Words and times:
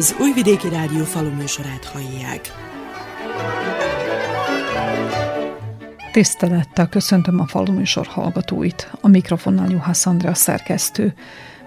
Az 0.00 0.16
Újvidéki 0.20 0.68
Rádió 0.68 1.04
faluműsorát 1.04 1.84
hallják. 1.84 2.52
Tisztelettel 6.12 6.88
köszöntöm 6.88 7.40
a 7.40 7.46
faluműsor 7.46 8.06
hallgatóit. 8.06 8.90
A 9.00 9.08
mikrofonnál 9.08 9.70
Juhász 9.70 10.06
Andrea 10.06 10.34
szerkesztő. 10.34 11.14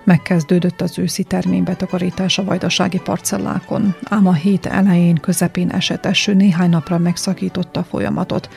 Megkezdődött 0.04 0.82
az 0.82 1.00
őszi 1.00 1.24
terménybetakarítás 1.24 2.38
a 2.38 2.44
vajdasági 2.44 3.00
parcellákon, 3.00 3.96
ám 4.04 4.28
a 4.28 4.34
hét 4.34 4.66
elején, 4.66 5.16
közepén 5.16 5.70
esett 5.70 6.06
eső 6.06 6.34
néhány 6.34 6.70
napra 6.70 6.98
megszakította 6.98 7.80
a 7.80 7.84
folyamatot. 7.84 8.50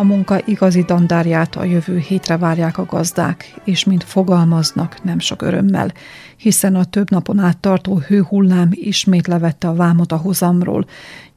A 0.00 0.02
munka 0.02 0.40
igazi 0.44 0.82
dandárját 0.82 1.56
a 1.56 1.64
jövő 1.64 1.98
hétre 1.98 2.36
várják 2.36 2.78
a 2.78 2.84
gazdák, 2.84 3.54
és 3.64 3.84
mint 3.84 4.04
fogalmaznak, 4.04 5.02
nem 5.02 5.18
sok 5.18 5.42
örömmel, 5.42 5.92
hiszen 6.36 6.74
a 6.74 6.84
több 6.84 7.10
napon 7.10 7.38
át 7.38 7.58
tartó 7.58 7.98
hőhullám 7.98 8.68
ismét 8.70 9.26
levette 9.26 9.68
a 9.68 9.74
vámot 9.74 10.12
a 10.12 10.16
hozamról, 10.16 10.86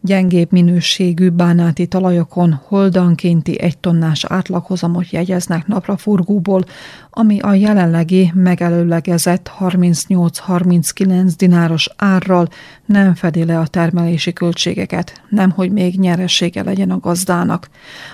gyengébb 0.01 0.51
minőségű 0.51 1.29
bánáti 1.29 1.87
talajokon 1.87 2.59
holdankénti 2.67 3.59
egy 3.59 3.77
tonnás 3.77 4.25
átlaghozamot 4.25 5.09
jegyeznek 5.09 5.67
napraforgóból, 5.67 6.63
ami 7.09 7.39
a 7.39 7.53
jelenlegi 7.53 8.31
megelőlegezett 8.35 9.51
38-39 9.59 11.33
dináros 11.37 11.89
árral 11.95 12.49
nem 12.85 13.15
fedi 13.15 13.45
le 13.45 13.59
a 13.59 13.67
termelési 13.67 14.33
költségeket, 14.33 15.21
nemhogy 15.29 15.71
még 15.71 15.99
nyeressége 15.99 16.63
legyen 16.63 16.91
a 16.91 16.99
gazdának. 16.99 17.69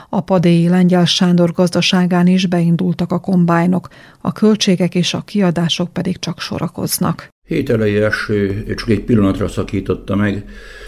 A 0.10 0.22
padéi 0.22 0.70
Lengyel 0.70 1.06
Sándor 1.06 1.52
gazdaságán 1.52 2.28
is 2.28 2.46
beindultak 2.46 3.12
a 3.12 3.20
kombájnok, 3.20 3.88
a 4.22 4.32
költségek 4.32 4.96
és 4.96 5.14
a 5.14 5.22
kiadások 5.22 5.94
pedig 5.94 6.20
csak 6.20 6.40
sorakoznak. 6.40 7.30
Hét 7.48 7.70
elejé 7.70 8.04
eső 8.04 8.66
csak 8.76 8.90
egy 8.90 9.02
pillanatra 9.02 9.48
szakította 9.48 10.16
meg, 10.16 10.46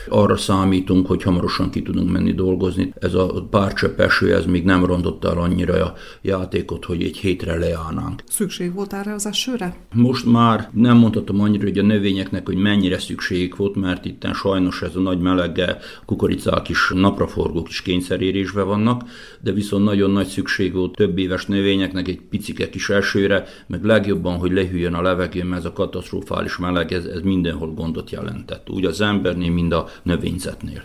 arra 0.09 0.37
számítunk, 0.37 1.07
hogy 1.07 1.23
hamarosan 1.23 1.69
ki 1.69 1.81
tudunk 1.81 2.11
menni 2.11 2.33
dolgozni. 2.33 2.93
Ez 2.99 3.13
a 3.13 3.47
pár 3.49 3.73
csepp 3.73 3.99
eső, 3.99 4.35
ez 4.35 4.45
még 4.45 4.63
nem 4.63 4.85
rontotta 4.85 5.29
el 5.29 5.37
annyira 5.37 5.85
a 5.85 5.93
játékot, 6.21 6.85
hogy 6.85 7.03
egy 7.03 7.17
hétre 7.17 7.57
leállnánk. 7.57 8.23
Szükség 8.27 8.73
volt 8.73 8.93
erre 8.93 9.13
az 9.13 9.25
esőre? 9.25 9.75
Most 9.93 10.25
már 10.25 10.69
nem 10.73 10.97
mondhatom 10.97 11.41
annyira, 11.41 11.63
hogy 11.63 11.77
a 11.77 11.83
növényeknek, 11.83 12.45
hogy 12.45 12.57
mennyire 12.57 12.99
szükség 12.99 13.55
volt, 13.57 13.75
mert 13.75 14.05
itt 14.05 14.25
sajnos 14.33 14.81
ez 14.81 14.95
a 14.95 14.99
nagy 14.99 15.19
meleggel 15.19 15.77
kukoricák 16.05 16.69
is, 16.69 16.91
napraforgók 16.93 17.69
is 17.69 17.81
kényszerérésbe 17.81 18.61
vannak, 18.61 19.03
de 19.39 19.51
viszont 19.51 19.83
nagyon 19.83 20.11
nagy 20.11 20.27
szükség 20.27 20.73
volt 20.73 20.95
több 20.95 21.17
éves 21.17 21.45
növényeknek 21.45 22.07
egy 22.07 22.21
picike 22.29 22.69
kis 22.69 22.89
esőre, 22.89 23.43
meg 23.67 23.83
legjobban, 23.83 24.37
hogy 24.37 24.51
lehűljön 24.51 24.93
a 24.93 25.01
levegő, 25.01 25.43
mert 25.43 25.61
ez 25.61 25.65
a 25.65 25.73
katasztrofális 25.73 26.57
meleg, 26.57 26.91
ez, 26.91 27.05
ez 27.05 27.21
mindenhol 27.21 27.73
gondot 27.73 28.09
jelentett. 28.09 28.69
Úgy 28.69 28.85
az 28.85 29.01
embernél, 29.01 29.51
mind 29.51 29.71
a 29.71 29.87
növényzetnél. 30.03 30.83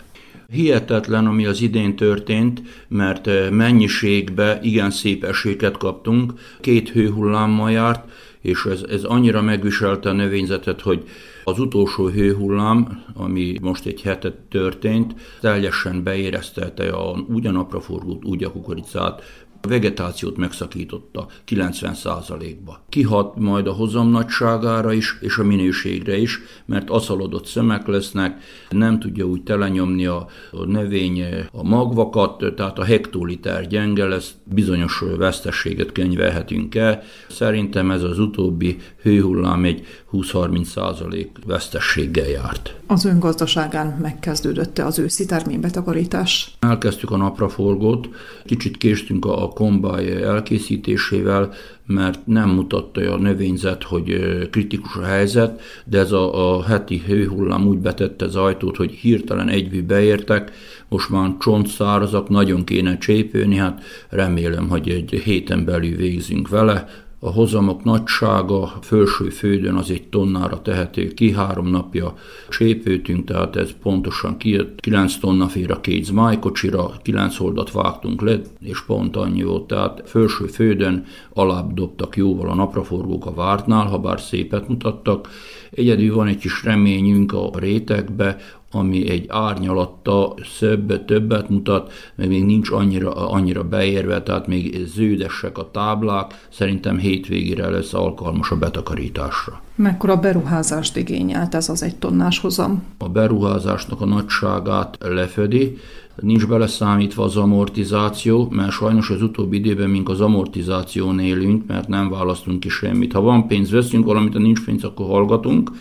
Hihetetlen, 0.51 1.25
ami 1.25 1.45
az 1.45 1.61
idén 1.61 1.95
történt, 1.95 2.61
mert 2.87 3.27
eh, 3.27 3.49
mennyiségbe 3.49 4.59
igen 4.61 4.91
szép 4.91 5.23
esőket 5.23 5.77
kaptunk, 5.77 6.33
két 6.61 6.89
hőhullámmal 6.89 7.71
járt, 7.71 8.09
és 8.41 8.65
ez, 8.65 8.83
ez 8.89 9.03
annyira 9.03 9.41
megviselte 9.41 10.09
a 10.09 10.13
növényzetet, 10.13 10.81
hogy 10.81 11.03
az 11.43 11.59
utolsó 11.59 12.07
hőhullám, 12.07 13.03
ami 13.13 13.57
most 13.61 13.85
egy 13.85 14.01
hetet 14.01 14.35
történt, 14.49 15.15
teljesen 15.41 16.03
beéreztelte 16.03 16.89
a, 16.89 17.25
úgy 17.29 17.47
a 17.47 17.51
napraforgót, 17.51 18.25
úgy 18.25 18.43
a 18.43 18.51
kukoricát, 18.51 19.23
a 19.61 19.67
vegetációt 19.67 20.37
megszakította 20.37 21.27
90%-ba. 21.47 22.83
Kihat 22.89 23.35
majd 23.35 23.67
a 23.67 23.71
hozam 23.71 24.09
nagyságára 24.09 24.93
is, 24.93 25.17
és 25.21 25.37
a 25.37 25.43
minőségre 25.43 26.17
is, 26.17 26.39
mert 26.65 26.89
aszalodott 26.89 27.45
szemek 27.45 27.87
lesznek, 27.87 28.43
nem 28.69 28.99
tudja 28.99 29.25
úgy 29.25 29.43
telenyomni 29.43 30.05
a, 30.05 30.27
a 30.51 30.65
növény 30.65 31.23
a 31.51 31.63
magvakat, 31.63 32.55
tehát 32.55 32.79
a 32.79 32.83
hektoliter 32.83 33.67
gyenge 33.67 34.05
lesz, 34.05 34.35
bizonyos 34.43 35.03
vesztességet 35.17 35.91
könyvelhetünk 35.91 36.75
el. 36.75 37.03
Szerintem 37.29 37.91
ez 37.91 38.03
az 38.03 38.19
utóbbi 38.19 38.77
hőhullám 39.01 39.63
egy 39.63 39.85
20-30% 40.11 41.27
vesztességgel 41.45 42.27
járt. 42.27 42.75
Az 42.85 43.05
öngazdaságán 43.05 43.97
megkezdődött 44.01 44.77
az 44.77 44.99
őszi 44.99 45.25
terménybetakarítás? 45.25 46.55
Elkezdtük 46.59 47.11
a 47.11 47.17
napraforgót, 47.17 48.09
kicsit 48.45 48.77
késtünk 48.77 49.25
a 49.25 49.47
kombáj 49.47 50.23
elkészítésével, 50.23 51.53
mert 51.85 52.25
nem 52.25 52.49
mutatta 52.49 53.13
a 53.13 53.17
növényzet, 53.17 53.83
hogy 53.83 54.19
kritikus 54.51 54.95
a 54.95 55.03
helyzet, 55.03 55.61
de 55.85 55.99
ez 55.99 56.11
a, 56.11 56.55
a 56.57 56.63
heti 56.63 57.03
hőhullám 57.05 57.67
úgy 57.67 57.77
betette 57.77 58.25
az 58.25 58.35
ajtót, 58.35 58.77
hogy 58.77 58.91
hirtelen 58.91 59.49
egyvű 59.49 59.83
beértek, 59.83 60.51
most 60.89 61.09
már 61.09 61.35
csontszárazak, 61.39 62.29
nagyon 62.29 62.63
kéne 62.63 62.97
csépőni, 62.97 63.55
hát 63.55 63.83
remélem, 64.09 64.69
hogy 64.69 64.89
egy 64.89 65.09
héten 65.09 65.65
belül 65.65 65.95
végzünk 65.95 66.49
vele, 66.49 66.87
a 67.27 67.31
hozamok 67.31 67.83
nagysága 67.83 68.73
felső 68.81 69.29
fődön 69.29 69.75
az 69.75 69.91
egy 69.91 70.07
tonnára 70.07 70.61
tehető 70.61 71.07
ki, 71.07 71.31
három 71.31 71.67
napja 71.67 72.13
csépőtünk, 72.49 73.25
tehát 73.25 73.55
ez 73.55 73.71
pontosan 73.81 74.37
kijött, 74.37 74.79
9 74.79 75.17
tonna 75.17 75.47
fér 75.47 75.71
a 75.71 75.81
két 75.81 76.05
zmájkocsira, 76.05 76.91
9 77.01 77.39
oldat 77.39 77.71
vágtunk 77.71 78.21
le, 78.21 78.39
és 78.59 78.81
pont 78.81 79.15
annyi 79.15 79.43
volt, 79.43 79.67
tehát 79.67 80.01
felső 80.05 80.45
fődön 80.45 81.05
alább 81.33 81.73
dobtak 81.73 82.17
jóval 82.17 82.49
a 82.49 82.55
napraforgók 82.55 83.25
a 83.25 83.33
vártnál, 83.33 83.85
ha 83.85 83.99
bár 83.99 84.19
szépet 84.19 84.67
mutattak. 84.67 85.29
Egyedül 85.71 86.15
van 86.15 86.27
egy 86.27 86.37
kis 86.37 86.63
reményünk 86.63 87.33
a 87.33 87.51
rétegbe, 87.53 88.37
ami 88.71 89.09
egy 89.09 89.25
árnyalatta 89.27 90.33
szöbbet, 90.57 91.05
többet 91.05 91.49
mutat, 91.49 91.91
meg 92.15 92.27
még 92.27 92.45
nincs 92.45 92.71
annyira, 92.71 93.29
annyira 93.29 93.63
beérve, 93.63 94.23
tehát 94.23 94.47
még 94.47 94.85
ződesek 94.85 95.57
a 95.57 95.71
táblák, 95.71 96.45
szerintem 96.49 96.97
hétvégére 96.97 97.69
lesz 97.69 97.93
alkalmas 97.93 98.51
a 98.51 98.57
betakarításra. 98.57 99.61
Mekkora 99.75 100.15
beruházást 100.15 100.97
igényelt 100.97 101.55
ez 101.55 101.69
az 101.69 101.83
egy 101.83 101.95
tonnás 101.95 102.39
hozam? 102.39 102.83
A 102.97 103.09
beruházásnak 103.09 104.01
a 104.01 104.05
nagyságát 104.05 104.97
lefedi, 104.99 105.77
nincs 106.21 106.47
beleszámítva 106.47 107.23
az 107.23 107.37
amortizáció, 107.37 108.47
mert 108.49 108.71
sajnos 108.71 109.09
az 109.09 109.21
utóbbi 109.21 109.57
időben 109.57 109.89
mink 109.89 110.09
az 110.09 110.21
amortizáción 110.21 111.19
élünk, 111.19 111.67
mert 111.67 111.87
nem 111.87 112.09
választunk 112.09 112.59
ki 112.59 112.69
semmit. 112.69 113.13
Ha 113.13 113.21
van 113.21 113.47
pénz, 113.47 113.71
veszünk 113.71 114.05
valamit, 114.05 114.33
ha 114.33 114.39
nincs 114.39 114.65
pénz, 114.65 114.83
akkor 114.83 115.05
hallgatunk. 115.05 115.71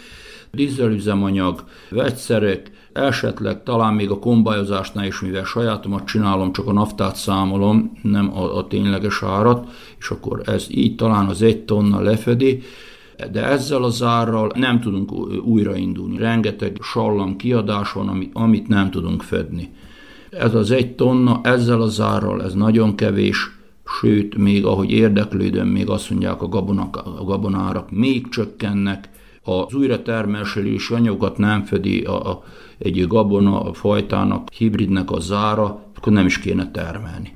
Dízelüzemanyag, 0.51 1.65
vegyszerek, 1.91 2.71
esetleg 2.97 3.63
talán 3.63 3.95
még 3.95 4.11
a 4.11 4.19
kombályozásnál 4.19 5.07
is, 5.07 5.21
mivel 5.21 5.45
sajátomat 5.45 6.07
csinálom, 6.07 6.53
csak 6.53 6.67
a 6.67 6.73
naftát 6.73 7.17
számolom, 7.17 7.93
nem 8.03 8.37
a, 8.37 8.57
a 8.57 8.67
tényleges 8.67 9.23
árat, 9.23 9.69
és 9.99 10.11
akkor 10.11 10.43
ez 10.45 10.67
így 10.71 10.97
talán 10.97 11.27
az 11.27 11.43
egy 11.43 11.65
tonna 11.65 12.01
lefedi, 12.01 12.63
de 13.33 13.45
ezzel 13.45 13.83
az 13.83 14.03
árral 14.03 14.51
nem 14.55 14.81
tudunk 14.81 15.13
újraindulni. 15.45 16.19
Rengeteg 16.19 16.79
sallam 16.81 17.37
kiadás 17.37 17.93
van, 17.93 18.09
amit, 18.09 18.31
amit 18.33 18.69
nem 18.69 18.91
tudunk 18.91 19.23
fedni. 19.23 19.71
Ez 20.31 20.55
az 20.55 20.71
egy 20.71 20.95
tonna, 20.95 21.41
ezzel 21.43 21.83
az 21.83 22.01
árral, 22.01 22.43
ez 22.43 22.55
nagyon 22.55 22.95
kevés, 22.95 23.51
sőt, 24.01 24.37
még 24.37 24.65
ahogy 24.65 24.91
érdeklődöm, 24.91 25.69
még 25.69 25.89
azt 25.89 26.11
mondják 26.11 26.43
a, 26.43 26.49
gabonak, 26.49 26.97
a 26.97 27.25
gabonárak 27.25 27.91
még 27.91 28.29
csökkennek, 28.29 29.09
az 29.43 29.75
újratermelési 29.75 30.95
anyagokat 30.95 31.39
nem 31.39 31.63
fedi 31.63 32.01
a, 32.01 32.31
a, 32.31 32.43
egy 32.79 33.07
gabona 33.07 33.73
fajtának, 33.75 34.49
hibridnek 34.53 35.11
a 35.11 35.21
zára, 35.21 35.83
akkor 35.97 36.13
nem 36.13 36.27
is 36.27 36.39
kéne 36.39 36.71
termelni. 36.71 37.33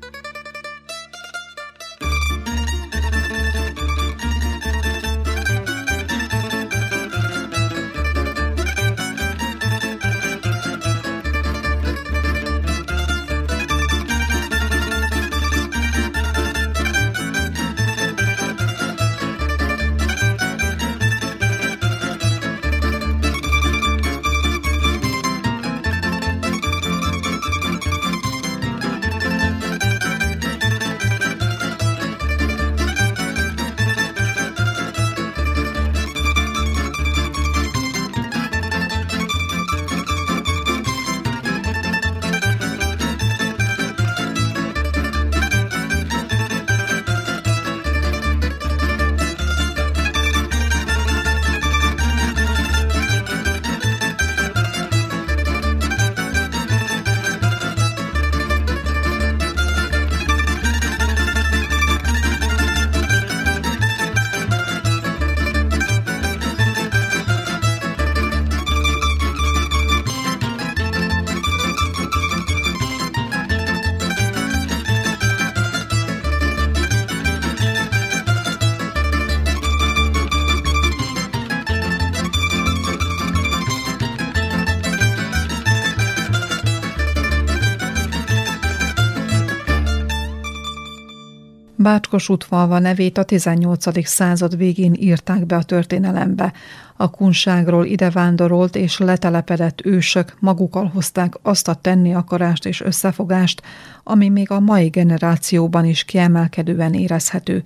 Bácskos 91.81 92.29
útfalva 92.29 92.79
nevét 92.79 93.17
a 93.17 93.23
18. 93.23 94.07
század 94.07 94.57
végén 94.57 94.93
írták 94.99 95.45
be 95.45 95.55
a 95.55 95.63
történelembe. 95.63 96.53
A 96.95 97.09
kunságról 97.09 97.85
idevándorolt 97.85 98.75
és 98.75 98.97
letelepedett 98.97 99.85
ősök 99.85 100.35
magukkal 100.39 100.91
hozták 100.93 101.33
azt 101.41 101.67
a 101.67 101.73
tenni 101.73 102.13
akarást 102.13 102.65
és 102.65 102.81
összefogást, 102.81 103.61
ami 104.03 104.29
még 104.29 104.51
a 104.51 104.59
mai 104.59 104.87
generációban 104.87 105.85
is 105.85 106.03
kiemelkedően 106.03 106.93
érezhető. 106.93 107.63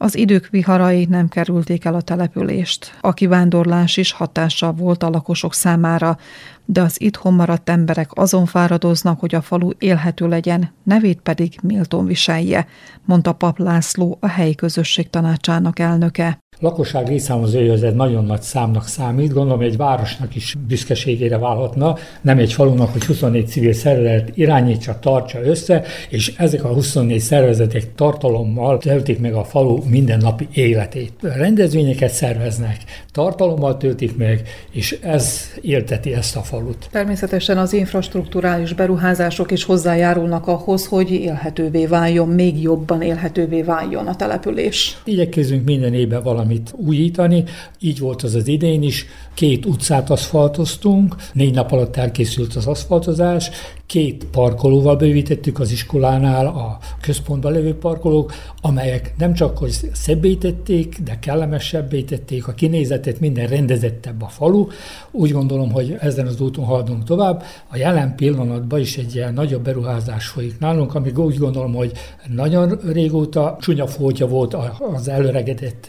Az 0.00 0.16
idők 0.16 0.48
viharai 0.50 1.04
nem 1.04 1.28
kerülték 1.28 1.84
el 1.84 1.94
a 1.94 2.00
települést. 2.00 2.98
A 3.00 3.12
kivándorlás 3.12 3.96
is 3.96 4.12
hatással 4.12 4.72
volt 4.72 5.02
a 5.02 5.10
lakosok 5.10 5.54
számára, 5.54 6.18
de 6.64 6.82
az 6.82 7.00
itthon 7.00 7.34
maradt 7.34 7.68
emberek 7.68 8.10
azon 8.14 8.46
fáradoznak, 8.46 9.20
hogy 9.20 9.34
a 9.34 9.42
falu 9.42 9.70
élhető 9.78 10.28
legyen, 10.28 10.72
nevét 10.82 11.20
pedig 11.20 11.58
méltón 11.62 12.06
viselje, 12.06 12.66
mondta 13.04 13.32
Pap 13.32 13.58
László, 13.58 14.18
a 14.20 14.28
helyi 14.28 14.54
közösség 14.54 15.10
tanácsának 15.10 15.78
elnöke 15.78 16.38
lakosság 16.60 17.08
létszámozója 17.08 17.72
ez 17.72 17.82
egy 17.82 17.94
nagyon 17.94 18.24
nagy 18.24 18.42
számnak 18.42 18.86
számít, 18.86 19.32
gondolom 19.32 19.60
egy 19.60 19.76
városnak 19.76 20.34
is 20.34 20.56
büszkeségére 20.66 21.38
válhatna, 21.38 21.96
nem 22.20 22.38
egy 22.38 22.52
falunak, 22.52 22.92
hogy 22.92 23.04
24 23.04 23.46
civil 23.46 23.72
szervezet 23.72 24.30
irányítsa, 24.34 24.98
tartsa 24.98 25.42
össze, 25.42 25.82
és 26.08 26.34
ezek 26.36 26.64
a 26.64 26.68
24 26.68 27.18
szervezetek 27.18 27.94
tartalommal 27.94 28.78
töltik 28.78 29.18
meg 29.20 29.34
a 29.34 29.44
falu 29.44 29.78
mindennapi 29.84 30.48
életét. 30.52 31.12
Rendezvényeket 31.20 32.10
szerveznek, 32.10 32.76
tartalommal 33.12 33.76
töltik 33.76 34.16
meg, 34.16 34.42
és 34.70 34.98
ez 35.02 35.40
élteti 35.60 36.14
ezt 36.14 36.36
a 36.36 36.40
falut. 36.40 36.88
Természetesen 36.90 37.58
az 37.58 37.72
infrastruktúrális 37.72 38.72
beruházások 38.72 39.50
is 39.50 39.64
hozzájárulnak 39.64 40.46
ahhoz, 40.46 40.86
hogy 40.86 41.10
élhetővé 41.10 41.86
váljon, 41.86 42.28
még 42.28 42.62
jobban 42.62 43.02
élhetővé 43.02 43.62
váljon 43.62 44.06
a 44.06 44.16
település. 44.16 44.98
Igyekezünk 45.04 45.64
minden 45.64 45.94
évben 45.94 46.22
valami 46.22 46.47
valamit 46.48 46.74
újítani. 46.76 47.44
Így 47.80 47.98
volt 47.98 48.22
az 48.22 48.34
az 48.34 48.46
idén 48.46 48.82
is. 48.82 49.06
Két 49.34 49.66
utcát 49.66 50.10
aszfaltoztunk, 50.10 51.16
négy 51.32 51.54
nap 51.54 51.72
alatt 51.72 51.96
elkészült 51.96 52.54
az 52.54 52.66
aszfaltozás, 52.66 53.50
két 53.88 54.24
parkolóval 54.24 54.96
bővítettük 54.96 55.58
az 55.58 55.70
iskolánál 55.70 56.46
a 56.46 56.78
központban 57.00 57.52
levő 57.52 57.74
parkolók, 57.74 58.32
amelyek 58.60 59.14
nem 59.18 59.34
csak 59.34 59.58
hogy 59.58 59.90
szebbé 59.92 60.34
tették, 60.34 60.98
de 61.04 61.18
kellemesebbé 61.18 62.02
tették 62.02 62.48
a 62.48 62.52
kinézetet, 62.52 63.20
minden 63.20 63.46
rendezettebb 63.46 64.22
a 64.22 64.26
falu. 64.26 64.66
Úgy 65.10 65.32
gondolom, 65.32 65.72
hogy 65.72 65.96
ezen 66.00 66.26
az 66.26 66.40
úton 66.40 66.64
haladunk 66.64 67.04
tovább. 67.04 67.42
A 67.68 67.76
jelen 67.76 68.14
pillanatban 68.14 68.80
is 68.80 68.96
egy 68.96 69.14
ilyen 69.14 69.34
nagyobb 69.34 69.62
beruházás 69.62 70.26
folyik 70.26 70.58
nálunk, 70.58 70.94
ami 70.94 71.10
úgy 71.16 71.38
gondolom, 71.38 71.74
hogy 71.74 71.92
nagyon 72.26 72.78
régóta 72.92 73.56
csúnya 73.60 73.86
fótja 73.86 74.26
volt 74.26 74.56
az 74.94 75.08
előregedett 75.08 75.86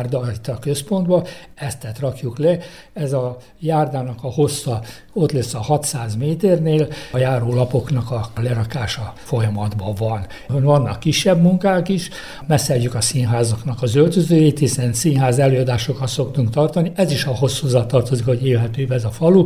járda 0.00 0.30
itt 0.34 0.48
a 0.48 0.58
központban, 0.58 1.24
ezt 1.54 1.86
rakjuk 2.00 2.38
le. 2.38 2.58
Ez 2.92 3.12
a 3.12 3.36
járdának 3.58 4.18
a 4.22 4.32
hossza 4.32 4.82
ott 5.12 5.32
lesz 5.32 5.54
a 5.54 5.62
600 5.62 6.16
méternél, 6.16 6.88
a 7.12 7.18
járólapoknak 7.18 8.10
a 8.10 8.30
lerakása 8.40 9.12
folyamatban 9.16 9.94
van. 9.98 10.26
Vannak 10.48 11.00
kisebb 11.00 11.40
munkák 11.40 11.88
is, 11.88 12.08
messzeljük 12.46 12.94
a 12.94 13.00
színházaknak 13.00 13.82
az 13.82 13.94
öltözőjét, 13.94 14.58
hiszen 14.58 14.92
színház 14.92 15.38
előadásokat 15.38 16.08
szoktunk 16.08 16.50
tartani, 16.50 16.92
ez 16.94 17.10
is 17.10 17.24
a 17.24 17.34
hosszúzat 17.34 17.88
tartozik, 17.88 18.24
hogy 18.24 18.46
élhető 18.46 18.86
ez 18.88 19.04
a 19.04 19.10
falu, 19.10 19.44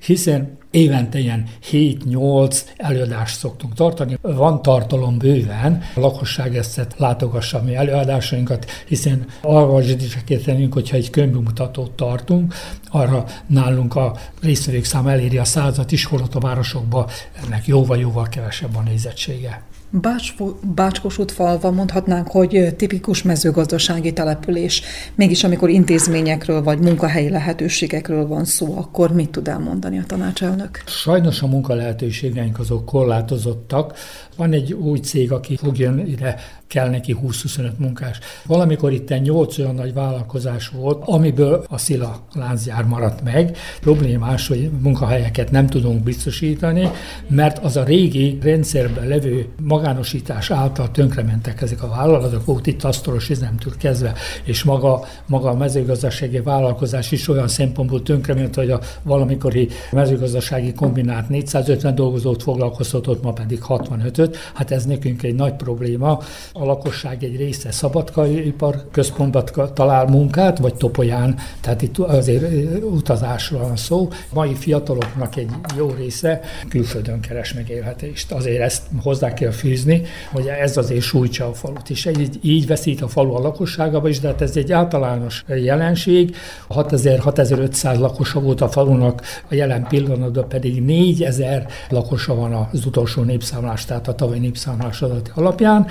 hiszen 0.00 0.58
évente 0.70 1.18
ilyen 1.18 1.44
7-8 1.70 2.60
előadást 2.76 3.38
szoktunk 3.38 3.74
tartani. 3.74 4.18
Van 4.20 4.62
tartalom 4.62 5.18
bőven, 5.18 5.82
a 5.94 6.00
lakosság 6.00 6.56
ezt 6.56 6.86
látogassa 6.96 7.62
mi 7.62 7.74
előadásainkat, 7.74 8.66
hiszen 8.86 9.26
arra 9.42 9.82
zsidiseket 9.82 10.42
tennünk, 10.42 10.72
hogyha 10.72 10.96
egy 10.96 11.10
könyvmutatót 11.10 11.90
tartunk, 11.90 12.54
arra 12.88 13.24
nálunk 13.46 13.94
a 13.94 14.16
részvevők 14.42 14.84
szám 14.84 15.06
eléri 15.06 15.38
a 15.38 15.44
százat 15.44 15.92
is, 15.92 16.04
holott 16.04 16.34
a 16.34 16.40
városokban 16.40 17.06
ennek 17.44 17.66
jóval-jóval 17.66 18.28
kevesebb 18.28 18.76
a 18.76 18.82
nézettsége. 18.82 19.62
Bács, 20.00 20.34
Bácskosút 20.74 21.32
falva 21.32 21.70
mondhatnánk, 21.70 22.28
hogy 22.28 22.74
tipikus 22.76 23.22
mezőgazdasági 23.22 24.12
település. 24.12 24.82
Mégis 25.14 25.44
amikor 25.44 25.68
intézményekről 25.68 26.62
vagy 26.62 26.78
munkahelyi 26.78 27.28
lehetőségekről 27.28 28.26
van 28.26 28.44
szó, 28.44 28.76
akkor 28.76 29.12
mit 29.12 29.30
tud 29.30 29.48
elmondani 29.48 29.98
a 29.98 30.04
tanácselnök? 30.06 30.82
Sajnos 30.86 31.42
a 31.42 31.46
munkalehetőségeink 31.46 32.58
azok 32.58 32.84
korlátozottak. 32.84 33.94
Van 34.36 34.52
egy 34.52 34.72
új 34.72 34.98
cég, 34.98 35.32
aki 35.32 35.56
fog 35.56 35.78
jön 35.78 35.98
ide 35.98 36.36
kell 36.66 36.88
neki 36.88 37.16
20-25 37.22 37.76
munkás. 37.76 38.18
Valamikor 38.46 38.92
itt 38.92 39.22
8 39.22 39.58
olyan 39.58 39.74
nagy 39.74 39.94
vállalkozás 39.94 40.68
volt, 40.68 41.02
amiből 41.06 41.64
a 41.68 41.78
Szila 41.78 42.26
láncgyár 42.34 42.84
maradt 42.84 43.22
meg. 43.22 43.56
Problémás, 43.80 44.48
hogy 44.48 44.70
munkahelyeket 44.80 45.50
nem 45.50 45.66
tudunk 45.66 46.02
biztosítani, 46.02 46.90
mert 47.28 47.58
az 47.58 47.76
a 47.76 47.84
régi 47.84 48.38
rendszerben 48.42 49.06
levő 49.06 49.48
magánosítás 49.62 50.50
által 50.50 50.90
tönkrementek 50.90 51.62
ezek 51.62 51.82
a 51.82 51.88
vállalatok, 51.88 52.44
volt 52.44 52.66
itt 52.66 52.84
asztalos 52.84 53.30
üzemtől 53.30 53.76
kezdve, 53.78 54.12
és 54.44 54.62
maga, 54.62 55.04
maga 55.26 55.50
a 55.50 55.56
mezőgazdasági 55.56 56.40
vállalkozás 56.40 57.12
is 57.12 57.28
olyan 57.28 57.48
szempontból 57.48 58.02
tönkrement, 58.02 58.54
hogy 58.54 58.70
a 58.70 58.80
valamikori 59.02 59.68
mezőgazdasági 59.92 60.72
kombinát 60.72 61.28
450 61.28 61.94
dolgozót 61.94 62.42
foglalkoztatott, 62.42 63.22
ma 63.22 63.32
pedig 63.32 63.60
65-öt. 63.68 64.36
Hát 64.54 64.70
ez 64.70 64.84
nekünk 64.84 65.22
egy 65.22 65.34
nagy 65.34 65.54
probléma 65.54 66.18
a 66.58 66.64
lakosság 66.64 67.24
egy 67.24 67.36
része 67.36 67.70
szabadkaipar 67.70 68.84
központban 68.90 69.44
talál 69.74 70.06
munkát, 70.06 70.58
vagy 70.58 70.74
Topolyán, 70.74 71.38
tehát 71.60 71.82
itt 71.82 71.98
azért 71.98 72.44
utazásról 72.84 73.60
van 73.60 73.76
szó. 73.76 74.08
Mai 74.32 74.54
fiataloknak 74.54 75.36
egy 75.36 75.50
jó 75.76 75.90
része 75.98 76.40
külföldön 76.68 77.20
keres 77.20 77.52
megélhetést. 77.52 78.32
Azért 78.32 78.60
ezt 78.60 78.82
hozzá 79.02 79.34
kell 79.34 79.50
fűzni, 79.50 80.02
hogy 80.32 80.46
ez 80.46 80.76
azért 80.76 81.02
sújtsa 81.02 81.48
a 81.48 81.54
falut. 81.54 81.90
És 81.90 82.08
így, 82.18 82.38
így 82.42 82.66
veszít 82.66 83.02
a 83.02 83.08
falu 83.08 83.34
a 83.34 83.40
lakosságába 83.40 84.08
is, 84.08 84.20
de 84.20 84.28
hát 84.28 84.42
ez 84.42 84.56
egy 84.56 84.72
általános 84.72 85.44
jelenség. 85.48 86.36
6000-6500 86.70 87.98
lakosa 87.98 88.40
volt 88.40 88.60
a 88.60 88.68
falunak, 88.68 89.22
a 89.50 89.54
jelen 89.54 89.86
pillanatban 89.88 90.48
pedig 90.48 90.82
4000 90.82 91.66
lakosa 91.88 92.34
van 92.34 92.68
az 92.72 92.86
utolsó 92.86 93.22
népszámlás, 93.22 93.84
tehát 93.84 94.08
a 94.08 94.14
tavalyi 94.14 94.40
népszámlás 94.40 95.02
adati 95.02 95.30
alapján 95.34 95.86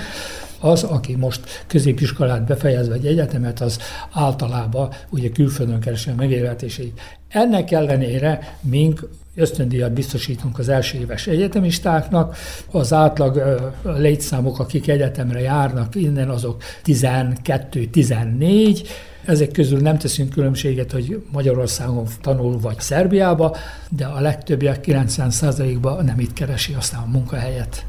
az, 0.66 0.82
aki 0.82 1.16
most 1.16 1.64
középiskolát 1.66 2.44
befejezve 2.44 2.94
egy 2.94 3.06
egyetemet, 3.06 3.60
az 3.60 3.78
általában 4.12 4.92
ugye 5.10 5.28
külföldön 5.28 5.80
keresi 5.80 6.10
a 6.10 6.14
megélhetését. 6.14 7.00
Ennek 7.28 7.70
ellenére 7.70 8.58
mink 8.60 9.08
ösztöndíjat 9.34 9.92
biztosítunk 9.92 10.58
az 10.58 10.68
első 10.68 10.98
éves 10.98 11.26
egyetemistáknak. 11.26 12.36
Az 12.70 12.92
átlag 12.92 13.60
létszámok, 13.82 14.58
akik 14.58 14.88
egyetemre 14.88 15.40
járnak 15.40 15.94
innen, 15.94 16.28
azok 16.28 16.62
12-14, 16.84 18.88
ezek 19.24 19.50
közül 19.50 19.80
nem 19.80 19.98
teszünk 19.98 20.30
különbséget, 20.30 20.92
hogy 20.92 21.22
Magyarországon 21.32 22.06
tanul 22.20 22.60
vagy 22.60 22.80
Szerbiába, 22.80 23.56
de 23.88 24.04
a 24.04 24.20
legtöbbiek 24.20 24.84
90%-ban 24.86 26.04
nem 26.04 26.20
itt 26.20 26.32
keresi 26.32 26.74
aztán 26.74 27.02
a 27.02 27.10
munkahelyet. 27.10 27.84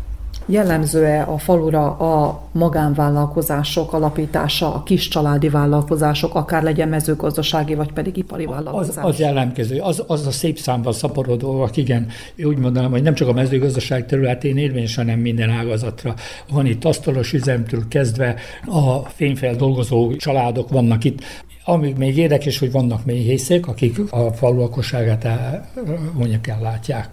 Jellemző-e 0.50 1.22
a 1.22 1.38
falura 1.38 1.98
a 1.98 2.42
magánvállalkozások 2.52 3.94
alapítása, 3.94 4.74
a 4.74 4.84
kis 4.84 5.08
családi 5.08 5.50
vállalkozások, 5.50 6.36
akár 6.36 6.64
legyen 6.64 6.90
mezőgazdasági, 6.90 7.76
vagy 7.76 7.92
pedig 7.92 8.18
ipari 8.18 8.46
vállalkozás? 8.46 9.04
Az, 9.04 9.04
az 9.04 9.20
jellemkező, 9.20 9.80
az, 9.80 10.04
az 10.08 10.28
a 10.28 10.32
szép 10.32 10.58
számban 10.58 10.94
szaporodóak, 10.94 11.78
igen, 11.78 12.08
úgy 12.44 12.58
mondanám, 12.58 12.92
hogy 12.92 13.02
nem 13.02 13.14
csak 13.14 13.28
a 13.28 13.34
mezőgazdaság 13.34 14.06
területén 14.06 14.58
érvényes, 14.58 14.96
hanem 14.96 15.20
minden 15.20 15.50
ágazatra. 15.50 16.14
Van 16.52 16.66
itt 16.66 16.86
asztalos 16.86 17.34
üzemtől 17.34 17.88
kezdve 17.88 18.36
a 18.66 18.98
fényfeldolgozó 19.00 20.16
családok 20.16 20.70
vannak 20.70 21.04
itt, 21.04 21.20
ami 21.66 21.94
még 21.98 22.18
érdekes, 22.18 22.60
hogy 22.60 22.72
vannak 22.72 23.06
méhészek, 23.06 23.68
akik 23.68 24.00
a 24.10 24.34
falu 24.34 24.60
lakosságát 24.60 25.24
el, 25.24 25.70
mondjuk 26.14 26.48
ellátják. 26.48 27.10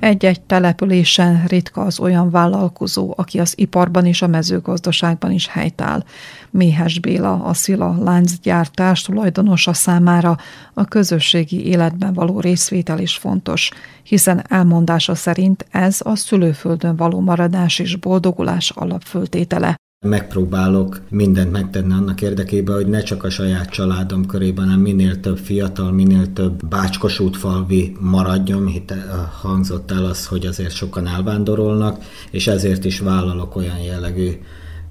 Egy-egy 0.00 0.40
településen 0.40 1.44
ritka 1.46 1.80
az 1.80 2.00
olyan 2.00 2.30
vállalkozó, 2.30 3.14
aki 3.16 3.40
az 3.40 3.52
iparban 3.56 4.06
és 4.06 4.22
a 4.22 4.26
mezőgazdaságban 4.26 5.30
is 5.30 5.48
helytáll. 5.48 6.04
Méhes 6.50 7.00
Béla, 7.00 7.32
a 7.44 7.54
Szila 7.54 7.96
láncgyártás 8.02 9.02
tulajdonosa 9.02 9.72
számára 9.72 10.36
a 10.74 10.84
közösségi 10.84 11.66
életben 11.66 12.12
való 12.12 12.40
részvétel 12.40 12.98
is 12.98 13.16
fontos, 13.16 13.70
hiszen 14.02 14.44
elmondása 14.48 15.14
szerint 15.14 15.66
ez 15.70 16.00
a 16.04 16.16
szülőföldön 16.16 16.96
való 16.96 17.20
maradás 17.20 17.78
és 17.78 17.96
boldogulás 17.96 18.70
alapföltétele. 18.70 19.76
Megpróbálok 20.06 21.00
mindent 21.10 21.52
megtenni 21.52 21.92
annak 21.92 22.20
érdekében, 22.22 22.74
hogy 22.74 22.86
ne 22.86 23.02
csak 23.02 23.24
a 23.24 23.30
saját 23.30 23.70
családom 23.70 24.26
körében, 24.26 24.64
hanem 24.64 24.80
minél 24.80 25.20
több 25.20 25.38
fiatal, 25.38 25.92
minél 25.92 26.32
több 26.32 26.66
bácskosútfalvi 26.66 27.96
maradjon, 27.98 28.66
hite, 28.66 28.94
eh, 28.94 29.04
hangzott 29.40 29.90
el 29.90 30.04
az, 30.04 30.26
hogy 30.26 30.46
azért 30.46 30.74
sokan 30.74 31.06
elvándorolnak, 31.06 32.02
és 32.30 32.46
ezért 32.46 32.84
is 32.84 32.98
vállalok 32.98 33.56
olyan 33.56 33.78
jellegű 33.78 34.30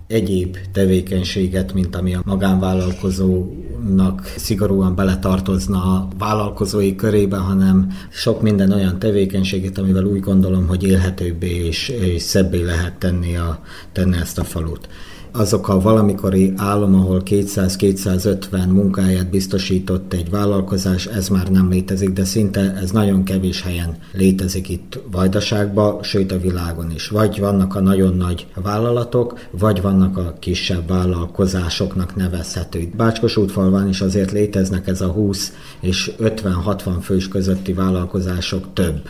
egyéb 0.09 0.57
tevékenységet, 0.71 1.73
mint 1.73 1.95
ami 1.95 2.13
a 2.13 2.21
magánvállalkozónak 2.25 4.33
szigorúan 4.37 4.95
beletartozna 4.95 5.77
a 5.77 6.07
vállalkozói 6.17 6.95
körébe, 6.95 7.37
hanem 7.37 7.91
sok 8.09 8.41
minden 8.41 8.71
olyan 8.71 8.99
tevékenységet, 8.99 9.77
amivel 9.77 10.03
úgy 10.03 10.19
gondolom, 10.19 10.67
hogy 10.67 10.83
élhetőbbé 10.83 11.65
és, 11.65 11.89
és 11.89 12.21
szebbé 12.21 12.61
lehet 12.61 12.93
tenni, 12.93 13.37
a, 13.37 13.63
tenni 13.91 14.17
ezt 14.17 14.39
a 14.39 14.43
falut 14.43 14.89
azok 15.31 15.69
a 15.69 15.79
valamikori 15.79 16.53
állam, 16.55 16.95
ahol 16.95 17.21
200-250 17.25 18.67
munkáját 18.67 19.29
biztosított 19.29 20.13
egy 20.13 20.29
vállalkozás, 20.29 21.05
ez 21.05 21.29
már 21.29 21.47
nem 21.47 21.69
létezik, 21.69 22.09
de 22.09 22.23
szinte 22.23 22.75
ez 22.81 22.91
nagyon 22.91 23.23
kevés 23.23 23.61
helyen 23.61 23.97
létezik 24.13 24.69
itt 24.69 24.99
Vajdaságban, 25.11 26.03
sőt 26.03 26.31
a 26.31 26.39
világon 26.39 26.91
is. 26.91 27.07
Vagy 27.07 27.39
vannak 27.39 27.75
a 27.75 27.81
nagyon 27.81 28.15
nagy 28.15 28.47
vállalatok, 28.55 29.39
vagy 29.51 29.81
vannak 29.81 30.17
a 30.17 30.35
kisebb 30.39 30.87
vállalkozásoknak 30.87 32.15
nevezhető. 32.15 32.91
Bácskos 32.97 33.37
útfalván 33.37 33.87
is 33.87 34.01
azért 34.01 34.31
léteznek 34.31 34.87
ez 34.87 35.01
a 35.01 35.07
20 35.07 35.53
és 35.79 36.11
50-60 36.19 36.97
fős 37.01 37.27
közötti 37.27 37.73
vállalkozások 37.73 38.73
több. 38.73 39.09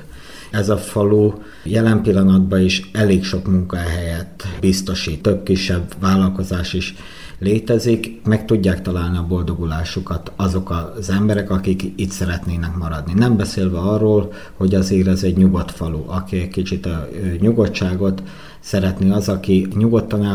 Ez 0.52 0.70
a 0.70 0.78
falu 0.78 1.34
jelen 1.64 2.02
pillanatban 2.02 2.62
is 2.62 2.90
elég 2.94 3.24
sok 3.24 3.48
munkahelyet 3.48 4.48
biztosít, 4.60 5.22
több 5.22 5.44
kisebb 5.44 5.94
vállalkozás 6.00 6.74
is 6.74 6.96
létezik, 7.40 8.22
meg 8.24 8.46
tudják 8.46 8.82
találni 8.82 9.18
a 9.18 9.26
boldogulásukat 9.28 10.32
azok 10.36 10.94
az 10.98 11.10
emberek, 11.10 11.50
akik 11.50 11.84
itt 11.96 12.10
szeretnének 12.10 12.76
maradni. 12.76 13.14
Nem 13.14 13.38
beszélve 13.38 13.78
arról, 13.78 14.34
hogy 14.54 14.76
azért 14.76 15.08
ez 15.08 15.24
egy 15.24 15.38
nyugodt 15.38 15.72
falu, 15.72 16.04
aki 16.06 16.38
egy 16.38 16.48
kicsit 16.48 16.86
a 16.86 17.08
nyugodtságot 17.40 18.24
szeretni 18.70 19.10
az, 19.10 19.30
aki 19.30 19.68
nyugodtan 19.76 20.26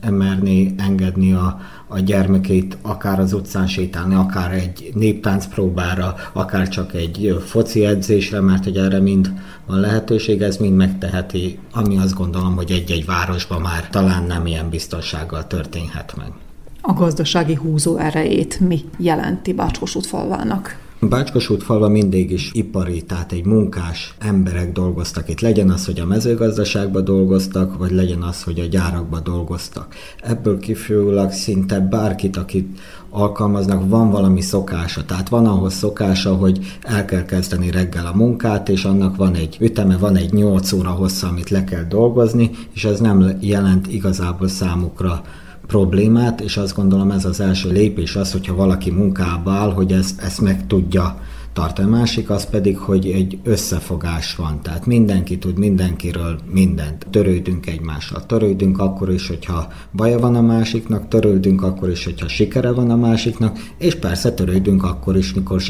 elmerni 0.00 0.74
engedni 0.78 1.32
a, 1.32 1.60
a 1.88 1.98
gyermekét 1.98 2.76
akár 2.82 3.20
az 3.20 3.32
utcán 3.32 3.66
sétálni, 3.66 4.14
akár 4.14 4.52
egy 4.52 4.90
néptánc 4.94 5.46
próbára, 5.46 6.14
akár 6.32 6.68
csak 6.68 6.94
egy 6.94 7.42
foci 7.46 7.84
edzésre, 7.84 8.40
mert 8.40 8.64
hogy 8.64 8.76
erre 8.76 9.00
mind 9.00 9.32
van 9.66 9.80
lehetőség, 9.80 10.42
ez 10.42 10.56
mind 10.56 10.76
megteheti, 10.76 11.58
ami 11.72 11.98
azt 11.98 12.14
gondolom, 12.14 12.56
hogy 12.56 12.70
egy-egy 12.70 13.06
városban 13.06 13.60
már 13.60 13.88
talán 13.88 14.22
nem 14.22 14.46
ilyen 14.46 14.68
biztonsággal 14.68 15.46
történhet 15.46 16.14
meg. 16.16 16.32
A 16.80 16.92
gazdasági 16.92 17.54
húzó 17.54 17.96
erejét 17.96 18.60
mi 18.60 18.80
jelenti 18.98 19.52
Bácskos 19.52 19.96
falvának? 20.00 20.89
Bácskosút 21.08 21.62
falva 21.62 21.88
mindig 21.88 22.30
is 22.30 22.50
ipari, 22.52 23.02
tehát 23.02 23.32
egy 23.32 23.44
munkás 23.44 24.14
emberek 24.18 24.72
dolgoztak 24.72 25.28
itt. 25.28 25.40
Legyen 25.40 25.70
az, 25.70 25.86
hogy 25.86 26.00
a 26.00 26.06
mezőgazdaságban 26.06 27.04
dolgoztak, 27.04 27.78
vagy 27.78 27.90
legyen 27.90 28.22
az, 28.22 28.42
hogy 28.42 28.58
a 28.58 28.66
gyárakban 28.66 29.20
dolgoztak. 29.24 29.94
Ebből 30.22 30.58
kifolyólag 30.58 31.32
szinte 31.32 31.80
bárkit, 31.80 32.36
akit 32.36 32.80
alkalmaznak, 33.10 33.88
van 33.88 34.10
valami 34.10 34.40
szokása. 34.40 35.04
Tehát 35.04 35.28
van 35.28 35.46
ahhoz 35.46 35.74
szokása, 35.74 36.34
hogy 36.34 36.76
el 36.82 37.04
kell 37.04 37.24
kezdeni 37.24 37.70
reggel 37.70 38.06
a 38.06 38.16
munkát, 38.16 38.68
és 38.68 38.84
annak 38.84 39.16
van 39.16 39.34
egy 39.34 39.56
üteme, 39.60 39.96
van 39.96 40.16
egy 40.16 40.32
8 40.32 40.72
óra 40.72 40.90
hossza, 40.90 41.28
amit 41.28 41.50
le 41.50 41.64
kell 41.64 41.84
dolgozni, 41.84 42.50
és 42.72 42.84
ez 42.84 43.00
nem 43.00 43.36
jelent 43.40 43.92
igazából 43.92 44.48
számukra 44.48 45.22
problémát, 45.70 46.40
és 46.40 46.56
azt 46.56 46.74
gondolom 46.76 47.10
ez 47.10 47.24
az 47.24 47.40
első 47.40 47.70
lépés 47.70 48.16
az, 48.16 48.32
hogyha 48.32 48.54
valaki 48.54 48.90
munkába 48.90 49.50
áll, 49.50 49.72
hogy 49.72 49.92
ezt, 49.92 50.20
ezt 50.20 50.40
meg 50.40 50.66
tudja 50.66 51.20
tartani. 51.52 51.88
A 51.88 51.90
másik 51.90 52.30
az 52.30 52.44
pedig, 52.46 52.78
hogy 52.78 53.06
egy 53.06 53.38
összefogás 53.42 54.36
van, 54.36 54.60
tehát 54.62 54.86
mindenki 54.86 55.38
tud 55.38 55.58
mindenkiről 55.58 56.38
mindent. 56.52 57.06
Törődünk 57.10 57.66
egymással, 57.66 58.26
törődünk 58.26 58.78
akkor 58.78 59.12
is, 59.12 59.28
hogyha 59.28 59.68
baja 59.92 60.18
van 60.18 60.34
a 60.34 60.40
másiknak, 60.40 61.08
törődünk 61.08 61.62
akkor 61.62 61.90
is, 61.90 62.04
hogyha 62.04 62.28
sikere 62.28 62.72
van 62.72 62.90
a 62.90 62.96
másiknak, 62.96 63.58
és 63.78 63.94
persze 63.94 64.32
törődünk 64.32 64.84
akkor 64.84 65.16
is, 65.16 65.34
mikor 65.34 65.60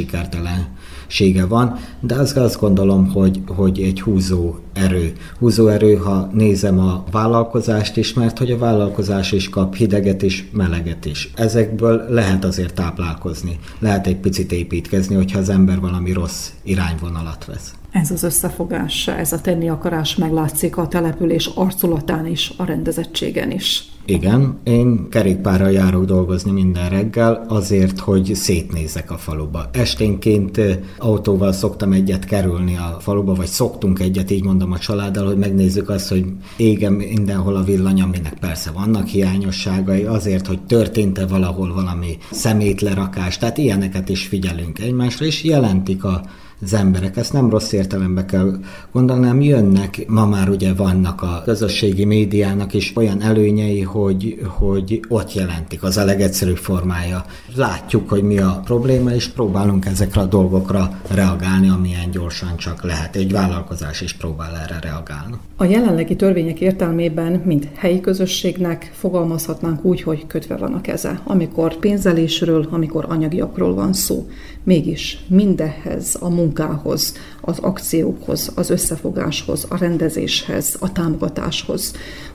sikertelensége 1.10 1.46
van, 1.46 1.78
de 2.00 2.14
azt, 2.14 2.36
azt 2.36 2.60
gondolom, 2.60 3.12
hogy, 3.12 3.40
hogy 3.46 3.80
egy 3.80 4.00
húzó 4.00 4.54
erő. 4.72 5.12
Húzó 5.38 5.66
erő, 5.66 5.94
ha 5.94 6.30
nézem 6.32 6.78
a 6.78 7.04
vállalkozást 7.10 7.96
is, 7.96 8.14
mert 8.14 8.38
hogy 8.38 8.50
a 8.50 8.58
vállalkozás 8.58 9.32
is 9.32 9.48
kap 9.48 9.74
hideget 9.74 10.22
is, 10.22 10.48
meleget 10.52 11.04
is. 11.04 11.30
Ezekből 11.34 12.04
lehet 12.08 12.44
azért 12.44 12.74
táplálkozni, 12.74 13.58
lehet 13.78 14.06
egy 14.06 14.16
picit 14.16 14.52
építkezni, 14.52 15.14
hogyha 15.14 15.38
az 15.38 15.48
ember 15.48 15.80
valami 15.80 16.12
rossz 16.12 16.48
irányvonalat 16.62 17.44
vesz. 17.44 17.79
Ez 17.90 18.10
az 18.10 18.22
összefogás, 18.22 19.08
ez 19.08 19.32
a 19.32 19.40
tenni 19.40 19.68
akarás 19.68 20.16
meglátszik 20.16 20.76
a 20.76 20.88
település 20.88 21.46
arculatán 21.46 22.26
is, 22.26 22.52
a 22.56 22.64
rendezettségen 22.64 23.50
is. 23.50 23.84
Igen, 24.04 24.58
én 24.64 25.08
kerékpárral 25.08 25.70
járok 25.70 26.04
dolgozni 26.04 26.50
minden 26.50 26.88
reggel 26.88 27.44
azért, 27.48 27.98
hogy 27.98 28.34
szétnézek 28.34 29.10
a 29.10 29.16
faluba. 29.16 29.68
Esténként 29.72 30.60
autóval 30.98 31.52
szoktam 31.52 31.92
egyet 31.92 32.24
kerülni 32.24 32.76
a 32.76 32.96
faluba, 33.00 33.34
vagy 33.34 33.46
szoktunk 33.46 34.00
egyet, 34.00 34.30
így 34.30 34.44
mondom 34.44 34.72
a 34.72 34.78
családdal, 34.78 35.26
hogy 35.26 35.38
megnézzük 35.38 35.88
azt, 35.88 36.08
hogy 36.08 36.24
égem 36.56 36.92
mindenhol 36.92 37.56
a 37.56 37.62
villany, 37.62 38.02
aminek 38.02 38.34
persze 38.40 38.70
vannak 38.70 39.06
hiányosságai, 39.06 40.02
azért, 40.02 40.46
hogy 40.46 40.62
történt-e 40.62 41.26
valahol 41.26 41.74
valami 41.74 42.18
szemétlerakás, 42.30 43.38
tehát 43.38 43.58
ilyeneket 43.58 44.08
is 44.08 44.26
figyelünk 44.26 44.78
egymásra, 44.78 45.24
és 45.26 45.44
jelentik 45.44 46.04
a 46.04 46.22
az 46.62 46.74
emberek. 46.74 47.16
Ezt 47.16 47.32
nem 47.32 47.50
rossz 47.50 47.72
értelembe 47.72 48.24
kell 48.24 48.58
gondolni, 48.92 49.26
hanem 49.26 49.42
jönnek, 49.42 50.04
ma 50.08 50.26
már 50.26 50.48
ugye 50.48 50.74
vannak 50.74 51.22
a 51.22 51.42
közösségi 51.44 52.04
médiának 52.04 52.74
is 52.74 52.92
olyan 52.96 53.22
előnyei, 53.22 53.82
hogy, 53.82 54.38
hogy 54.46 55.00
ott 55.08 55.34
jelentik, 55.34 55.82
az 55.82 55.96
a 55.96 56.04
legegyszerűbb 56.04 56.56
formája. 56.56 57.24
Látjuk, 57.54 58.08
hogy 58.08 58.22
mi 58.22 58.38
a 58.38 58.60
probléma, 58.64 59.10
és 59.10 59.28
próbálunk 59.28 59.86
ezekre 59.86 60.20
a 60.20 60.26
dolgokra 60.26 61.00
reagálni, 61.08 61.68
amilyen 61.68 62.10
gyorsan 62.10 62.56
csak 62.56 62.82
lehet. 62.82 63.16
Egy 63.16 63.32
vállalkozás 63.32 64.00
is 64.00 64.12
próbál 64.12 64.56
erre 64.56 64.78
reagálni. 64.82 65.34
A 65.56 65.64
jelenlegi 65.64 66.16
törvények 66.16 66.60
értelmében, 66.60 67.42
mint 67.44 67.68
helyi 67.74 68.00
közösségnek 68.00 68.90
fogalmazhatnánk 68.94 69.84
úgy, 69.84 70.02
hogy 70.02 70.26
kötve 70.26 70.56
van 70.56 70.74
a 70.74 70.80
keze, 70.80 71.20
amikor 71.24 71.76
pénzelésről, 71.76 72.66
amikor 72.70 73.06
anyagiakról 73.08 73.74
van 73.74 73.92
szó. 73.92 74.28
Mégis 74.64 75.18
mindehhez 75.28 76.16
a 76.20 76.28
munkához, 76.28 77.14
az 77.40 77.58
akciókhoz, 77.58 78.52
az 78.54 78.70
összefogáshoz, 78.70 79.66
a 79.68 79.76
rendezéshez, 79.76 80.76
a 80.80 80.92
támogatáshoz, 80.92 81.92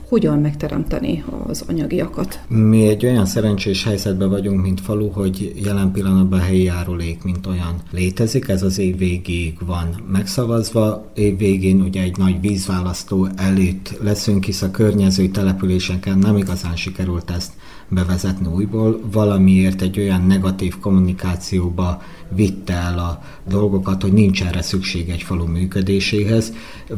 hogyan 0.08 0.38
megteremteni 0.38 1.24
az 1.46 1.64
anyagiakat. 1.68 2.40
Mi 2.48 2.88
egy 2.88 3.06
olyan 3.06 3.26
szerencsés 3.26 3.84
helyzetben 3.84 4.28
vagyunk, 4.28 4.62
mint 4.62 4.80
falu, 4.80 5.08
hogy 5.08 5.52
jelen 5.64 5.92
pillanatban 5.92 6.40
helyi 6.40 6.62
járulék, 6.62 7.22
mint 7.22 7.46
olyan 7.46 7.74
létezik. 7.92 8.48
Ez 8.48 8.62
az 8.62 8.78
év 8.78 8.98
végéig 8.98 9.58
van 9.66 10.04
megszavazva. 10.12 11.10
Év 11.14 11.38
végén 11.38 11.80
ugye 11.80 12.02
egy 12.02 12.16
nagy 12.16 12.40
vízválasztó 12.40 13.28
előtt 13.36 13.98
leszünk, 14.02 14.44
hisz 14.44 14.62
a 14.62 14.70
környező 14.70 15.28
településeken 15.28 16.18
nem 16.18 16.36
igazán 16.36 16.76
sikerült 16.76 17.30
ezt 17.30 17.52
bevezetni 17.88 18.46
újból, 18.46 19.00
valamiért 19.12 19.82
egy 19.82 19.98
olyan 19.98 20.26
negatív 20.26 20.78
kommunikációba 20.78 22.02
vitte 22.34 22.74
el 22.74 22.98
a 22.98 23.22
dolgokat, 23.48 24.02
hogy 24.02 24.12
nincs 24.12 24.42
erre 24.42 24.62
szükség 24.62 25.08
egy 25.08 25.22
falu 25.22 25.46
működéséhez. 25.46 26.52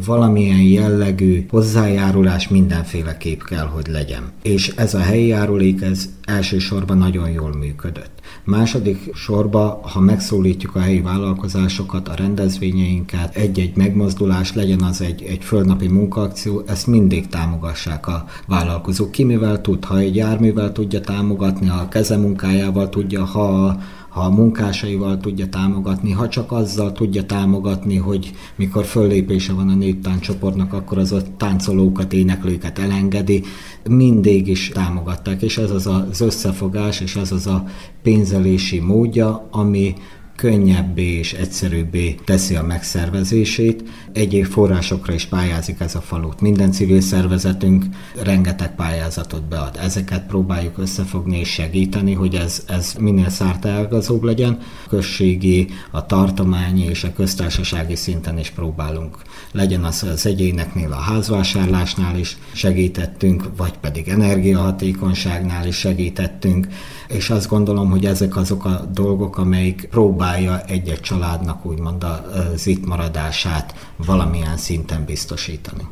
Valamilyen 0.05 0.63
jellegű 0.63 1.47
hozzájárulás 1.51 2.49
mindenféleképp 2.49 3.41
kell, 3.41 3.67
hogy 3.67 3.87
legyen. 3.87 4.33
És 4.43 4.69
ez 4.77 4.95
a 4.95 5.01
helyi 5.01 5.27
járulék, 5.27 5.83
ez 5.83 6.09
elsősorban 6.25 6.99
nagyon 6.99 7.31
jól 7.31 7.57
működött. 7.57 8.11
Második 8.45 9.15
sorba, 9.15 9.81
ha 9.83 10.01
megszólítjuk 10.01 10.75
a 10.75 10.81
helyi 10.81 11.01
vállalkozásokat, 11.01 12.09
a 12.09 12.15
rendezvényeinket, 12.15 13.37
egy-egy 13.37 13.77
megmozdulás, 13.77 14.55
legyen 14.55 14.83
az 14.83 15.01
egy, 15.01 15.23
egy 15.23 15.45
földnapi 15.45 15.89
munkaakció, 15.89 16.63
ezt 16.67 16.87
mindig 16.87 17.27
támogassák 17.27 18.07
a 18.07 18.25
vállalkozók. 18.47 19.11
Ki 19.11 19.25
mivel 19.25 19.61
tud, 19.61 19.85
ha 19.85 19.99
egy 19.99 20.17
járművel 20.17 20.73
tudja 20.73 21.01
támogatni, 21.01 21.69
a 21.69 21.89
kezemunkájával 21.89 22.89
tudja, 22.89 23.25
ha 23.25 23.77
ha 24.09 24.21
a 24.21 24.31
munkásaival 24.31 25.19
tudja 25.19 25.49
támogatni, 25.49 26.13
ha 26.13 26.29
csak 26.29 26.53
azzal 26.53 26.93
tudja 26.93 27.25
támogatni, 27.25 27.97
hogy 27.97 28.33
mikor 28.57 28.85
föllépése 28.85 29.53
van 29.53 29.69
a 29.69 29.75
néptánccsoportnak, 29.75 30.73
akkor 30.73 30.99
az 30.99 31.13
a 31.13 31.23
táncolókat, 31.37 32.13
éneklőket 32.13 32.79
elengedi, 32.79 33.43
mindig 33.89 34.49
is 34.49 34.69
támogatták, 34.69 35.43
és 35.43 35.59
ez 35.59 35.71
az 35.71 35.87
az 35.87 36.21
összefogás, 36.21 37.01
és 37.01 37.17
ez 37.17 37.33
az 37.33 37.47
a 37.47 37.65
pénzelési 38.03 38.81
módja, 38.81 39.49
ami 39.51 39.95
könnyebbé 40.39 41.19
és 41.19 41.33
egyszerűbbé 41.33 42.17
teszi 42.25 42.55
a 42.55 42.63
megszervezését. 42.63 43.83
Egyéb 44.13 44.45
forrásokra 44.45 45.13
is 45.13 45.27
pályázik 45.27 45.81
ez 45.81 45.95
a 45.95 46.01
falut. 46.01 46.41
Minden 46.41 46.73
civil 46.73 47.01
szervezetünk 47.01 47.85
rengeteg 48.23 48.75
pályázatot 48.75 49.43
bead. 49.43 49.79
Ezeket 49.83 50.27
próbáljuk 50.27 50.79
összefogni 50.79 51.39
és 51.39 51.49
segíteni, 51.49 52.13
hogy 52.13 52.35
ez, 52.35 52.65
ez 52.67 52.95
minél 52.99 53.29
szártágazóbb 53.29 54.23
legyen. 54.23 54.59
A 54.85 54.89
községi, 54.89 55.69
a 55.91 56.07
tartományi 56.07 56.85
és 56.85 57.05
a 57.05 57.13
köztársasági 57.13 57.97
szinten 57.97 58.39
is 58.39 58.51
próbálunk. 58.51 59.19
Legyen 59.53 59.85
az 59.85 60.03
az 60.03 60.27
egyéneknél 60.27 60.93
a 60.93 61.01
házvásárlásnál 61.01 62.19
is 62.19 62.37
segítettünk, 62.53 63.51
vagy 63.57 63.79
pedig 63.81 64.09
energiahatékonyságnál 64.09 65.67
is 65.67 65.77
segítettünk, 65.77 66.67
és 67.09 67.31
azt 67.31 67.49
gondolom, 67.49 67.91
hogy 67.91 68.05
ezek 68.05 68.37
azok 68.37 68.65
a 68.65 68.89
dolgok, 68.93 69.39
amelyik 69.39 69.89
próbálja 70.29 70.61
egy-egy 70.67 71.01
családnak 71.01 71.65
úgymond 71.65 72.05
az 72.05 72.67
itt 72.67 72.87
maradását 72.87 73.93
valamilyen 73.97 74.57
szinten 74.57 75.05
biztosítani. 75.05 75.89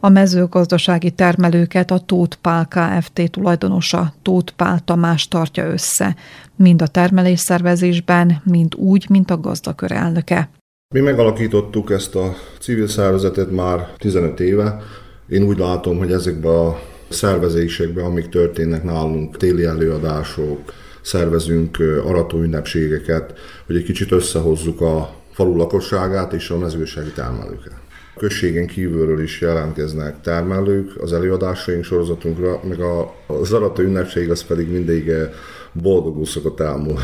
A 0.00 0.08
mezőgazdasági 0.08 1.10
termelőket 1.10 1.90
a 1.90 1.98
Tóth 1.98 2.36
Pál 2.36 2.68
Kft. 2.68 3.30
tulajdonosa 3.30 4.12
Tóth 4.22 4.52
Pál 4.52 4.80
Tamás 4.84 5.28
tartja 5.28 5.70
össze, 5.70 6.16
mind 6.56 6.82
a 6.82 6.86
termelésszervezésben, 6.86 8.42
mind 8.44 8.74
úgy, 8.74 9.06
mint 9.08 9.30
a 9.30 9.40
gazdakör 9.40 9.92
elnöke. 9.92 10.50
Mi 10.94 11.00
megalakítottuk 11.00 11.90
ezt 11.90 12.14
a 12.14 12.34
civil 12.60 12.88
szervezetet 12.88 13.50
már 13.50 13.88
15 13.96 14.40
éve. 14.40 14.80
Én 15.28 15.42
úgy 15.42 15.58
látom, 15.58 15.98
hogy 15.98 16.12
ezekben 16.12 16.54
a 16.54 16.78
szervezésekben, 17.08 18.04
amik 18.04 18.28
történnek 18.28 18.84
nálunk, 18.84 19.36
téli 19.36 19.64
előadások, 19.64 20.72
szervezünk 21.02 21.78
arató 22.04 22.38
ünnepségeket, 22.38 23.32
hogy 23.66 23.76
egy 23.76 23.84
kicsit 23.84 24.12
összehozzuk 24.12 24.80
a 24.80 25.14
falu 25.32 25.56
lakosságát 25.56 26.32
és 26.32 26.50
a 26.50 26.58
mezőgazdasági 26.58 27.10
termelőket 27.10 27.86
községen 28.18 28.66
kívülről 28.66 29.22
is 29.22 29.40
jelentkeznek 29.40 30.20
termelők 30.20 30.92
az 31.00 31.12
előadásaink 31.12 31.84
sorozatunkra, 31.84 32.60
meg 32.68 32.80
a, 32.80 33.00
a 33.26 33.44
Zarata 33.44 33.82
ünnepség 33.82 34.30
az 34.30 34.44
pedig 34.44 34.68
mindig 34.68 35.08
eh, 35.08 35.30
boldogul 35.72 36.26
szokott 36.26 36.60
elmúlni. 36.60 37.00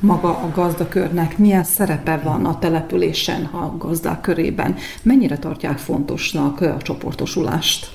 Maga 0.00 0.28
a 0.28 0.50
gazdakörnek 0.54 1.38
milyen 1.38 1.64
szerepe 1.64 2.20
van 2.24 2.44
a 2.44 2.58
településen, 2.58 3.44
a 3.44 3.76
gazdák 3.78 4.20
körében? 4.20 4.76
Mennyire 5.02 5.38
tartják 5.38 5.78
fontosnak 5.78 6.60
a 6.60 6.76
csoportosulást? 6.82 7.86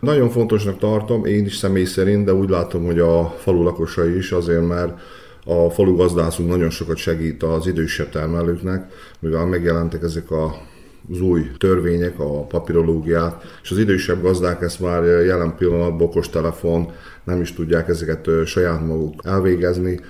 Nagyon 0.00 0.30
fontosnak 0.30 0.78
tartom, 0.78 1.24
én 1.24 1.44
is 1.44 1.56
személy 1.56 1.84
szerint, 1.84 2.24
de 2.24 2.34
úgy 2.34 2.48
látom, 2.48 2.84
hogy 2.84 2.98
a 2.98 3.34
falu 3.38 3.62
lakosai 3.62 4.16
is 4.16 4.32
azért, 4.32 4.66
mert 4.66 5.00
a 5.44 5.70
falu 5.70 5.96
gazdászunk 5.96 6.48
nagyon 6.48 6.70
sokat 6.70 6.96
segít 6.96 7.42
az 7.42 7.66
idősebb 7.66 8.10
termelőknek, 8.10 8.92
mivel 9.18 9.46
megjelentek 9.46 10.02
ezek 10.02 10.30
a 10.30 10.54
az 11.10 11.20
új 11.20 11.50
törvények, 11.58 12.18
a 12.18 12.42
papírológiát, 12.42 13.58
és 13.62 13.70
az 13.70 13.78
idősebb 13.78 14.22
gazdák 14.22 14.62
ezt 14.62 14.80
már 14.80 15.04
jelen 15.04 15.54
pillanatban 15.56 16.06
okostelefon 16.06 16.92
nem 17.24 17.40
is 17.40 17.52
tudják 17.52 17.88
ezeket 17.88 18.28
saját 18.46 18.86
maguk 18.86 19.20
elvégezni, 19.24 20.00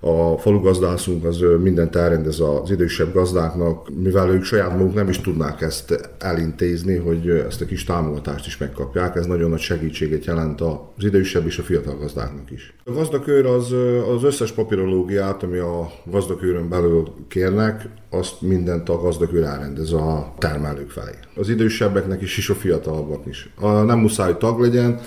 a 0.00 0.38
falugazdászunk 0.38 1.24
az 1.24 1.44
mindent 1.62 1.96
elrendez 1.96 2.40
az 2.40 2.70
idősebb 2.70 3.12
gazdáknak, 3.12 3.88
mivel 4.02 4.30
ők 4.30 4.44
saját 4.44 4.76
maguk 4.76 4.94
nem 4.94 5.08
is 5.08 5.20
tudnák 5.20 5.60
ezt 5.60 6.10
elintézni, 6.18 6.96
hogy 6.96 7.28
ezt 7.28 7.60
a 7.60 7.64
kis 7.64 7.84
támogatást 7.84 8.46
is 8.46 8.56
megkapják. 8.56 9.16
Ez 9.16 9.26
nagyon 9.26 9.50
nagy 9.50 9.60
segítséget 9.60 10.24
jelent 10.24 10.60
az 10.60 11.04
idősebb 11.04 11.46
és 11.46 11.58
a 11.58 11.62
fiatal 11.62 11.96
gazdáknak 11.96 12.50
is. 12.50 12.74
A 12.84 12.92
gazdakőr 12.92 13.46
az, 13.46 13.74
az 14.14 14.24
összes 14.24 14.52
papírológiát, 14.52 15.42
ami 15.42 15.58
a 15.58 15.90
gazdakőrön 16.04 16.68
belül 16.68 17.08
kérnek, 17.28 17.88
azt 18.10 18.40
mindent 18.40 18.88
a 18.88 19.00
gazdakőr 19.00 19.44
elrendez 19.44 19.92
a 19.92 20.34
termelők 20.38 20.90
felé. 20.90 21.14
Az 21.34 21.48
idősebbeknek 21.48 22.22
is, 22.22 22.38
és 22.38 22.48
a 22.48 22.54
fiatalabbak 22.54 23.26
is. 23.26 23.50
A, 23.60 23.68
nem 23.68 23.98
muszáj, 23.98 24.36
tag 24.36 24.60
legyen, 24.60 25.00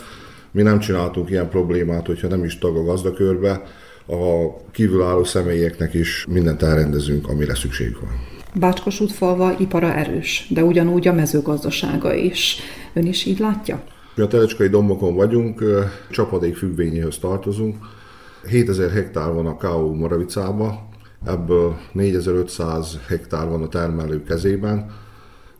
mi 0.52 0.62
nem 0.62 0.80
csináltunk 0.80 1.30
ilyen 1.30 1.50
problémát, 1.50 2.06
hogyha 2.06 2.28
nem 2.28 2.44
is 2.44 2.58
tag 2.58 2.78
a 2.78 2.84
gazdakörbe, 2.84 3.62
a 4.12 4.56
kívülálló 4.71 5.24
személyeknek 5.24 5.93
is 5.93 6.26
mindent 6.30 6.62
elrendezünk, 6.62 7.28
amire 7.30 7.56
szükségük 7.56 8.00
van. 8.00 8.10
Bácskos 8.56 9.02
falva 9.08 9.56
ipara 9.60 9.93
erős, 9.93 10.47
de 10.50 10.63
ugyanúgy 10.63 11.08
a 11.08 11.13
mezőgazdasága 11.13 12.13
is. 12.13 12.58
Ön 12.93 13.06
is 13.06 13.26
így 13.26 13.39
látja? 13.39 13.84
Mi 14.15 14.24
a 14.24 14.28
Telecskai 14.28 14.67
dombokon 14.67 15.15
vagyunk, 15.15 15.63
csapadék 16.10 16.56
függvényéhez 16.56 17.17
tartozunk. 17.17 17.76
7000 18.50 18.89
hektár 18.89 19.34
van 19.34 19.45
a 19.45 19.58
K.O. 19.58 19.93
Moravicába, 19.93 20.89
ebből 21.26 21.78
4500 21.91 23.00
hektár 23.08 23.47
van 23.47 23.63
a 23.63 23.67
termelő 23.67 24.24
kezében, 24.24 24.91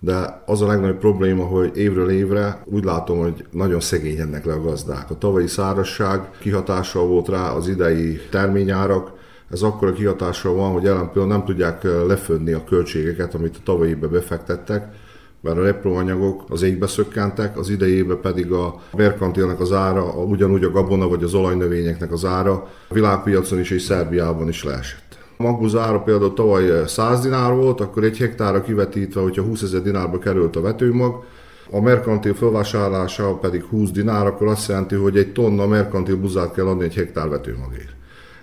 de 0.03 0.41
az 0.45 0.61
a 0.61 0.67
legnagyobb 0.67 0.97
probléma, 0.97 1.43
hogy 1.43 1.77
évről 1.77 2.09
évre 2.09 2.63
úgy 2.65 2.83
látom, 2.83 3.19
hogy 3.19 3.45
nagyon 3.51 3.79
szegényednek 3.79 4.45
le 4.45 4.53
a 4.53 4.61
gazdák. 4.61 5.09
A 5.09 5.17
tavalyi 5.17 5.47
szárazság 5.47 6.29
kihatással 6.39 7.07
volt 7.07 7.27
rá 7.27 7.51
az 7.51 7.67
idei 7.67 8.21
terményárak, 8.29 9.11
ez 9.51 9.61
akkor 9.61 9.87
a 9.87 9.93
kihatással 9.93 10.53
van, 10.53 10.71
hogy 10.71 10.83
jelen 10.83 11.11
pillanatban 11.11 11.27
nem 11.27 11.45
tudják 11.45 11.83
lefödni 12.07 12.51
a 12.51 12.63
költségeket, 12.63 13.33
amit 13.33 13.55
a 13.55 13.63
tavalyibe 13.63 14.07
befektettek, 14.07 14.93
mert 15.41 15.57
a 15.57 15.63
repróanyagok 15.63 16.43
az 16.49 16.61
égbe 16.61 16.87
szökkentek, 16.87 17.57
az 17.57 17.69
idejében 17.69 18.21
pedig 18.21 18.51
a 18.51 18.81
merkantilnek 18.97 19.59
az 19.59 19.71
ára, 19.71 20.03
ugyanúgy 20.03 20.63
a 20.63 20.71
gabona 20.71 21.07
vagy 21.07 21.23
az 21.23 21.33
olajnövényeknek 21.33 22.11
az 22.11 22.25
ára 22.25 22.51
a 22.87 22.93
világpiacon 22.93 23.59
is 23.59 23.69
és 23.69 23.81
Szerbiában 23.81 24.47
is 24.47 24.63
leesett. 24.63 25.11
Maguz 25.41 25.75
ára 25.75 25.99
például 25.99 26.34
tavaly 26.34 26.84
100 26.88 27.17
eh, 27.17 27.23
dinár 27.23 27.54
volt, 27.54 27.82
akkor 27.82 28.04
egy 28.04 28.17
hektára 28.17 28.62
kivetítve, 28.62 29.21
hogyha 29.21 29.43
20 29.43 29.62
ezer 29.62 29.82
dinárba 29.82 30.19
került 30.19 30.56
a 30.56 30.62
vetőmag, 30.62 31.23
a 31.71 31.82
merkantil 31.82 32.34
felvásárlása 32.34 33.34
pedig 33.34 33.63
20 33.63 33.91
dinár, 33.91 34.25
akkor 34.25 34.47
azt 34.47 34.67
jelenti, 34.67 34.95
hogy 34.95 35.17
egy 35.17 35.32
tonna 35.32 35.67
merkantil 35.67 36.17
buzát 36.17 36.54
kell 36.54 36.67
adni 36.67 36.84
egy 36.84 36.95
hektár 36.95 37.30
vetőmagért. 37.30 37.95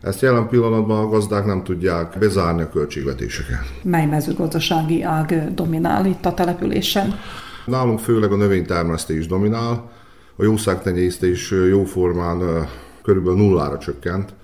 Ezt 0.02 0.20
jelen 0.20 0.48
pillanatban 0.48 1.04
a 1.04 1.08
gazdák 1.08 1.44
nem 1.44 1.62
tudják 1.62 2.18
bezárni 2.18 2.62
a 2.62 2.70
költségvetéseket. 2.70 3.60
Mely 3.82 4.06
mezőgazdasági 4.06 5.02
ág 5.02 5.54
dominál 5.54 6.06
itt 6.06 6.24
a 6.24 6.34
településen? 6.34 7.14
Nálunk 7.66 7.98
főleg 7.98 8.32
a 8.32 8.36
növénytermesztés 8.36 9.26
dominál, 9.26 9.90
a 10.36 10.42
jószágtenyésztés 10.42 11.50
jóformán 11.50 12.42
eh, 12.42 12.68
körülbelül 13.02 13.38
nullára 13.38 13.78
csökkent. 13.78 14.34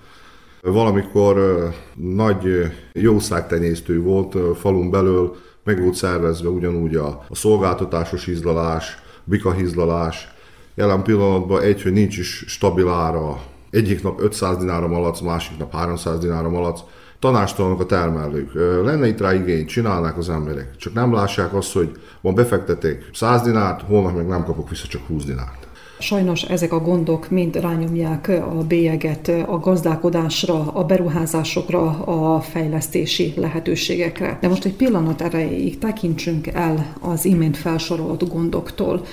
Valamikor 0.71 1.69
nagy 1.93 2.71
jószágtenyésztő 2.93 4.01
volt 4.01 4.57
falun 4.57 4.89
belül, 4.89 5.35
meg 5.63 5.81
volt 5.81 5.95
szervezve 5.95 6.49
ugyanúgy 6.49 6.95
a, 6.95 7.25
a 7.29 7.35
szolgáltatásos 7.35 8.27
izlalás, 8.27 8.97
bikahizlalás. 9.23 10.33
Jelen 10.75 11.03
pillanatban 11.03 11.61
egy, 11.61 11.81
hogy 11.81 11.91
nincs 11.91 12.17
is 12.17 12.43
stabil. 12.47 13.39
Egyik 13.69 14.03
nap 14.03 14.21
500 14.21 14.57
dinára 14.57 14.87
malac, 14.87 15.21
másik 15.21 15.57
nap 15.57 15.73
300 15.73 16.19
dinára 16.19 16.49
malac. 16.49 16.81
Tanástalanok 17.19 17.79
a 17.79 17.85
termelők. 17.85 18.53
Lenne 18.83 19.07
itt 19.07 19.19
rá 19.19 19.33
igény, 19.33 19.65
csinálnák 19.65 20.17
az 20.17 20.29
emberek. 20.29 20.75
Csak 20.75 20.93
nem 20.93 21.13
lássák 21.13 21.53
azt, 21.53 21.73
hogy 21.73 21.91
van 22.21 22.35
befekteték 22.35 23.09
100 23.13 23.41
dinárt, 23.41 23.81
holnap 23.81 24.15
meg 24.15 24.27
nem 24.27 24.43
kapok 24.43 24.69
vissza 24.69 24.87
csak 24.87 25.01
20 25.07 25.23
dinárt. 25.23 25.64
Sajnos 26.05 26.41
ezek 26.41 26.73
a 26.73 26.79
gondok 26.79 27.29
mind 27.29 27.55
rányomják 27.55 28.27
a 28.27 28.63
bélyeget 28.67 29.27
a 29.47 29.59
gazdálkodásra, 29.59 30.71
a 30.73 30.83
beruházásokra, 30.83 31.89
a 31.89 32.41
fejlesztési 32.41 33.33
lehetőségekre. 33.35 34.37
De 34.41 34.47
most 34.47 34.65
egy 34.65 34.73
pillanat 34.73 35.21
erejéig 35.21 35.77
tekintsünk 35.77 36.47
el 36.47 36.95
az 36.99 37.25
imént 37.25 37.57
felsorolt 37.57 38.29
gondoktól, 38.29 39.05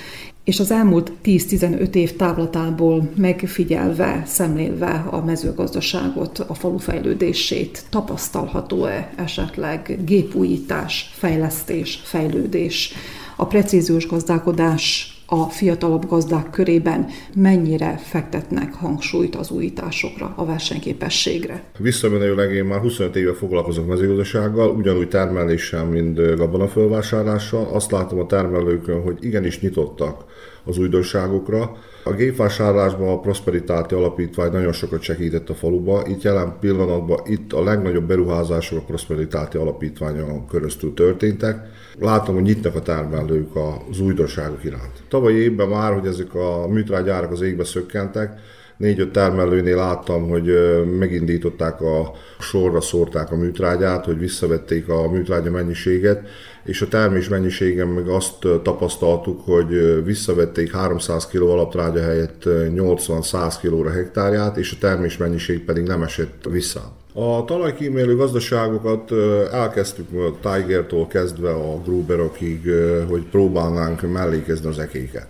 és 0.43 0.59
az 0.59 0.71
elmúlt 0.71 1.11
10-15 1.23 1.93
év 1.95 2.15
távlatából 2.15 3.09
megfigyelve, 3.15 4.23
szemlélve 4.25 5.05
a 5.09 5.23
mezőgazdaságot, 5.25 6.39
a 6.39 6.53
falu 6.53 6.77
fejlődését, 6.77 7.85
tapasztalható-e 7.89 9.13
esetleg 9.15 9.99
gépújítás, 10.05 11.11
fejlesztés, 11.13 12.01
fejlődés, 12.03 12.93
a 13.35 13.45
precíziós 13.45 14.07
gazdálkodás 14.07 15.12
a 15.33 15.49
fiatalabb 15.49 16.07
gazdák 16.07 16.49
körében 16.49 17.07
mennyire 17.35 17.97
fektetnek 17.97 18.73
hangsúlyt 18.73 19.35
az 19.35 19.51
újításokra, 19.51 20.33
a 20.35 20.45
versenyképességre? 20.45 21.63
Visszamenőleg 21.77 22.51
én 22.51 22.65
már 22.65 22.79
25 22.79 23.15
éve 23.15 23.33
foglalkozok 23.33 23.87
mezőgazdasággal, 23.87 24.69
ugyanúgy 24.69 25.07
termeléssel, 25.07 25.85
mint 25.85 26.35
gabonafölvásárlással. 26.35 27.67
Azt 27.71 27.91
látom 27.91 28.19
a 28.19 28.25
termelőkön, 28.25 29.01
hogy 29.01 29.17
igenis 29.19 29.59
nyitottak 29.59 30.25
az 30.65 30.77
újdonságokra. 30.77 31.77
A 32.05 32.13
gépvásárlásban 32.13 33.09
a 33.09 33.19
Prosperitáti 33.19 33.95
Alapítvány 33.95 34.51
nagyon 34.51 34.71
sokat 34.71 35.01
segített 35.01 35.49
a 35.49 35.53
faluba. 35.53 36.03
Itt 36.07 36.21
jelen 36.21 36.57
pillanatban 36.59 37.19
itt 37.25 37.53
a 37.53 37.63
legnagyobb 37.63 38.07
beruházások 38.07 38.79
a 38.79 38.83
Prosperitáti 38.85 39.57
Alapítványon 39.57 40.47
köröztül 40.47 40.93
történtek. 40.93 41.57
Látom, 41.99 42.35
hogy 42.35 42.43
nyitnak 42.43 42.75
a 42.75 42.81
termelők 42.81 43.55
az 43.89 43.99
újdonságok 43.99 44.63
iránt. 44.63 45.03
Tavaly 45.07 45.33
évben 45.33 45.67
már, 45.67 45.93
hogy 45.93 46.07
ezek 46.07 46.35
a 46.35 46.67
műtrágyárak 46.67 47.31
az 47.31 47.41
égbe 47.41 47.63
szökkentek, 47.63 48.39
négy-öt 48.77 49.11
termelőnél 49.11 49.75
láttam, 49.75 50.29
hogy 50.29 50.51
megindították 50.99 51.81
a 51.81 52.11
sorra 52.39 52.81
szórták 52.81 53.31
a 53.31 53.35
műtrágyát, 53.35 54.05
hogy 54.05 54.17
visszavették 54.17 54.89
a 54.89 55.09
műtrágya 55.11 55.51
mennyiséget, 55.51 56.27
és 56.65 56.81
a 56.81 56.87
termés 56.87 57.29
mennyiségen 57.29 57.87
meg 57.87 58.07
azt 58.07 58.47
tapasztaltuk, 58.63 59.41
hogy 59.45 60.03
visszavették 60.03 60.71
300 60.71 61.27
kg 61.27 61.41
alaptrágya 61.41 62.01
helyett 62.01 62.43
80-100 62.45 63.55
kg 63.61 63.91
hektárját, 63.91 64.57
és 64.57 64.71
a 64.71 64.77
termés 64.79 65.17
mennyiség 65.17 65.65
pedig 65.65 65.83
nem 65.83 66.03
esett 66.03 66.45
vissza. 66.49 66.91
A 67.13 67.45
talajkímélő 67.45 68.15
gazdaságokat 68.15 69.11
elkezdtük 69.51 70.07
a 70.13 70.49
Tiger-tól 70.49 71.07
kezdve 71.07 71.49
a 71.49 71.81
Gruberokig, 71.85 72.69
hogy 73.09 73.23
próbálnánk 73.31 74.11
mellékezni 74.11 74.67
az 74.67 74.79
ekéket. 74.79 75.27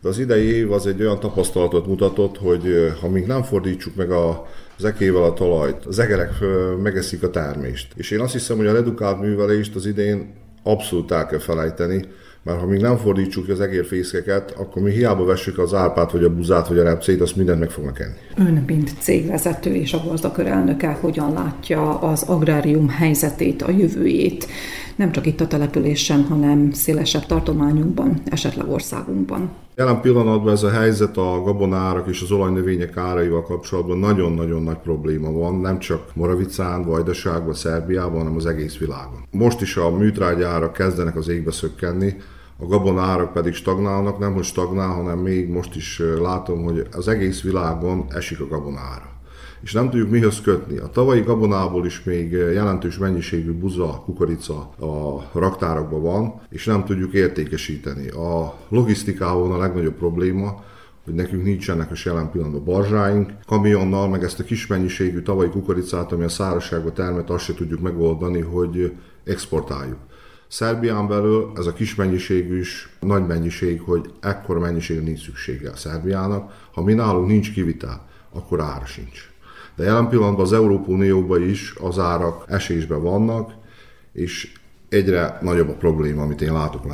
De 0.00 0.08
az 0.08 0.18
idei 0.18 0.54
év 0.54 0.72
az 0.72 0.86
egy 0.86 1.00
olyan 1.00 1.20
tapasztalatot 1.20 1.86
mutatott, 1.86 2.38
hogy 2.38 2.92
ha 3.00 3.08
még 3.08 3.26
nem 3.26 3.42
fordítsuk 3.42 3.94
meg 3.94 4.10
a 4.10 4.46
az 4.78 4.84
ekével 4.84 5.22
a 5.22 5.32
talajt, 5.32 5.84
az 5.84 5.98
egerek 5.98 6.30
megeszik 6.82 7.22
a 7.22 7.30
termést. 7.30 7.92
És 7.94 8.10
én 8.10 8.20
azt 8.20 8.32
hiszem, 8.32 8.56
hogy 8.56 8.66
a 8.66 8.72
redukált 8.72 9.20
művelést 9.20 9.74
az 9.74 9.86
idén 9.86 10.34
abszolút 10.66 11.10
el 11.10 11.26
kell 11.26 11.38
felejteni, 11.38 12.04
mert 12.42 12.60
ha 12.60 12.66
még 12.66 12.80
nem 12.80 12.96
fordítsuk 12.96 13.48
az 13.48 13.60
egérfészkeket, 13.60 14.50
akkor 14.50 14.82
mi 14.82 14.90
hiába 14.90 15.24
vessük 15.24 15.58
az 15.58 15.74
árpát, 15.74 16.10
vagy 16.10 16.24
a 16.24 16.34
buzát, 16.34 16.68
vagy 16.68 16.78
a 16.78 16.82
repcét, 16.82 17.20
azt 17.20 17.36
mindent 17.36 17.60
meg 17.60 17.70
fognak 17.70 18.00
enni. 18.00 18.48
Ön, 18.48 18.64
mint 18.66 18.92
cégvezető 18.98 19.74
és 19.74 19.92
a 19.92 20.02
gazdakör 20.08 20.46
elnöke, 20.46 20.98
hogyan 21.00 21.32
látja 21.32 21.98
az 21.98 22.22
agrárium 22.22 22.88
helyzetét, 22.88 23.62
a 23.62 23.70
jövőjét, 23.70 24.46
nem 24.96 25.12
csak 25.12 25.26
itt 25.26 25.40
a 25.40 25.46
településen, 25.46 26.24
hanem 26.24 26.72
szélesebb 26.72 27.26
tartományunkban, 27.26 28.20
esetleg 28.24 28.68
országunkban? 28.68 29.50
Jelen 29.76 30.00
pillanatban 30.00 30.52
ez 30.52 30.62
a 30.62 30.70
helyzet 30.70 31.16
a 31.16 31.42
gabonárak 31.44 32.08
és 32.08 32.22
az 32.22 32.30
olajnövények 32.30 32.96
áraival 32.96 33.42
kapcsolatban 33.42 33.98
nagyon-nagyon 33.98 34.62
nagy 34.62 34.76
probléma 34.76 35.30
van, 35.30 35.60
nem 35.60 35.78
csak 35.78 36.14
Moravicán, 36.14 36.84
Vajdaságban, 36.84 37.54
Szerbiában, 37.54 38.18
hanem 38.18 38.36
az 38.36 38.46
egész 38.46 38.76
világon. 38.76 39.26
Most 39.30 39.60
is 39.60 39.76
a 39.76 39.96
műtrágyárak 39.96 40.72
kezdenek 40.72 41.16
az 41.16 41.28
égbe 41.28 41.50
szökkenni, 41.50 42.16
a 42.58 42.66
gabonárak 42.66 43.32
pedig 43.32 43.54
stagnálnak, 43.54 44.18
nem 44.18 44.32
hogy 44.32 44.44
stagnál, 44.44 44.94
hanem 44.94 45.18
még 45.18 45.48
most 45.48 45.76
is 45.76 46.02
látom, 46.20 46.64
hogy 46.64 46.86
az 46.92 47.08
egész 47.08 47.42
világon 47.42 48.04
esik 48.08 48.40
a 48.40 48.46
gabonára 48.46 49.15
és 49.62 49.72
nem 49.72 49.90
tudjuk 49.90 50.10
mihoz 50.10 50.40
kötni. 50.40 50.76
A 50.78 50.88
tavalyi 50.88 51.20
gabonából 51.20 51.86
is 51.86 52.02
még 52.02 52.30
jelentős 52.32 52.98
mennyiségű 52.98 53.52
buza, 53.52 54.02
kukorica 54.04 54.58
a 54.78 55.30
raktárakban 55.32 56.02
van, 56.02 56.40
és 56.50 56.64
nem 56.64 56.84
tudjuk 56.84 57.12
értékesíteni. 57.12 58.08
A 58.08 58.54
logisztikában 58.68 59.52
a 59.52 59.58
legnagyobb 59.58 59.94
probléma, 59.94 60.64
hogy 61.04 61.14
nekünk 61.14 61.44
nincsenek 61.44 61.90
a 61.90 61.94
jelen 62.04 62.30
pillanatban 62.30 62.64
barzsáink, 62.64 63.32
kamionnal, 63.46 64.08
meg 64.08 64.22
ezt 64.22 64.40
a 64.40 64.44
kis 64.44 64.66
mennyiségű 64.66 65.20
tavalyi 65.20 65.48
kukoricát, 65.48 66.12
ami 66.12 66.24
a 66.24 66.28
szárazságban 66.28 66.94
termet, 66.94 67.30
azt 67.30 67.44
se 67.44 67.54
tudjuk 67.54 67.80
megoldani, 67.80 68.40
hogy 68.40 68.92
exportáljuk. 69.24 69.98
Szerbián 70.48 71.08
belül 71.08 71.52
ez 71.56 71.66
a 71.66 71.72
kis 71.72 71.94
mennyiségű 71.94 72.58
is 72.58 72.96
nagy 73.00 73.26
mennyiség, 73.26 73.80
hogy 73.80 74.10
ekkor 74.20 74.58
mennyiség 74.58 75.02
nincs 75.02 75.24
szüksége 75.24 75.70
a 75.70 75.76
Szerbiának. 75.76 76.68
Ha 76.72 76.82
mi 76.82 76.92
nálunk 76.92 77.26
nincs 77.26 77.52
kivitel, 77.52 78.06
akkor 78.32 78.60
ára 78.60 78.84
sincs. 78.84 79.30
De 79.76 79.84
jelen 79.84 80.08
pillanatban 80.08 80.44
az 80.44 80.52
Európai 80.52 80.94
Unióban 80.94 81.42
is 81.42 81.74
az 81.80 81.98
árak 81.98 82.44
esésben 82.48 83.02
vannak, 83.02 83.52
és 84.12 84.52
egyre 84.88 85.38
nagyobb 85.40 85.68
a 85.68 85.74
probléma, 85.74 86.22
amit 86.22 86.40
én 86.40 86.52
látok 86.52 86.84
a 86.84 86.88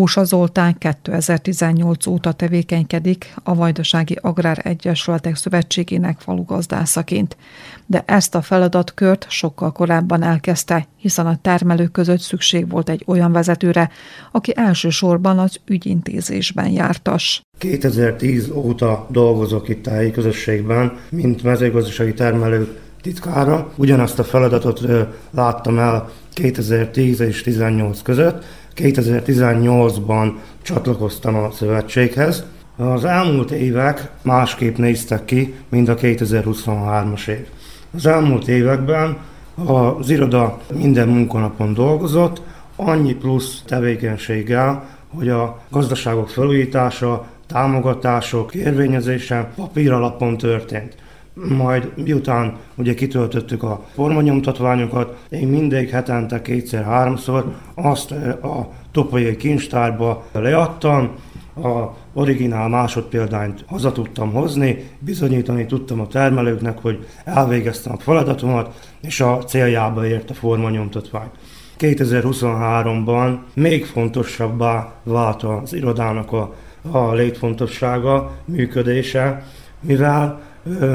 Kósa 0.00 0.24
Zoltán 0.24 0.78
2018 0.78 2.06
óta 2.06 2.32
tevékenykedik 2.32 3.34
a 3.42 3.54
Vajdasági 3.54 4.16
Agrár 4.20 4.60
Egyesületek 4.64 5.36
Szövetségének 5.36 6.20
falugazdászaként, 6.20 7.36
de 7.86 8.02
ezt 8.06 8.34
a 8.34 8.42
feladatkört 8.42 9.26
sokkal 9.28 9.72
korábban 9.72 10.22
elkezdte, 10.22 10.86
hiszen 10.96 11.26
a 11.26 11.38
termelők 11.42 11.92
között 11.92 12.18
szükség 12.18 12.70
volt 12.70 12.88
egy 12.88 13.02
olyan 13.06 13.32
vezetőre, 13.32 13.90
aki 14.32 14.52
elsősorban 14.56 15.38
az 15.38 15.60
ügyintézésben 15.66 16.68
jártas. 16.68 17.42
2010 17.58 18.50
óta 18.50 19.06
dolgozok 19.10 19.68
itt 19.68 19.86
a 19.86 19.90
helyi 19.90 20.10
közösségben, 20.10 20.98
mint 21.10 21.42
mezőgazdasági 21.42 22.14
termelők 22.14 22.78
titkára. 23.02 23.72
Ugyanazt 23.76 24.18
a 24.18 24.24
feladatot 24.24 24.80
láttam 25.30 25.78
el 25.78 26.10
2010 26.32 27.20
és 27.20 27.42
2018 27.42 28.02
között, 28.02 28.44
2018-ban 28.82 30.32
csatlakoztam 30.62 31.34
a 31.34 31.50
szövetséghez. 31.50 32.44
Az 32.76 33.04
elmúlt 33.04 33.50
évek 33.50 34.10
másképp 34.22 34.76
néztek 34.76 35.24
ki, 35.24 35.54
mint 35.68 35.88
a 35.88 35.94
2023-as 35.94 37.28
év. 37.28 37.46
Az 37.96 38.06
elmúlt 38.06 38.48
években 38.48 39.16
az 39.64 40.10
iroda 40.10 40.58
minden 40.74 41.08
munkanapon 41.08 41.74
dolgozott, 41.74 42.42
annyi 42.76 43.14
plusz 43.14 43.62
tevékenységgel, 43.66 44.88
hogy 45.14 45.28
a 45.28 45.60
gazdaságok 45.70 46.28
felújítása, 46.28 47.26
támogatások 47.46 48.54
érvényezése 48.54 49.52
papír 49.56 49.92
alapon 49.92 50.36
történt 50.36 50.94
majd 51.34 51.92
miután 51.96 52.56
ugye 52.74 52.94
kitöltöttük 52.94 53.62
a 53.62 53.84
formanyomtatványokat, 53.94 55.16
én 55.30 55.48
mindig 55.48 55.90
hetente 55.90 56.42
kétszer-háromszor 56.42 57.54
azt 57.74 58.10
a 58.42 58.68
topolyai 58.92 59.36
kincstárba 59.36 60.24
leadtam, 60.32 61.10
a 61.62 61.96
originál 62.12 62.68
másodpéldányt 62.68 63.64
haza 63.66 63.92
tudtam 63.92 64.32
hozni, 64.32 64.90
bizonyítani 64.98 65.66
tudtam 65.66 66.00
a 66.00 66.06
termelőknek, 66.06 66.78
hogy 66.78 67.06
elvégeztem 67.24 67.92
a 67.92 68.00
feladatomat, 68.00 68.90
és 69.00 69.20
a 69.20 69.38
céljába 69.38 70.06
ért 70.06 70.30
a 70.30 70.34
formanyomtatvány. 70.34 71.28
2023-ban 71.78 73.38
még 73.54 73.84
fontosabbá 73.84 74.92
vált 75.02 75.42
az 75.42 75.72
irodának 75.72 76.32
a, 76.32 76.54
a 76.90 77.12
létfontossága, 77.12 78.30
működése, 78.44 79.44
mivel 79.80 80.40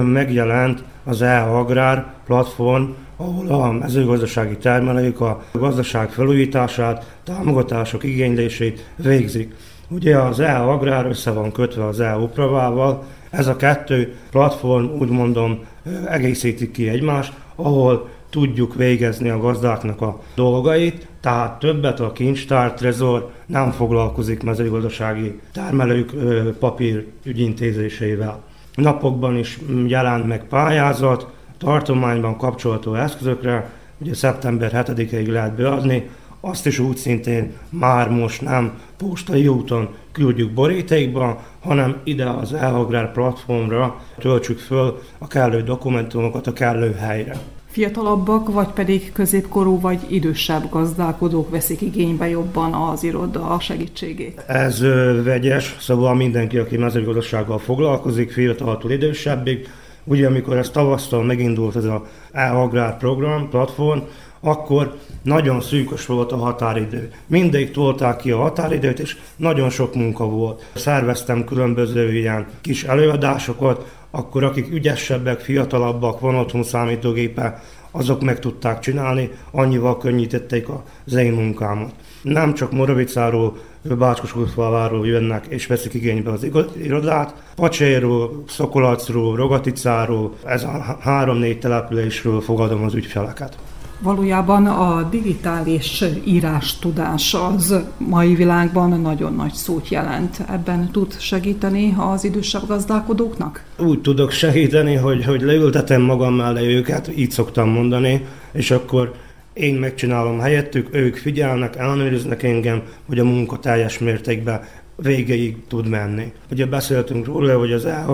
megjelent 0.03 0.83
az 1.03 1.21
E-Agrár 1.21 2.13
platform, 2.25 2.83
ahol 3.17 3.47
a 3.47 3.71
mezőgazdasági 3.71 4.57
termelők 4.57 5.21
a 5.21 5.43
gazdaság 5.51 6.09
felújítását, 6.09 7.15
támogatások 7.23 8.03
igénylését 8.03 8.89
végzik. 8.95 9.55
Ugye 9.89 10.17
az 10.17 10.39
E-Agrár 10.39 11.05
össze 11.05 11.31
van 11.31 11.51
kötve 11.51 11.85
az 11.85 11.99
E-Upravával, 11.99 13.03
ez 13.29 13.47
a 13.47 13.55
kettő 13.55 14.15
platform, 14.31 14.85
úgy 14.99 15.09
mondom, 15.09 15.59
egészítik 16.05 16.71
ki 16.71 16.89
egymást, 16.89 17.33
ahol 17.55 18.09
tudjuk 18.29 18.75
végezni 18.75 19.29
a 19.29 19.39
gazdáknak 19.39 20.01
a 20.01 20.21
dolgait, 20.35 21.07
tehát 21.21 21.59
többet 21.59 21.99
a 21.99 22.11
kincstár, 22.11 22.73
trezor 22.73 23.31
nem 23.45 23.71
foglalkozik 23.71 24.43
mezőgazdasági 24.43 25.39
termelők 25.53 26.11
papír 26.59 27.05
ügyintézésével 27.23 28.43
napokban 28.75 29.37
is 29.37 29.59
jelent 29.87 30.27
meg 30.27 30.43
pályázat, 30.43 31.27
tartományban 31.57 32.37
kapcsolható 32.37 32.93
eszközökre, 32.93 33.69
ugye 33.97 34.13
szeptember 34.13 34.71
7-ig 34.73 35.31
lehet 35.31 35.55
beadni, 35.55 36.09
azt 36.39 36.65
is 36.65 36.79
úgy 36.79 36.97
szintén 36.97 37.53
már 37.69 38.09
most 38.09 38.41
nem 38.41 38.79
postai 38.97 39.47
úton 39.47 39.89
küldjük 40.11 40.51
borítékba, 40.51 41.43
hanem 41.59 41.97
ide 42.03 42.29
az 42.29 42.53
Elhagrár 42.53 43.11
platformra 43.11 44.01
töltsük 44.19 44.59
föl 44.59 44.99
a 45.17 45.27
kellő 45.27 45.61
dokumentumokat 45.61 46.47
a 46.47 46.53
kellő 46.53 46.93
helyre. 46.93 47.35
Fiatalabbak, 47.75 48.51
vagy 48.51 48.67
pedig 48.67 49.11
középkorú, 49.11 49.79
vagy 49.79 49.99
idősebb 50.07 50.69
gazdálkodók 50.69 51.49
veszik 51.49 51.81
igénybe 51.81 52.29
jobban 52.29 52.73
az 52.73 53.03
iroda 53.03 53.59
segítségét? 53.59 54.43
Ez 54.47 54.81
ö, 54.81 55.23
vegyes, 55.23 55.75
szóval 55.79 56.15
mindenki, 56.15 56.57
aki 56.57 56.77
mezőgazdasággal 56.77 57.57
foglalkozik, 57.57 58.31
fiataltól 58.31 58.91
idősebbig. 58.91 59.67
Ugye, 60.03 60.27
amikor 60.27 60.57
ez 60.57 60.69
tavasztal 60.69 61.23
megindult 61.23 61.75
ez 61.75 61.83
a 61.83 62.05
e-agrár 62.31 62.97
program, 62.97 63.49
platform, 63.49 63.99
akkor 64.39 64.97
nagyon 65.21 65.61
szűkös 65.61 66.05
volt 66.05 66.31
a 66.31 66.37
határidő. 66.37 67.11
Mindig 67.27 67.71
tolták 67.71 68.17
ki 68.17 68.31
a 68.31 68.37
határidőt, 68.37 68.99
és 68.99 69.17
nagyon 69.35 69.69
sok 69.69 69.95
munka 69.95 70.25
volt. 70.25 70.69
Szerveztem 70.75 71.43
különböző 71.43 72.13
ilyen 72.13 72.47
kis 72.61 72.83
előadásokat, 72.83 73.85
akkor 74.15 74.43
akik 74.43 74.73
ügyesebbek, 74.73 75.39
fiatalabbak, 75.39 76.19
van 76.19 76.35
otthon 76.35 76.63
számítógépe, 76.63 77.63
azok 77.91 78.21
meg 78.21 78.39
tudták 78.39 78.79
csinálni, 78.79 79.29
annyival 79.51 79.97
könnyítették 79.97 80.67
az 81.05 81.13
én 81.13 81.33
munkámat. 81.33 81.93
Nem 82.21 82.53
csak 82.53 82.71
Moravicáról, 82.71 83.57
Bácskosútfalváról 83.81 85.07
jönnek 85.07 85.45
és 85.45 85.67
veszik 85.67 85.93
igénybe 85.93 86.31
az 86.31 86.47
irodát, 86.81 87.43
Pacséről, 87.55 88.43
Szokolacról, 88.47 89.35
Rogaticáról, 89.35 90.33
ez 90.45 90.63
a 90.63 90.97
három-négy 90.99 91.59
településről 91.59 92.41
fogadom 92.41 92.83
az 92.83 92.93
ügyfeleket. 92.93 93.57
Valójában 93.99 94.65
a 94.65 95.09
digitális 95.09 96.03
írás 96.25 96.79
tudás 96.79 97.33
az 97.33 97.75
mai 97.97 98.35
világban 98.35 99.01
nagyon 99.01 99.33
nagy 99.33 99.53
szót 99.53 99.89
jelent. 99.89 100.43
Ebben 100.49 100.89
tud 100.91 101.19
segíteni 101.19 101.95
az 101.97 102.23
idősebb 102.23 102.67
gazdálkodóknak? 102.67 103.63
Úgy 103.77 104.01
tudok 104.01 104.31
segíteni, 104.31 104.95
hogy, 104.95 105.25
hogy 105.25 105.41
leültetem 105.41 106.01
magam 106.01 106.33
mellé 106.33 106.75
őket, 106.75 107.17
így 107.17 107.31
szoktam 107.31 107.69
mondani, 107.69 108.25
és 108.51 108.71
akkor 108.71 109.13
én 109.53 109.75
megcsinálom 109.75 110.39
helyettük, 110.39 110.87
ők 110.91 111.15
figyelnek, 111.15 111.75
ellenőriznek 111.75 112.43
engem, 112.43 112.81
hogy 113.07 113.19
a 113.19 113.23
munka 113.23 113.59
teljes 113.59 113.99
mértékben 113.99 114.61
végéig 114.95 115.57
tud 115.67 115.87
menni. 115.87 116.31
Ugye 116.51 116.65
beszéltünk 116.65 117.25
róla, 117.25 117.57
hogy 117.57 117.71
az 117.71 117.85
e 117.85 118.05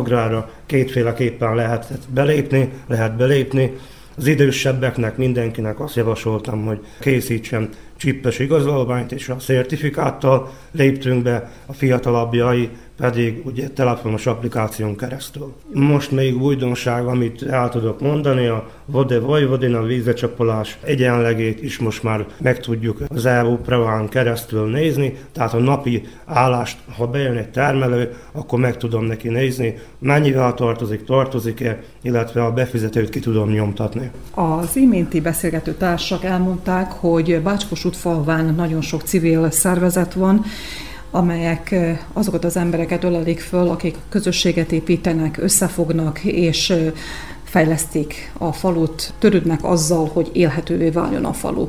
kétféleképpen 0.65 1.55
lehet 1.55 1.99
belépni, 2.13 2.69
lehet 2.87 3.15
belépni, 3.15 3.71
az 4.15 4.27
idősebbeknek, 4.27 5.17
mindenkinek 5.17 5.79
azt 5.79 5.95
javasoltam, 5.95 6.65
hogy 6.65 6.79
készítsen 6.99 7.69
csippes 7.97 8.39
igazolványt, 8.39 9.11
és 9.11 9.29
a 9.29 9.39
szertifikáttal 9.39 10.51
léptünk 10.71 11.23
be, 11.23 11.51
a 11.65 11.73
fiatalabbjai 11.73 12.69
pedig 13.01 13.41
ugye 13.45 13.69
telefonos 13.69 14.25
applikáción 14.25 14.95
keresztül. 14.95 15.53
Most 15.73 16.11
még 16.11 16.41
újdonság, 16.41 17.05
amit 17.05 17.43
el 17.43 17.69
tudok 17.69 18.01
mondani, 18.01 18.47
a 18.47 18.69
Vode 18.85 19.19
Vojvodina 19.19 19.79
a 19.79 19.83
vízecsapolás 19.83 20.77
egyenlegét 20.83 21.63
is 21.63 21.79
most 21.79 22.03
már 22.03 22.25
meg 22.37 22.59
tudjuk 22.59 22.99
az 23.07 23.25
EU 23.25 23.55
Preván 23.55 24.09
keresztül 24.09 24.69
nézni, 24.69 25.17
tehát 25.31 25.53
a 25.53 25.59
napi 25.59 26.03
állást, 26.25 26.77
ha 26.97 27.07
bejön 27.07 27.37
egy 27.37 27.49
termelő, 27.49 28.13
akkor 28.31 28.59
meg 28.59 28.77
tudom 28.77 29.05
neki 29.05 29.29
nézni, 29.29 29.77
mennyivel 29.99 30.53
tartozik, 30.53 31.03
tartozik-e, 31.03 31.81
illetve 32.01 32.43
a 32.43 32.51
befizetőt 32.51 33.09
ki 33.09 33.19
tudom 33.19 33.49
nyomtatni. 33.49 34.11
Az 34.33 34.75
iménti 34.75 35.21
beszélgető 35.21 35.73
társak 35.73 36.23
elmondták, 36.23 36.91
hogy 36.91 37.41
Bácskos 37.41 37.85
útfalván 37.85 38.55
nagyon 38.55 38.81
sok 38.81 39.01
civil 39.01 39.51
szervezet 39.51 40.13
van, 40.13 40.45
amelyek 41.11 41.75
azokat 42.13 42.43
az 42.43 42.57
embereket 42.57 43.03
ölelik 43.03 43.39
föl, 43.39 43.69
akik 43.69 43.95
közösséget 44.09 44.71
építenek, 44.71 45.37
összefognak, 45.37 46.23
és 46.23 46.73
fejlesztik 47.43 48.31
a 48.37 48.51
falut, 48.51 49.13
törődnek 49.19 49.63
azzal, 49.63 50.09
hogy 50.13 50.29
élhetővé 50.33 50.89
váljon 50.89 51.25
a 51.25 51.33
falu 51.33 51.67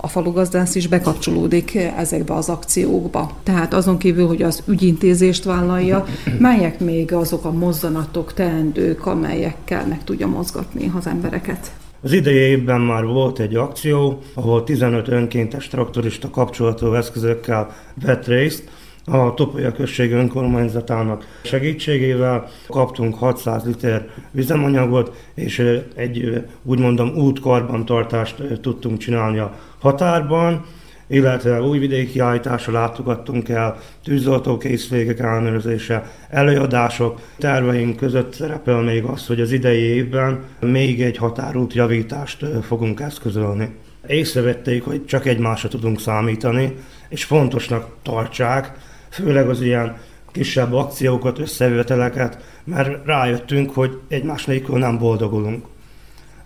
a 0.00 0.08
falugazdász 0.08 0.74
is 0.74 0.86
bekapcsolódik 0.86 1.74
ezekbe 1.74 2.34
az 2.34 2.48
akciókba. 2.48 3.32
Tehát 3.42 3.74
azon 3.74 3.98
kívül, 3.98 4.26
hogy 4.26 4.42
az 4.42 4.62
ügyintézést 4.66 5.44
vállalja, 5.44 6.04
melyek 6.38 6.80
még 6.80 7.12
azok 7.12 7.44
a 7.44 7.52
mozzanatok, 7.52 8.34
teendők, 8.34 9.06
amelyekkel 9.06 9.86
meg 9.86 10.04
tudja 10.04 10.26
mozgatni 10.26 10.92
az 10.98 11.06
embereket? 11.06 11.70
Az 12.00 12.12
idei 12.12 12.34
évben 12.34 12.80
már 12.80 13.04
volt 13.04 13.38
egy 13.38 13.54
akció, 13.54 14.22
ahol 14.34 14.64
15 14.64 15.08
önkéntes 15.08 15.68
traktorista 15.68 16.30
kapcsolatú 16.30 16.94
eszközökkel 16.94 17.74
vett 18.02 18.26
részt, 18.26 18.70
a 19.04 19.34
Topolya 19.34 19.72
község 19.72 20.12
önkormányzatának 20.12 21.24
segítségével 21.42 22.48
kaptunk 22.66 23.14
600 23.14 23.64
liter 23.64 24.08
üzemanyagot, 24.32 25.16
és 25.34 25.58
egy 25.94 26.44
úgymondom 26.62 27.08
útkarbantartást 27.08 28.42
tudtunk 28.60 28.98
csinálni 28.98 29.38
a 29.38 29.56
határban, 29.78 30.64
illetve 31.08 31.62
újvidéki 31.62 32.18
állításra 32.18 32.72
látogattunk 32.72 33.48
el, 33.48 33.78
tűzoltókészvégek 34.04 35.18
ellenőrzése, 35.18 36.10
előadások. 36.30 37.20
Terveink 37.38 37.96
között 37.96 38.32
szerepel 38.32 38.80
még 38.80 39.04
az, 39.04 39.26
hogy 39.26 39.40
az 39.40 39.52
idei 39.52 39.80
évben 39.80 40.44
még 40.60 41.02
egy 41.02 41.16
határút 41.16 41.74
javítást 41.74 42.44
fogunk 42.62 43.00
eszközölni. 43.00 43.74
Észrevették, 44.06 44.84
hogy 44.84 45.04
csak 45.04 45.26
egymásra 45.26 45.68
tudunk 45.68 46.00
számítani, 46.00 46.74
és 47.08 47.24
fontosnak 47.24 47.86
tartsák, 48.02 48.72
főleg 49.10 49.48
az 49.48 49.60
ilyen 49.60 49.96
kisebb 50.32 50.72
akciókat, 50.72 51.38
összejöveteleket, 51.38 52.38
mert 52.64 53.06
rájöttünk, 53.06 53.70
hogy 53.74 53.98
egymás 54.08 54.44
nélkül 54.44 54.78
nem 54.78 54.98
boldogulunk. 54.98 55.64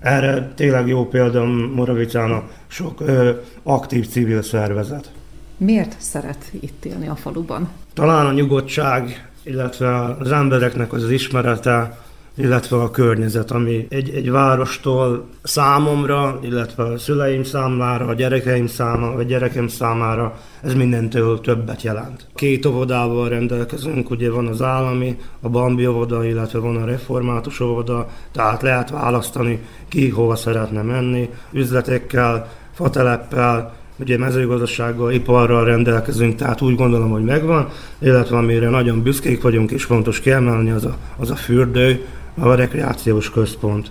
Erre 0.03 0.53
tényleg 0.55 0.87
jó 0.87 1.09
példa 1.09 1.45
Moravicán 1.75 2.31
a 2.31 2.43
sok 2.67 3.01
ö, 3.01 3.31
aktív 3.62 4.09
civil 4.09 4.43
szervezet. 4.43 5.11
Miért 5.57 5.97
szeret 5.99 6.51
itt 6.61 6.85
élni 6.85 7.09
a 7.09 7.15
faluban? 7.15 7.69
Talán 7.95 8.27
a 8.27 8.33
nyugodtság, 8.33 9.29
illetve 9.43 10.05
az 10.05 10.33
embereknek 10.33 10.93
az 10.93 11.11
ismerete, 11.11 11.99
illetve 12.37 12.77
a 12.77 12.90
környezet, 12.90 13.51
ami 13.51 13.87
egy, 13.88 14.11
egy 14.11 14.31
várostól 14.31 15.27
számomra, 15.42 16.38
illetve 16.42 16.83
a 16.83 16.99
szüleim 16.99 17.45
számára, 17.45 18.07
a 18.07 18.14
gyerekeim 18.14 18.66
számára, 18.66 19.14
a 19.14 19.23
gyerekem 19.23 19.68
számára, 19.68 20.38
ez 20.62 20.75
mindentől 20.75 21.40
többet 21.40 21.83
jelent. 21.83 22.27
Két 22.35 22.66
óvodával 22.66 23.29
rendelkezünk, 23.29 24.11
ugye 24.11 24.31
van 24.31 24.47
az 24.47 24.62
állami, 24.62 25.18
a 25.40 25.49
Bambi 25.49 25.87
óvoda, 25.87 26.25
illetve 26.25 26.59
van 26.59 26.77
a 26.77 26.85
református 26.85 27.61
óvoda, 27.61 28.09
tehát 28.33 28.62
lehet 28.62 28.90
választani 28.90 29.61
ki 29.88 30.09
hova 30.09 30.37
szeretne 30.37 30.83
menni, 30.83 31.31
üzletekkel, 31.53 32.49
fateleppel, 32.73 33.81
ugye 33.99 34.18
mezőgazdasággal, 34.18 35.12
iparral 35.12 35.64
rendelkezünk, 35.64 36.37
tehát 36.37 36.61
úgy 36.61 36.75
gondolom, 36.75 37.11
hogy 37.11 37.25
megvan, 37.25 37.68
illetve 37.99 38.37
amire 38.37 38.68
nagyon 38.68 39.03
büszkék 39.03 39.42
vagyunk 39.42 39.71
és 39.71 39.85
fontos 39.85 40.21
kiemelni, 40.21 40.71
az 40.71 40.85
a, 40.85 40.97
az 41.16 41.31
a 41.31 41.35
fürdő, 41.35 42.05
a 42.35 42.55
rekreációs 42.55 43.31
központ. 43.31 43.90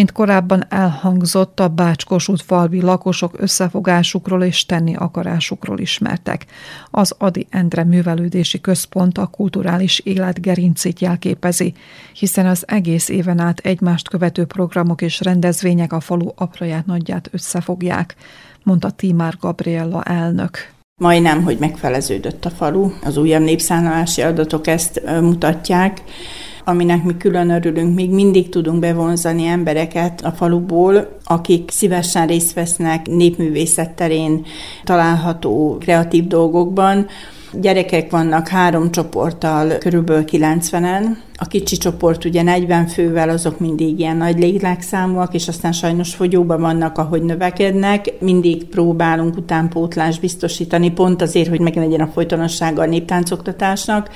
Mint 0.00 0.12
korábban 0.12 0.64
elhangzott, 0.68 1.60
a 1.60 1.68
Bácskosút 1.68 2.42
falvi 2.42 2.80
lakosok 2.80 3.34
összefogásukról 3.40 4.42
és 4.42 4.66
tenni 4.66 4.94
akarásukról 4.94 5.78
ismertek. 5.78 6.46
Az 6.90 7.14
Adi 7.18 7.46
Endre 7.50 7.84
Művelődési 7.84 8.60
Központ 8.60 9.18
a 9.18 9.26
kulturális 9.26 9.98
élet 9.98 10.40
gerincét 10.40 11.00
jelképezi, 11.00 11.74
hiszen 12.12 12.46
az 12.46 12.64
egész 12.66 13.08
éven 13.08 13.38
át 13.38 13.58
egymást 13.58 14.08
követő 14.08 14.44
programok 14.44 15.02
és 15.02 15.20
rendezvények 15.20 15.92
a 15.92 16.00
falu 16.00 16.28
apraját 16.34 16.86
nagyját 16.86 17.28
összefogják, 17.32 18.14
mondta 18.62 18.90
Timár 18.90 19.36
Gabriella 19.40 20.02
elnök. 20.02 20.72
Majdnem, 21.00 21.42
hogy 21.42 21.56
megfeleződött 21.58 22.44
a 22.44 22.50
falu. 22.50 22.90
Az 23.04 23.16
újabb 23.16 23.42
népszámlálási 23.42 24.22
adatok 24.22 24.66
ezt 24.66 25.02
mutatják 25.20 26.02
aminek 26.64 27.04
mi 27.04 27.16
külön 27.16 27.50
örülünk, 27.50 27.94
még 27.94 28.10
mindig 28.10 28.48
tudunk 28.48 28.80
bevonzani 28.80 29.46
embereket 29.46 30.20
a 30.24 30.30
faluból, 30.30 31.18
akik 31.24 31.70
szívesen 31.70 32.26
részt 32.26 32.52
vesznek 32.52 33.06
népművészet 33.06 33.90
terén 33.90 34.44
található 34.84 35.76
kreatív 35.80 36.26
dolgokban, 36.26 37.06
Gyerekek 37.52 38.10
vannak 38.10 38.48
három 38.48 38.90
csoporttal, 38.90 39.78
körülbelül 39.78 40.24
90-en. 40.26 41.04
A 41.36 41.46
kicsi 41.46 41.76
csoport 41.76 42.24
ugye 42.24 42.42
40 42.42 42.86
fővel, 42.86 43.28
azok 43.28 43.58
mindig 43.58 43.98
ilyen 43.98 44.16
nagy 44.16 44.38
létlágszámúak, 44.38 45.34
és 45.34 45.48
aztán 45.48 45.72
sajnos 45.72 46.14
fogyóban 46.14 46.60
vannak, 46.60 46.98
ahogy 46.98 47.22
növekednek. 47.22 48.12
Mindig 48.20 48.64
próbálunk 48.64 49.36
utánpótlást 49.36 50.20
biztosítani, 50.20 50.92
pont 50.92 51.22
azért, 51.22 51.48
hogy 51.48 51.60
meglegyen 51.60 52.00
a 52.00 52.06
folytonossága 52.06 52.82
a 52.82 52.86
néptáncoktatásnak. 52.86 54.10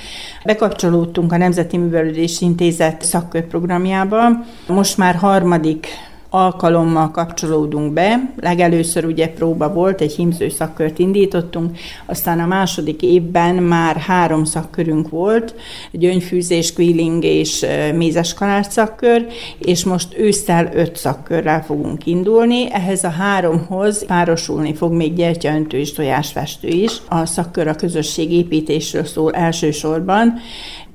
Bekapcsolódtunk 0.45 1.31
a 1.31 1.37
Nemzeti 1.37 1.77
Művelődési 1.77 2.45
Intézet 2.45 3.01
szakkörprogramjába. 3.01 4.19
Most 4.67 4.97
már 4.97 5.15
harmadik 5.15 5.87
alkalommal 6.35 7.11
kapcsolódunk 7.11 7.93
be. 7.93 8.33
Legelőször 8.39 9.05
ugye 9.05 9.27
próba 9.27 9.73
volt, 9.73 10.01
egy 10.01 10.15
hímző 10.15 10.49
szakkört 10.49 10.99
indítottunk, 10.99 11.77
aztán 12.05 12.39
a 12.39 12.45
második 12.45 13.01
évben 13.01 13.55
már 13.55 13.95
három 13.95 14.43
szakkörünk 14.43 15.09
volt, 15.09 15.55
gyöngyfűzés, 15.91 16.73
quilling 16.73 17.23
és 17.23 17.65
mézes 17.95 18.33
kalács 18.33 18.67
szakkör, 18.67 19.25
és 19.57 19.83
most 19.83 20.17
ősszel 20.17 20.69
öt 20.73 20.95
szakkörrel 20.95 21.63
fogunk 21.63 22.05
indulni. 22.05 22.71
Ehhez 22.71 23.03
a 23.03 23.09
háromhoz 23.09 24.05
párosulni 24.05 24.73
fog 24.73 24.91
még 24.93 25.13
gyertyaöntő 25.13 25.77
és 25.77 25.93
tojásfestő 25.93 26.67
is. 26.67 26.91
A 27.09 27.25
szakkör 27.25 27.67
a 27.67 27.75
közösség 27.75 28.31
építésről 28.31 29.05
szól 29.05 29.33
elsősorban, 29.33 30.33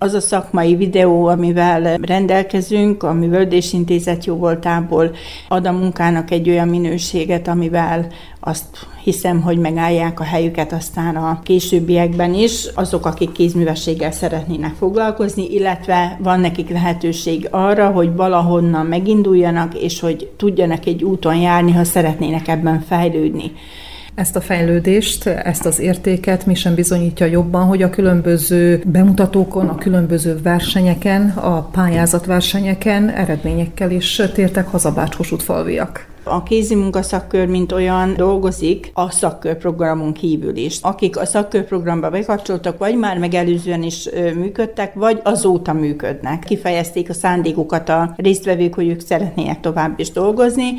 az 0.03 0.15
a 0.15 0.21
szakmai 0.21 0.77
videó, 0.77 1.27
amivel 1.27 1.97
rendelkezünk, 1.97 3.03
a 3.03 3.13
Művöldés 3.13 3.73
Intézet 3.73 4.25
jóvoltából 4.25 5.11
ad 5.49 5.67
a 5.67 5.73
munkának 5.73 6.31
egy 6.31 6.49
olyan 6.49 6.69
minőséget, 6.69 7.49
amivel 7.49 8.07
azt 8.41 8.87
hiszem, 9.03 9.41
hogy 9.41 9.59
megállják 9.59 10.21
a 10.21 10.25
helyüket 10.25 10.73
aztán 10.73 11.17
a 11.17 11.41
későbbiekben 11.43 12.35
is, 12.35 12.67
azok, 12.75 13.07
akik 13.07 13.33
kézművességgel 13.33 14.11
szeretnének 14.11 14.75
foglalkozni, 14.75 15.55
illetve 15.55 16.19
van 16.23 16.41
nekik 16.41 16.71
lehetőség 16.71 17.49
arra, 17.51 17.91
hogy 17.91 18.15
valahonnan 18.15 18.87
meginduljanak, 18.87 19.75
és 19.75 20.01
hogy 20.01 20.31
tudjanak 20.37 20.87
egy 20.87 21.05
úton 21.05 21.37
járni, 21.37 21.73
ha 21.73 21.85
szeretnének 21.85 22.49
ebben 22.49 22.81
fejlődni. 22.81 23.53
Ezt 24.15 24.37
a 24.37 24.41
fejlődést, 24.41 25.27
ezt 25.27 25.67
az 25.67 25.79
értéket 25.79 26.47
mi 26.47 26.55
sem 26.55 26.75
bizonyítja 26.75 27.27
jobban, 27.27 27.67
hogy 27.67 27.83
a 27.83 27.91
különböző 27.91 28.83
bemutatókon, 28.87 29.69
a 29.69 29.75
különböző 29.75 30.41
versenyeken, 30.43 31.29
a 31.31 31.63
pályázatversenyeken 31.63 33.09
eredményekkel 33.09 33.91
is 33.91 34.23
tértek 34.35 34.67
haza 34.67 34.93
Bácskos 34.93 35.33
falviak. 35.39 36.07
A 36.23 36.43
kézi 36.43 36.75
munkaszakkör, 36.75 37.47
mint 37.47 37.73
olyan 37.73 38.15
dolgozik 38.17 38.91
a 38.95 39.11
szakkörprogramon 39.11 40.13
kívül 40.13 40.57
is. 40.57 40.79
Akik 40.83 41.19
a 41.19 41.25
szakkörprogramba 41.25 42.11
bekapcsoltak, 42.11 42.79
vagy 42.79 42.99
már 42.99 43.19
megelőzően 43.19 43.83
is 43.83 44.09
működtek, 44.35 44.95
vagy 44.95 45.21
azóta 45.25 45.73
működnek. 45.73 46.45
Kifejezték 46.45 47.09
a 47.09 47.13
szándékukat 47.13 47.89
a 47.89 48.15
résztvevők, 48.17 48.75
hogy 48.75 48.89
ők 48.89 49.01
szeretnének 49.01 49.61
tovább 49.61 49.99
is 49.99 50.11
dolgozni. 50.11 50.75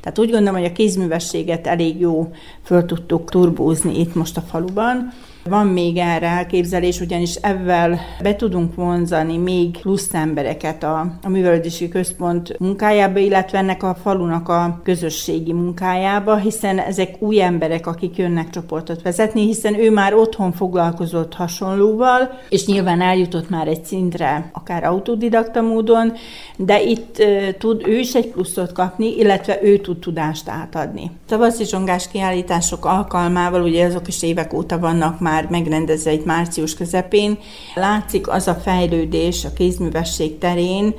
Tehát 0.00 0.18
úgy 0.18 0.30
gondolom, 0.30 0.60
hogy 0.60 0.70
a 0.70 0.72
kézművességet 0.72 1.66
elég 1.66 2.00
jó 2.00 2.30
föl 2.62 2.84
tudtuk 2.84 3.30
turbózni 3.30 4.00
itt 4.00 4.14
most 4.14 4.36
a 4.36 4.40
faluban. 4.40 5.12
Van 5.48 5.66
még 5.66 5.96
erre 5.96 6.26
elképzelés, 6.26 7.00
ugyanis 7.00 7.34
ebben 7.34 8.00
be 8.22 8.36
tudunk 8.36 8.74
vonzani 8.74 9.36
még 9.36 9.80
plusz 9.80 10.14
embereket 10.14 10.82
a, 10.82 11.06
a 11.22 11.28
művelődési 11.28 11.88
központ 11.88 12.58
munkájába, 12.58 13.18
illetve 13.18 13.58
ennek 13.58 13.82
a 13.82 13.96
falunak 14.02 14.48
a 14.48 14.80
közösségi 14.84 15.52
munkájába, 15.52 16.36
hiszen 16.36 16.78
ezek 16.78 17.22
új 17.22 17.42
emberek, 17.42 17.86
akik 17.86 18.16
jönnek 18.16 18.50
csoportot 18.50 19.02
vezetni, 19.02 19.46
hiszen 19.46 19.74
ő 19.74 19.90
már 19.90 20.14
otthon 20.14 20.52
foglalkozott 20.52 21.34
hasonlóval, 21.34 22.38
és 22.48 22.66
nyilván 22.66 23.00
eljutott 23.00 23.50
már 23.50 23.68
egy 23.68 23.84
szintre, 23.84 24.50
akár 24.52 24.84
autodidakta 24.84 25.62
módon, 25.62 26.12
de 26.56 26.82
itt 26.82 27.16
uh, 27.18 27.48
tud 27.58 27.82
ő 27.86 27.98
is 27.98 28.14
egy 28.14 28.28
pluszot 28.28 28.72
kapni, 28.72 29.16
illetve 29.16 29.58
ő 29.62 29.78
tud 29.78 29.98
tudást 29.98 30.48
átadni. 30.48 31.10
Tavaszi 31.28 31.64
zsongás 31.64 32.08
kiállítások 32.08 32.84
alkalmával, 32.84 33.62
ugye 33.62 33.84
azok 33.84 34.08
is 34.08 34.22
évek 34.22 34.52
óta 34.52 34.78
vannak 34.78 35.20
már 35.20 35.32
már 35.34 35.46
megrendezve 35.50 36.12
itt 36.12 36.24
március 36.24 36.74
közepén. 36.74 37.38
Látszik 37.74 38.28
az 38.28 38.48
a 38.48 38.54
fejlődés 38.54 39.44
a 39.44 39.52
kézművesség 39.52 40.38
terén, 40.38 40.94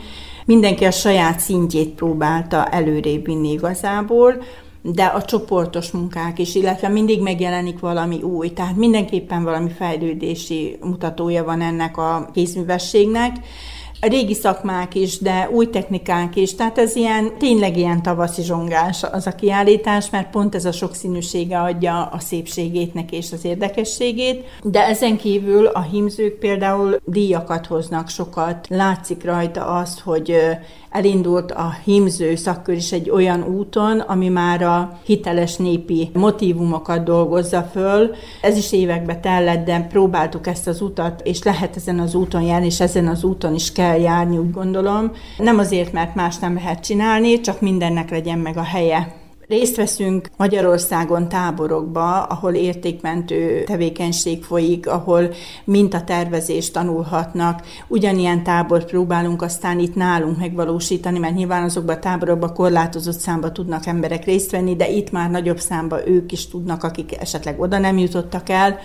mindenki 0.45 0.85
a 0.85 0.91
saját 0.91 1.39
szintjét 1.39 1.89
próbálta 1.89 2.65
előrébb 2.65 3.25
vinni 3.25 3.51
igazából, 3.51 4.43
de 4.81 5.03
a 5.03 5.21
csoportos 5.21 5.91
munkák 5.91 6.39
is, 6.39 6.55
illetve 6.55 6.87
mindig 6.87 7.21
megjelenik 7.21 7.79
valami 7.79 8.21
új, 8.21 8.53
tehát 8.53 8.75
mindenképpen 8.75 9.43
valami 9.43 9.69
fejlődési 9.69 10.77
mutatója 10.81 11.43
van 11.43 11.61
ennek 11.61 11.97
a 11.97 12.29
kézművességnek 12.33 13.35
régi 14.01 14.33
szakmák 14.33 14.95
is, 14.95 15.17
de 15.17 15.49
új 15.51 15.69
technikák 15.69 16.35
is. 16.35 16.55
Tehát 16.55 16.77
ez 16.77 16.95
ilyen, 16.95 17.37
tényleg 17.37 17.77
ilyen 17.77 18.01
tavaszi 18.01 18.41
zsongás 18.41 19.03
az 19.03 19.27
a 19.27 19.35
kiállítás, 19.35 20.09
mert 20.09 20.29
pont 20.29 20.55
ez 20.55 20.65
a 20.65 20.71
sokszínűsége 20.71 21.59
adja 21.59 22.05
a 22.05 22.19
szépségét 22.19 22.93
neki 22.93 23.15
és 23.15 23.31
az 23.31 23.45
érdekességét. 23.45 24.45
De 24.63 24.85
ezen 24.85 25.17
kívül 25.17 25.65
a 25.65 25.81
hímzők 25.81 26.33
például 26.33 26.99
díjakat 27.05 27.65
hoznak 27.65 28.09
sokat. 28.09 28.67
Látszik 28.69 29.23
rajta 29.23 29.65
azt, 29.65 29.99
hogy 29.99 30.37
elindult 30.95 31.51
a 31.51 31.75
hímző 31.83 32.35
szakkör 32.35 32.75
is 32.75 32.91
egy 32.91 33.09
olyan 33.09 33.43
úton, 33.43 33.99
ami 33.99 34.29
már 34.29 34.61
a 34.61 34.99
hiteles 35.05 35.55
népi 35.55 36.09
motivumokat 36.13 37.03
dolgozza 37.03 37.61
föl. 37.61 38.15
Ez 38.41 38.57
is 38.57 38.71
évekbe 38.71 39.19
tellett, 39.19 39.65
de 39.65 39.87
próbáltuk 39.91 40.47
ezt 40.47 40.67
az 40.67 40.81
utat, 40.81 41.21
és 41.23 41.43
lehet 41.43 41.75
ezen 41.75 41.99
az 41.99 42.15
úton 42.15 42.41
járni, 42.41 42.65
és 42.65 42.79
ezen 42.79 43.07
az 43.07 43.23
úton 43.23 43.53
is 43.53 43.71
kell 43.71 43.99
járni, 43.99 44.37
úgy 44.37 44.51
gondolom. 44.51 45.11
Nem 45.37 45.57
azért, 45.57 45.91
mert 45.91 46.15
más 46.15 46.37
nem 46.37 46.53
lehet 46.53 46.83
csinálni, 46.83 47.41
csak 47.41 47.61
mindennek 47.61 48.09
legyen 48.09 48.39
meg 48.39 48.57
a 48.57 48.63
helye. 48.63 49.23
Részt 49.47 49.75
veszünk 49.75 50.29
Magyarországon 50.37 51.29
táborokba, 51.29 52.23
ahol 52.23 52.53
értékmentő 52.53 53.63
tevékenység 53.63 54.43
folyik, 54.43 54.87
ahol 54.87 55.33
mintatervezést 55.63 56.73
tanulhatnak. 56.73 57.61
Ugyanilyen 57.87 58.43
tábort 58.43 58.89
próbálunk 58.89 59.41
aztán 59.41 59.79
itt 59.79 59.95
nálunk 59.95 60.37
megvalósítani, 60.37 61.19
mert 61.19 61.35
nyilván 61.35 61.63
azokban 61.63 61.95
a 61.95 61.99
táborokban 61.99 62.53
korlátozott 62.53 63.19
számba 63.19 63.51
tudnak 63.51 63.85
emberek 63.85 64.25
részt 64.25 64.51
venni, 64.51 64.75
de 64.75 64.89
itt 64.89 65.11
már 65.11 65.29
nagyobb 65.29 65.59
számba 65.59 66.07
ők 66.07 66.31
is 66.31 66.47
tudnak, 66.47 66.83
akik 66.83 67.21
esetleg 67.21 67.59
oda 67.59 67.77
nem 67.77 67.97
jutottak 67.97 68.49
el 68.49 68.79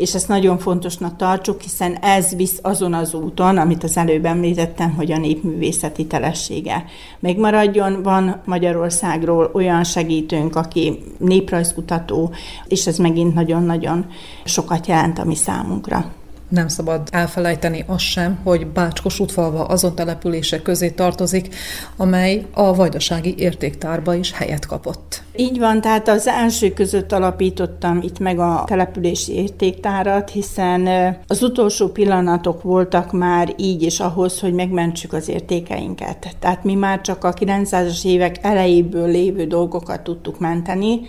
és 0.00 0.14
ezt 0.14 0.28
nagyon 0.28 0.58
fontosnak 0.58 1.16
tartsuk, 1.16 1.60
hiszen 1.60 1.94
ez 1.94 2.34
visz 2.34 2.58
azon 2.62 2.94
az 2.94 3.14
úton, 3.14 3.58
amit 3.58 3.84
az 3.84 3.96
előbb 3.96 4.24
említettem, 4.24 4.94
hogy 4.94 5.12
a 5.12 5.18
népművészeti 5.18 6.06
telessége 6.06 6.84
megmaradjon. 7.18 8.02
Van 8.02 8.40
Magyarországról 8.44 9.50
olyan 9.52 9.84
segítőnk, 9.84 10.56
aki 10.56 10.98
néprajzkutató, 11.18 12.32
és 12.68 12.86
ez 12.86 12.98
megint 12.98 13.34
nagyon-nagyon 13.34 14.06
sokat 14.44 14.86
jelent 14.86 15.18
a 15.18 15.24
mi 15.24 15.34
számunkra 15.34 16.12
nem 16.50 16.68
szabad 16.68 17.08
elfelejteni 17.10 17.84
azt 17.86 18.04
sem, 18.04 18.38
hogy 18.44 18.66
Bácskos 18.66 19.20
útfalva 19.20 19.64
azon 19.64 19.94
települések 19.94 20.62
közé 20.62 20.90
tartozik, 20.90 21.54
amely 21.96 22.46
a 22.52 22.74
vajdasági 22.74 23.34
értéktárba 23.38 24.14
is 24.14 24.32
helyet 24.32 24.66
kapott. 24.66 25.22
Így 25.36 25.58
van, 25.58 25.80
tehát 25.80 26.08
az 26.08 26.26
első 26.26 26.72
között 26.72 27.12
alapítottam 27.12 28.00
itt 28.02 28.18
meg 28.18 28.38
a 28.38 28.64
települési 28.66 29.32
értéktárat, 29.32 30.30
hiszen 30.30 30.88
az 31.26 31.42
utolsó 31.42 31.88
pillanatok 31.88 32.62
voltak 32.62 33.12
már 33.12 33.54
így 33.56 33.82
is 33.82 34.00
ahhoz, 34.00 34.40
hogy 34.40 34.52
megmentsük 34.52 35.12
az 35.12 35.28
értékeinket. 35.28 36.36
Tehát 36.38 36.64
mi 36.64 36.74
már 36.74 37.00
csak 37.00 37.24
a 37.24 37.34
900-as 37.34 38.04
évek 38.04 38.36
elejéből 38.42 39.08
lévő 39.08 39.44
dolgokat 39.46 40.00
tudtuk 40.00 40.38
menteni, 40.38 41.00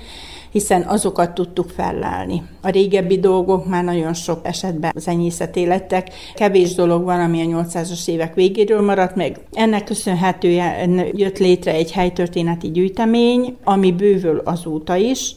hiszen 0.52 0.82
azokat 0.82 1.34
tudtuk 1.34 1.70
fellelni. 1.70 2.44
A 2.62 2.70
régebbi 2.70 3.20
dolgok 3.20 3.66
már 3.66 3.84
nagyon 3.84 4.14
sok 4.14 4.40
esetben 4.44 4.92
az 4.96 5.08
enyészeté 5.08 5.64
lettek. 5.64 6.14
Kevés 6.34 6.74
dolog 6.74 7.04
van, 7.04 7.20
ami 7.20 7.42
a 7.42 7.64
800-as 7.64 8.08
évek 8.08 8.34
végéről 8.36 8.82
maradt 8.82 9.16
meg. 9.16 9.40
Ennek 9.52 9.84
köszönhetően 9.84 11.08
jött 11.14 11.38
létre 11.38 11.72
egy 11.72 11.92
helytörténeti 11.92 12.72
gyűjtemény, 12.72 13.58
ami 13.64 13.92
bővül 13.92 14.42
azóta 14.46 14.96
is, 14.96 15.36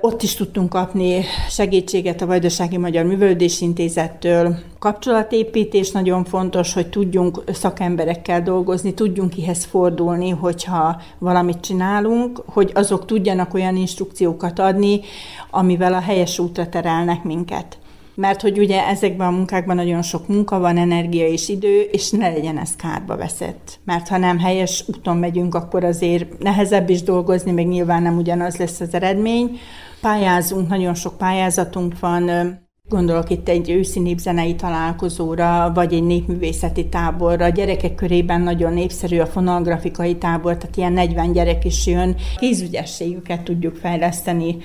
ott 0.00 0.22
is 0.22 0.34
tudtunk 0.34 0.68
kapni 0.68 1.24
segítséget 1.48 2.22
a 2.22 2.26
Vajdasági 2.26 2.76
Magyar 2.76 3.04
Művelődési 3.04 3.64
Intézettől. 3.64 4.58
Kapcsolatépítés 4.78 5.90
nagyon 5.90 6.24
fontos, 6.24 6.72
hogy 6.72 6.88
tudjunk 6.88 7.42
szakemberekkel 7.52 8.42
dolgozni, 8.42 8.94
tudjunk 8.94 9.30
kihez 9.30 9.64
fordulni, 9.64 10.30
hogyha 10.30 11.00
valamit 11.18 11.60
csinálunk, 11.60 12.42
hogy 12.46 12.70
azok 12.74 13.06
tudjanak 13.06 13.54
olyan 13.54 13.76
instrukciókat 13.76 14.58
adni, 14.58 15.00
amivel 15.50 15.94
a 15.94 16.00
helyes 16.00 16.38
útra 16.38 16.68
terelnek 16.68 17.24
minket 17.24 17.78
mert 18.20 18.40
hogy 18.40 18.58
ugye 18.58 18.86
ezekben 18.86 19.26
a 19.26 19.36
munkákban 19.36 19.76
nagyon 19.76 20.02
sok 20.02 20.28
munka 20.28 20.58
van, 20.58 20.76
energia 20.76 21.26
és 21.26 21.48
idő, 21.48 21.80
és 21.80 22.10
ne 22.10 22.28
legyen 22.28 22.58
ez 22.58 22.76
kárba 22.76 23.16
veszett. 23.16 23.78
Mert 23.84 24.08
ha 24.08 24.16
nem 24.16 24.38
helyes 24.38 24.84
úton 24.86 25.16
megyünk, 25.16 25.54
akkor 25.54 25.84
azért 25.84 26.38
nehezebb 26.38 26.90
is 26.90 27.02
dolgozni, 27.02 27.52
meg 27.52 27.66
nyilván 27.66 28.02
nem 28.02 28.16
ugyanaz 28.16 28.56
lesz 28.56 28.80
az 28.80 28.94
eredmény. 28.94 29.58
Pályázunk, 30.00 30.68
nagyon 30.68 30.94
sok 30.94 31.18
pályázatunk 31.18 31.98
van, 31.98 32.30
Gondolok 32.90 33.30
itt 33.30 33.48
egy 33.48 33.70
őszi 33.70 34.00
népzenei 34.00 34.54
találkozóra, 34.54 35.72
vagy 35.74 35.92
egy 35.92 36.02
népművészeti 36.02 36.88
táborra. 36.88 37.44
A 37.44 37.48
gyerekek 37.48 37.94
körében 37.94 38.40
nagyon 38.40 38.72
népszerű 38.72 39.18
a 39.18 39.26
fonalgrafikai 39.26 40.16
tábor, 40.16 40.56
tehát 40.56 40.76
ilyen 40.76 40.92
40 40.92 41.32
gyerek 41.32 41.64
is 41.64 41.86
jön. 41.86 42.16
Kézügyességüket 42.36 43.42
tudjuk 43.42 43.76
fejleszteni, 43.76 44.56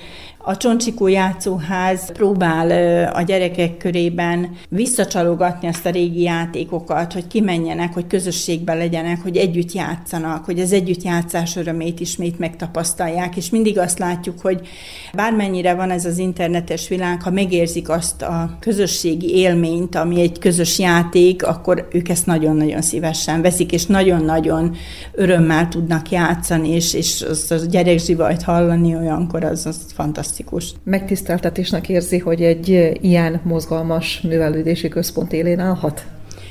a 0.48 0.56
Csoncsikó 0.56 1.06
játszóház 1.06 2.12
próbál 2.12 2.70
a 3.12 3.22
gyerekek 3.22 3.76
körében 3.76 4.56
visszacsalogatni 4.68 5.68
azt 5.68 5.86
a 5.86 5.90
régi 5.90 6.22
játékokat, 6.22 7.12
hogy 7.12 7.26
kimenjenek, 7.26 7.94
hogy 7.94 8.06
közösségben 8.06 8.76
legyenek, 8.76 9.22
hogy 9.22 9.36
együtt 9.36 9.72
játszanak, 9.72 10.44
hogy 10.44 10.60
az 10.60 10.72
együttjátszás 10.72 11.56
örömét 11.56 12.00
ismét 12.00 12.38
megtapasztalják, 12.38 13.36
és 13.36 13.50
mindig 13.50 13.78
azt 13.78 13.98
látjuk, 13.98 14.40
hogy 14.40 14.68
bármennyire 15.14 15.74
van 15.74 15.90
ez 15.90 16.04
az 16.04 16.18
internetes 16.18 16.88
világ, 16.88 17.22
ha 17.22 17.30
megérzik 17.30 17.88
azt 17.88 18.15
a 18.22 18.56
közösségi 18.60 19.34
élményt, 19.34 19.94
ami 19.94 20.20
egy 20.20 20.38
közös 20.38 20.78
játék, 20.78 21.46
akkor 21.46 21.88
ők 21.92 22.08
ezt 22.08 22.26
nagyon-nagyon 22.26 22.82
szívesen 22.82 23.42
veszik, 23.42 23.72
és 23.72 23.86
nagyon-nagyon 23.86 24.76
örömmel 25.12 25.68
tudnak 25.68 26.10
játszani, 26.10 26.68
és, 26.68 26.94
és 26.94 27.24
az 27.28 27.50
a 27.50 27.66
gyerekzsivajt 27.70 28.42
hallani 28.42 28.96
olyankor, 28.96 29.44
az, 29.44 29.66
az 29.66 29.76
fantasztikus 29.94 30.24
fantasztikus. 30.26 30.74
Megtiszteltetésnek 30.84 31.88
érzi, 31.88 32.18
hogy 32.18 32.42
egy 32.42 32.98
ilyen 33.00 33.40
mozgalmas 33.44 34.20
művelődési 34.20 34.88
központ 34.88 35.32
élén 35.32 35.58
állhat? 35.58 36.06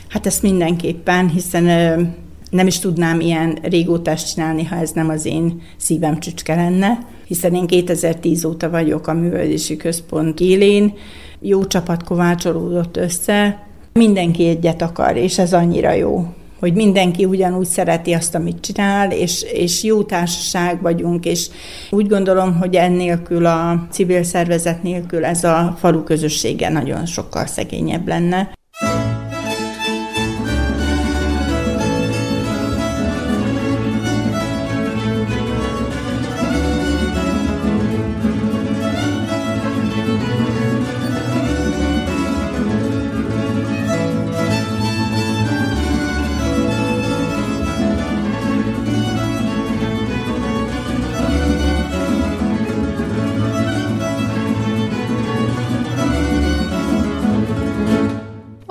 Hát 0.08 0.26
ezt 0.26 0.42
mindenképpen, 0.42 1.30
hiszen 1.30 1.64
nem 2.50 2.68
is 2.68 2.80
tudnám 2.80 3.20
ilyen 3.20 3.58
régóta 3.62 4.16
csinálni, 4.16 4.64
ha 4.64 4.76
ez 4.76 4.92
nem 4.92 5.10
az 5.10 5.26
én 5.26 5.62
szívem 5.78 6.20
csücske 6.20 6.56
lenne, 6.56 7.00
hiszen 7.28 7.54
én 7.54 7.68
2010 7.68 8.46
óta 8.46 8.70
vagyok 8.70 9.08
a 9.08 9.14
művelődési 9.14 9.78
központ 9.78 10.40
élén, 10.40 10.94
jó 11.48 11.66
csapat 11.66 12.04
kovácsolódott 12.04 12.98
össze, 12.98 13.64
mindenki 13.94 14.48
egyet 14.48 14.82
akar, 14.82 15.16
és 15.18 15.38
ez 15.38 15.54
annyira 15.54 15.92
jó 15.92 16.26
hogy 16.60 16.74
mindenki 16.74 17.26
ugyanúgy 17.26 17.66
szereti 17.66 18.14
azt, 18.14 18.36
amit 18.36 18.62
csinál, 18.62 19.12
és, 19.12 19.44
és 19.54 19.84
jó 19.84 20.04
társaság 20.04 20.82
vagyunk, 20.82 21.26
és 21.26 21.48
úgy 21.90 22.08
gondolom, 22.08 22.58
hogy 22.58 22.76
ennélkül 22.76 23.46
a 23.46 23.88
civil 23.92 24.24
szervezet 24.24 24.84
nélkül 24.84 25.26
ez 25.26 25.44
a 25.44 25.76
falu 25.80 26.04
közössége 26.04 26.70
nagyon 26.70 27.06
sokkal 27.06 27.46
szegényebb 27.46 28.08
lenne. 28.08 28.55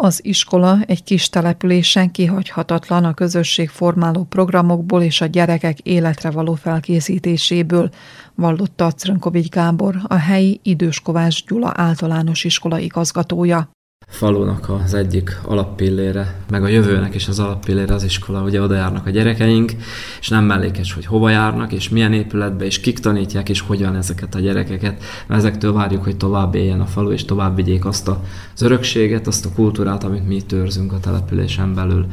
Az 0.05 0.25
iskola 0.25 0.79
egy 0.87 1.03
kis 1.03 1.29
településen 1.29 2.11
kihagyhatatlan 2.11 3.05
a 3.05 3.15
közösség 3.15 3.69
formáló 3.69 4.25
programokból 4.25 5.03
és 5.03 5.21
a 5.21 5.27
gyerekek 5.27 5.79
életre 5.79 6.31
való 6.31 6.55
felkészítéséből, 6.55 7.91
vallotta 8.35 8.91
Crönkovics 8.91 9.49
Gábor, 9.49 9.97
a 10.03 10.15
helyi 10.15 10.61
Idős 10.63 11.03
Gyula 11.47 11.73
általános 11.77 12.45
iskola 12.45 12.79
igazgatója 12.79 13.69
falunak 14.09 14.69
az 14.85 14.95
egyik 14.95 15.39
alappillére, 15.45 16.35
meg 16.51 16.63
a 16.63 16.69
jövőnek 16.69 17.15
is 17.15 17.29
az 17.29 17.39
alappillére 17.39 17.95
az 17.95 18.05
iskola, 18.05 18.43
ugye 18.43 18.61
oda 18.61 18.75
járnak 18.75 19.07
a 19.07 19.11
gyerekeink, 19.11 19.73
és 20.21 20.29
nem 20.29 20.45
mellékes, 20.45 20.93
hogy 20.93 21.07
hova 21.07 21.29
járnak, 21.29 21.73
és 21.73 21.89
milyen 21.89 22.13
épületbe, 22.13 22.65
és 22.65 22.81
kik 22.81 22.99
tanítják, 22.99 23.49
és 23.49 23.61
hogyan 23.61 23.97
ezeket 23.97 24.35
a 24.35 24.41
gyerekeket, 24.41 25.03
mert 25.27 25.41
ezektől 25.41 25.73
várjuk, 25.73 26.05
hogy 26.05 26.17
tovább 26.17 26.55
éljen 26.55 26.81
a 26.81 26.87
falu, 26.87 27.13
és 27.13 27.25
tovább 27.25 27.57
vigyék 27.57 27.85
azt 27.85 28.09
az 28.09 28.63
örökséget, 28.63 29.27
azt 29.27 29.47
a 29.47 29.53
kultúrát, 29.55 30.05
amit 30.05 30.27
mi 30.27 30.35
itt 30.35 30.53
őrzünk 30.53 30.93
a 30.93 31.01
településen 31.01 31.75
belül 31.75 32.07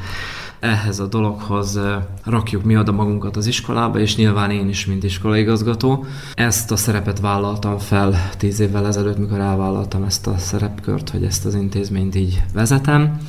ehhez 0.62 1.00
a 1.00 1.08
dologhoz 1.08 1.80
rakjuk 2.24 2.64
mi 2.64 2.78
oda 2.78 2.92
magunkat 2.92 3.38
az 3.38 3.48
iskolába, 3.48 4.00
és 4.00 4.16
nyilván 4.16 4.52
én 4.52 4.70
is, 4.70 4.86
mint 4.86 5.04
iskolaigazgató. 5.04 6.06
Ezt 6.34 6.72
a 6.72 6.76
szerepet 6.76 7.20
vállaltam 7.20 7.78
fel 7.78 8.30
tíz 8.38 8.60
évvel 8.60 8.88
ezelőtt, 8.88 9.18
mikor 9.18 9.40
elvállaltam 9.40 10.04
ezt 10.04 10.28
a 10.28 10.38
szerepkört, 10.38 11.10
hogy 11.10 11.24
ezt 11.24 11.46
az 11.46 11.56
intézményt 11.56 12.16
így 12.16 12.44
vezetem 12.54 13.20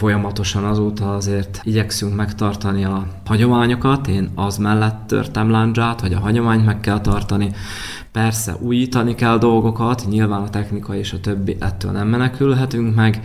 folyamatosan 0.00 0.64
azóta 0.64 1.14
azért 1.14 1.60
igyekszünk 1.64 2.14
megtartani 2.14 2.84
a 2.84 3.06
hagyományokat. 3.24 4.08
Én 4.08 4.30
az 4.34 4.56
mellett 4.56 5.06
törtem 5.06 5.50
láncsát, 5.50 6.00
hogy 6.00 6.12
a 6.12 6.18
hagyományt 6.18 6.64
meg 6.64 6.80
kell 6.80 7.00
tartani. 7.00 7.50
Persze 8.12 8.56
újítani 8.60 9.14
kell 9.14 9.38
dolgokat, 9.38 10.06
nyilván 10.08 10.42
a 10.42 10.50
technika 10.50 10.94
és 10.94 11.12
a 11.12 11.20
többi 11.20 11.56
ettől 11.58 11.90
nem 11.90 12.08
menekülhetünk 12.08 12.94
meg, 12.94 13.22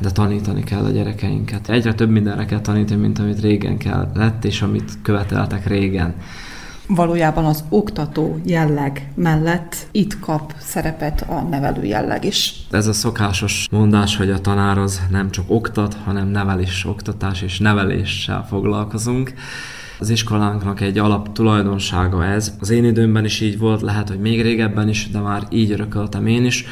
de 0.00 0.10
tanítani 0.10 0.64
kell 0.64 0.84
a 0.84 0.90
gyerekeinket. 0.90 1.68
Egyre 1.68 1.94
több 1.94 2.10
mindenre 2.10 2.44
kell 2.44 2.60
tanítani, 2.60 3.00
mint 3.00 3.18
amit 3.18 3.40
régen 3.40 3.78
kell 3.78 4.10
lett, 4.14 4.44
és 4.44 4.62
amit 4.62 4.92
követeltek 5.02 5.66
régen 5.66 6.14
valójában 6.88 7.44
az 7.44 7.64
oktató 7.68 8.40
jelleg 8.44 9.12
mellett 9.14 9.76
itt 9.90 10.18
kap 10.18 10.54
szerepet 10.58 11.24
a 11.28 11.40
nevelő 11.40 11.84
jelleg 11.84 12.24
is. 12.24 12.54
Ez 12.70 12.86
a 12.86 12.92
szokásos 12.92 13.66
mondás, 13.70 14.16
hogy 14.16 14.30
a 14.30 14.40
tanár 14.40 14.78
az 14.78 15.00
nem 15.10 15.30
csak 15.30 15.44
oktat, 15.48 15.96
hanem 16.04 16.28
nevel 16.28 16.60
is, 16.60 16.84
oktatás 16.84 17.42
és 17.42 17.58
neveléssel 17.58 18.46
foglalkozunk. 18.48 19.32
Az 19.98 20.08
iskolánknak 20.08 20.80
egy 20.80 20.98
alap 20.98 21.32
tulajdonsága 21.32 22.24
ez. 22.24 22.52
Az 22.60 22.70
én 22.70 22.84
időmben 22.84 23.24
is 23.24 23.40
így 23.40 23.58
volt, 23.58 23.82
lehet, 23.82 24.08
hogy 24.08 24.20
még 24.20 24.42
régebben 24.42 24.88
is, 24.88 25.10
de 25.10 25.18
már 25.18 25.42
így 25.50 25.70
örököltem 25.70 26.26
én 26.26 26.44
is 26.44 26.64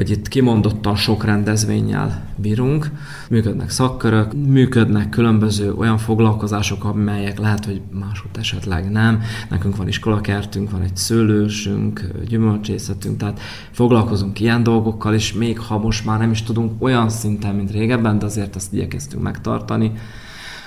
hogy 0.00 0.10
itt 0.10 0.28
kimondottan 0.28 0.96
sok 0.96 1.24
rendezvényel 1.24 2.24
bírunk, 2.36 2.90
működnek 3.30 3.70
szakkörök, 3.70 4.32
működnek 4.46 5.08
különböző 5.08 5.72
olyan 5.72 5.98
foglalkozások, 5.98 6.84
amelyek 6.84 7.38
lehet, 7.38 7.64
hogy 7.64 7.80
máshogy 7.90 8.30
esetleg 8.38 8.90
nem. 8.90 9.22
Nekünk 9.48 9.76
van 9.76 9.88
iskolakertünk, 9.88 10.70
van 10.70 10.82
egy 10.82 10.96
szőlősünk, 10.96 12.10
gyümölcsészetünk, 12.28 13.16
tehát 13.16 13.40
foglalkozunk 13.70 14.40
ilyen 14.40 14.62
dolgokkal, 14.62 15.14
és 15.14 15.32
még 15.32 15.58
ha 15.58 15.78
most 15.78 16.04
már 16.04 16.18
nem 16.18 16.30
is 16.30 16.42
tudunk 16.42 16.82
olyan 16.82 17.08
szinten, 17.08 17.54
mint 17.54 17.70
régebben, 17.70 18.18
de 18.18 18.24
azért 18.24 18.56
ezt 18.56 18.72
igyekeztünk 18.72 19.22
megtartani. 19.22 19.92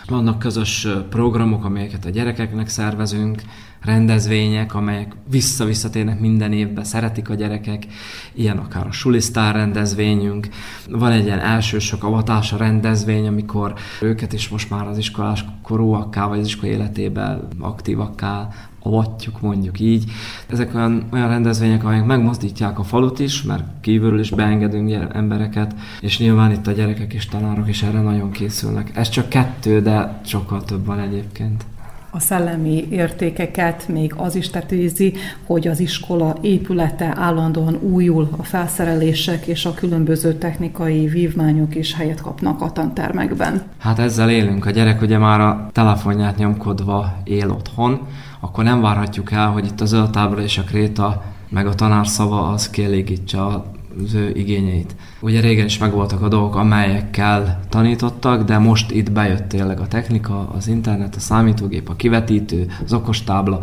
Vannak 0.07 0.39
közös 0.39 0.87
programok, 1.09 1.65
amelyeket 1.65 2.05
a 2.05 2.09
gyerekeknek 2.09 2.67
szervezünk, 2.69 3.41
rendezvények, 3.83 4.75
amelyek 4.75 5.15
vissza-visszatérnek 5.29 6.19
minden 6.19 6.53
évben, 6.53 6.83
szeretik 6.83 7.29
a 7.29 7.33
gyerekek, 7.33 7.85
ilyen 8.33 8.57
akár 8.57 8.87
a 8.87 8.91
Sulisztár 8.91 9.55
rendezvényünk. 9.55 10.47
Van 10.89 11.11
egy 11.11 11.25
ilyen 11.25 11.39
elsősök 11.39 12.03
avatása 12.03 12.57
rendezvény, 12.57 13.27
amikor 13.27 13.73
őket 14.01 14.33
is 14.33 14.49
most 14.49 14.69
már 14.69 14.87
az 14.87 14.97
iskolás 14.97 15.45
korúakká, 15.61 16.27
vagy 16.27 16.39
az 16.39 16.47
iskola 16.47 16.71
életében 16.71 17.47
aktívakká 17.59 18.49
avatjuk, 18.79 19.41
mondjuk 19.41 19.79
így. 19.79 20.11
Ezek 20.47 20.75
olyan, 20.75 21.07
olyan 21.11 21.27
rendezvények, 21.27 21.83
amelyek 21.83 22.05
megmozdítják 22.05 22.79
a 22.79 22.83
falut 22.83 23.19
is, 23.19 23.43
mert 23.43 23.63
kívülről 23.81 24.19
is 24.19 24.29
beengedünk 24.29 24.91
embereket, 25.13 25.75
és 26.01 26.19
nyilván 26.19 26.51
itt 26.51 26.67
a 26.67 26.71
gyerekek 26.71 27.13
és 27.13 27.25
tanárok 27.25 27.67
is 27.67 27.83
erre 27.83 28.01
nagyon 28.01 28.31
készülnek. 28.31 28.91
Ez 28.93 29.09
csak 29.09 29.29
kettő, 29.29 29.81
de 29.81 30.21
sokkal 30.25 30.63
több 30.63 30.85
van 30.85 30.99
egyébként 30.99 31.65
a 32.15 32.19
szellemi 32.19 32.87
értékeket 32.89 33.87
még 33.87 34.13
az 34.17 34.35
is 34.35 34.49
tetőzi, 34.49 35.13
hogy 35.45 35.67
az 35.67 35.79
iskola 35.79 36.35
épülete 36.41 37.13
állandóan 37.17 37.75
újul, 37.81 38.29
a 38.37 38.43
felszerelések 38.43 39.47
és 39.47 39.65
a 39.65 39.73
különböző 39.73 40.33
technikai 40.33 41.07
vívmányok 41.07 41.75
is 41.75 41.95
helyet 41.95 42.21
kapnak 42.21 42.61
a 42.61 42.71
tantermekben. 42.71 43.61
Hát 43.77 43.99
ezzel 43.99 44.29
élünk. 44.29 44.65
A 44.65 44.71
gyerek 44.71 45.01
ugye 45.01 45.17
már 45.17 45.39
a 45.39 45.69
telefonját 45.71 46.37
nyomkodva 46.37 47.17
él 47.23 47.49
otthon, 47.49 48.07
akkor 48.39 48.63
nem 48.63 48.81
várhatjuk 48.81 49.31
el, 49.31 49.47
hogy 49.47 49.65
itt 49.65 49.81
a 49.81 49.85
zöld 49.85 50.09
tábla 50.09 50.41
és 50.41 50.57
a 50.57 50.63
kréta 50.63 51.23
meg 51.49 51.67
a 51.67 51.73
tanár 51.73 52.07
szava 52.07 52.47
az 52.47 52.69
kielégítse 52.69 53.41
az 54.03 54.13
ő 54.13 54.31
igényeit. 54.35 54.95
Ugye 55.19 55.39
régen 55.39 55.65
is 55.65 55.77
megvoltak 55.77 56.21
a 56.21 56.27
dolgok, 56.27 56.55
amelyekkel 56.55 57.59
tanítottak, 57.69 58.43
de 58.43 58.57
most 58.57 58.91
itt 58.91 59.11
bejött 59.11 59.49
tényleg 59.49 59.79
a 59.79 59.87
technika, 59.87 60.49
az 60.55 60.67
internet, 60.67 61.15
a 61.15 61.19
számítógép, 61.19 61.89
a 61.89 61.95
kivetítő, 61.95 62.67
az 62.83 62.93
okostábla, 62.93 63.59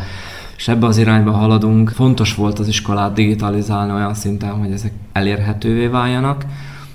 és 0.57 0.68
ebbe 0.68 0.87
az 0.87 0.99
irányba 0.99 1.31
haladunk. 1.31 1.89
Fontos 1.89 2.35
volt 2.35 2.59
az 2.59 2.68
iskolát 2.68 3.12
digitalizálni 3.12 3.93
olyan 3.93 4.14
szinten, 4.14 4.51
hogy 4.51 4.72
ezek 4.72 4.93
elérhetővé 5.12 5.87
váljanak, 5.87 6.45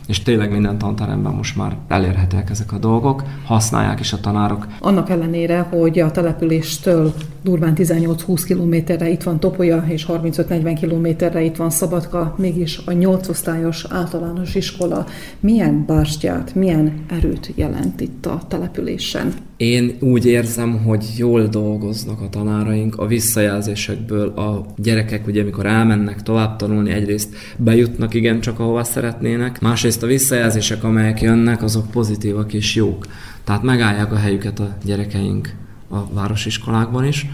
és 0.07 0.23
tényleg 0.23 0.51
minden 0.51 0.77
tanteremben 0.77 1.33
most 1.33 1.55
már 1.55 1.77
elérhetőek 1.87 2.49
ezek 2.49 2.71
a 2.71 2.77
dolgok, 2.77 3.23
használják 3.45 3.99
is 3.99 4.13
a 4.13 4.19
tanárok. 4.19 4.67
Annak 4.79 5.09
ellenére, 5.09 5.59
hogy 5.59 5.99
a 5.99 6.11
településtől 6.11 7.13
durván 7.43 7.73
18-20 7.75 8.43
kilométerre 8.45 9.09
itt 9.09 9.23
van 9.23 9.39
Topolya, 9.39 9.83
és 9.87 10.05
35-40 10.09 10.75
kilométerre 10.79 11.41
itt 11.41 11.55
van 11.55 11.69
Szabadka, 11.69 12.35
mégis 12.37 12.81
a 12.85 12.91
8 12.91 13.27
osztályos 13.27 13.85
általános 13.89 14.55
iskola 14.55 15.05
milyen 15.39 15.85
bástyát, 15.85 16.55
milyen 16.55 17.05
erőt 17.09 17.51
jelent 17.55 18.01
itt 18.01 18.25
a 18.25 18.41
településen? 18.47 19.33
Én 19.57 19.95
úgy 19.99 20.25
érzem, 20.25 20.83
hogy 20.83 21.05
jól 21.17 21.47
dolgoznak 21.47 22.21
a 22.21 22.29
tanáraink, 22.29 22.97
a 22.97 23.07
visszajelzésekből 23.07 24.27
a 24.27 24.65
gyerekek, 24.77 25.27
ugye 25.27 25.41
amikor 25.41 25.65
elmennek 25.65 26.23
tovább 26.23 26.55
tanulni, 26.55 26.91
egyrészt 26.91 27.35
bejutnak 27.57 28.13
igen 28.13 28.39
csak 28.39 28.59
ahova 28.59 28.83
szeretnének, 28.83 29.61
másrészt 29.61 30.03
a 30.03 30.07
visszajelzések, 30.07 30.83
amelyek 30.83 31.21
jönnek, 31.21 31.63
azok 31.63 31.91
pozitívak 31.91 32.53
és 32.53 32.75
jók. 32.75 33.05
Tehát 33.43 33.63
megállják 33.63 34.11
a 34.11 34.15
helyüket 34.17 34.59
a 34.59 34.77
gyerekeink 34.83 35.53
a 35.89 36.13
városiskolákban 36.13 37.05
is. 37.05 37.25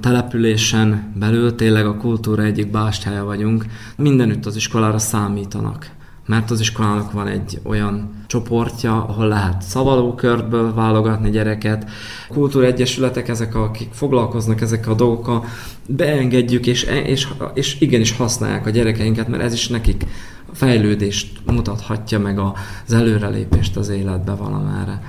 Településen 0.00 1.12
belül 1.18 1.54
tényleg 1.54 1.86
a 1.86 1.96
kultúra 1.96 2.42
egyik 2.42 2.70
bástyája 2.70 3.24
vagyunk. 3.24 3.64
Mindenütt 3.96 4.46
az 4.46 4.56
iskolára 4.56 4.98
számítanak 4.98 5.95
mert 6.26 6.50
az 6.50 6.60
iskolának 6.60 7.12
van 7.12 7.26
egy 7.26 7.60
olyan 7.62 8.24
csoportja, 8.26 9.04
ahol 9.04 9.28
lehet 9.28 9.62
szavalókörből 9.62 10.74
válogatni 10.74 11.30
gyereket. 11.30 11.90
Kultúregyesületek, 12.28 13.28
ezek, 13.28 13.54
akik 13.54 13.92
foglalkoznak 13.92 14.60
ezekkel 14.60 14.92
a 14.92 14.96
dolgokkal, 14.96 15.44
beengedjük, 15.86 16.66
és, 16.66 16.82
és, 17.04 17.28
és 17.54 17.80
igenis 17.80 18.16
használják 18.16 18.66
a 18.66 18.70
gyerekeinket, 18.70 19.28
mert 19.28 19.42
ez 19.42 19.52
is 19.52 19.68
nekik 19.68 20.04
fejlődést 20.52 21.40
mutathatja 21.46 22.18
meg 22.18 22.38
az 22.38 22.92
előrelépést 22.92 23.76
az 23.76 23.88
életbe 23.88 24.32
valamára 24.32 25.00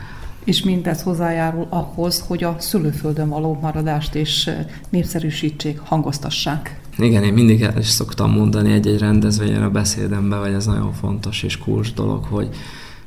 és 0.47 0.63
mindez 0.63 1.01
hozzájárul 1.01 1.67
ahhoz, 1.69 2.23
hogy 2.27 2.43
a 2.43 2.55
szülőföldön 2.59 3.29
való 3.29 3.57
maradást 3.61 4.15
és 4.15 4.51
népszerűsítsék, 4.89 5.79
hangoztassák. 5.79 6.79
Igen, 6.97 7.23
én 7.23 7.33
mindig 7.33 7.61
el 7.61 7.77
is 7.77 7.87
szoktam 7.87 8.31
mondani 8.31 8.71
egy-egy 8.71 8.99
rendezvényen 8.99 9.63
a 9.63 9.69
beszédembe, 9.69 10.37
vagy 10.37 10.53
ez 10.53 10.65
nagyon 10.65 10.93
fontos 10.93 11.43
és 11.43 11.57
kulcs 11.57 11.93
dolog, 11.93 12.23
hogy 12.23 12.49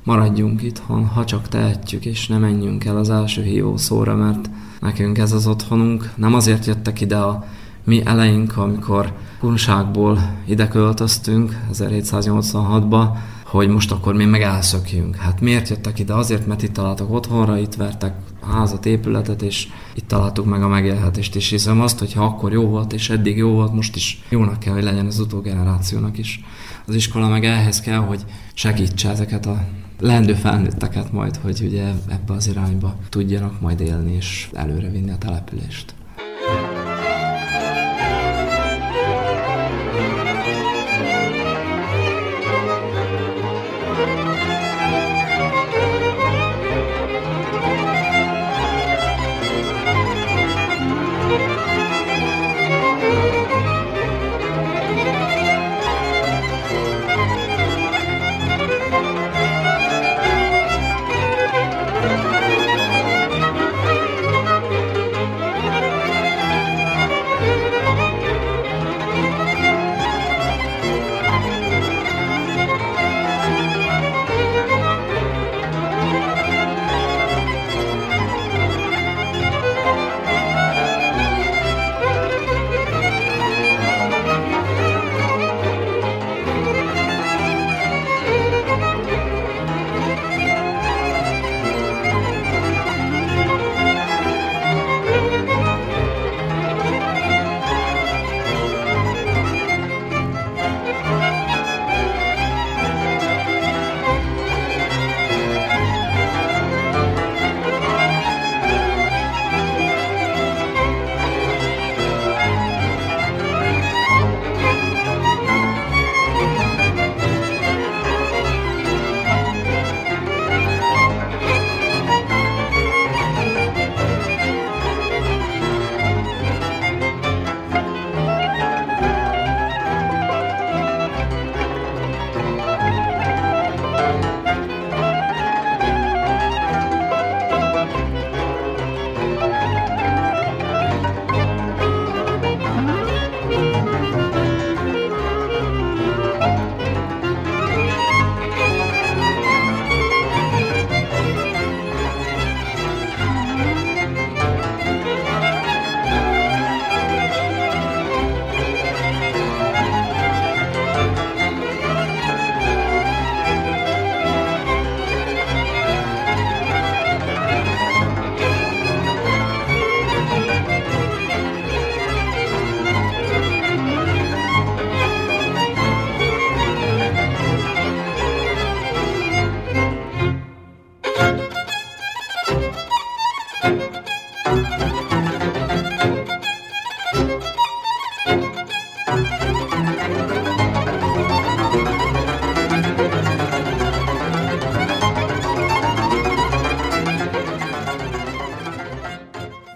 maradjunk 0.05 0.63
itthon, 0.63 1.07
ha 1.07 1.25
csak 1.25 1.49
tehetjük, 1.49 2.05
és 2.05 2.27
ne 2.27 2.39
menjünk 2.39 2.85
el 2.85 2.97
az 2.97 3.11
első 3.11 3.43
hívó 3.43 3.77
szóra, 3.77 4.17
mert 4.17 4.51
nekünk 4.81 5.19
ez 5.19 5.33
az 5.33 5.47
otthonunk. 5.47 6.11
Nem 6.17 6.35
azért 6.35 6.67
jöttek 6.67 7.01
ide 7.01 7.17
a 7.17 7.45
mi 7.85 8.03
eleink, 8.05 8.57
amikor 8.57 9.13
kunságból 9.39 10.35
ide 10.47 10.69
költöztünk 10.69 11.61
1786-ba, 11.73 13.09
hogy 13.51 13.69
most 13.69 13.93
akkor 13.93 14.15
mi 14.15 14.25
meg 14.25 14.43
elszökjünk. 14.43 15.17
Hát 15.17 15.41
miért 15.41 15.69
jöttek 15.69 15.99
ide? 15.99 16.15
Azért, 16.15 16.47
mert 16.47 16.63
itt 16.63 16.73
találtak 16.73 17.13
otthonra, 17.13 17.59
itt 17.59 17.75
vertek 17.75 18.15
házat, 18.43 18.87
épületet, 18.87 19.43
és 19.43 19.69
itt 19.95 20.09
találtuk 20.09 20.47
meg 20.47 20.63
a 20.63 20.69
megélhetést, 20.69 21.37
és 21.37 21.49
hiszem 21.49 21.81
azt, 21.81 21.99
hogy 21.99 22.13
ha 22.13 22.25
akkor 22.25 22.53
jó 22.53 22.67
volt, 22.67 22.93
és 22.93 23.11
eddig 23.11 23.37
jó 23.37 23.51
volt, 23.51 23.75
most 23.75 23.97
is 23.97 24.23
jónak 24.29 24.59
kell, 24.59 24.73
hogy 24.73 24.83
legyen 24.83 25.07
az 25.07 25.19
utógenerációnak 25.19 26.19
is. 26.19 26.45
Az 26.87 26.95
iskola 26.95 27.29
meg 27.29 27.45
ehhez 27.45 27.81
kell, 27.81 27.99
hogy 27.99 28.25
segítse 28.55 29.11
ezeket 29.11 29.47
a 29.47 29.65
leendő 30.01 30.35
felnőtteket 30.35 31.13
majd, 31.13 31.37
hogy 31.37 31.61
ugye 31.63 31.85
ebbe 32.09 32.33
az 32.33 32.49
irányba 32.49 32.97
tudjanak 33.09 33.61
majd 33.61 33.81
élni 33.81 34.15
és 34.15 34.49
előrevinni 34.53 35.11
a 35.11 35.19
települést. 35.19 35.95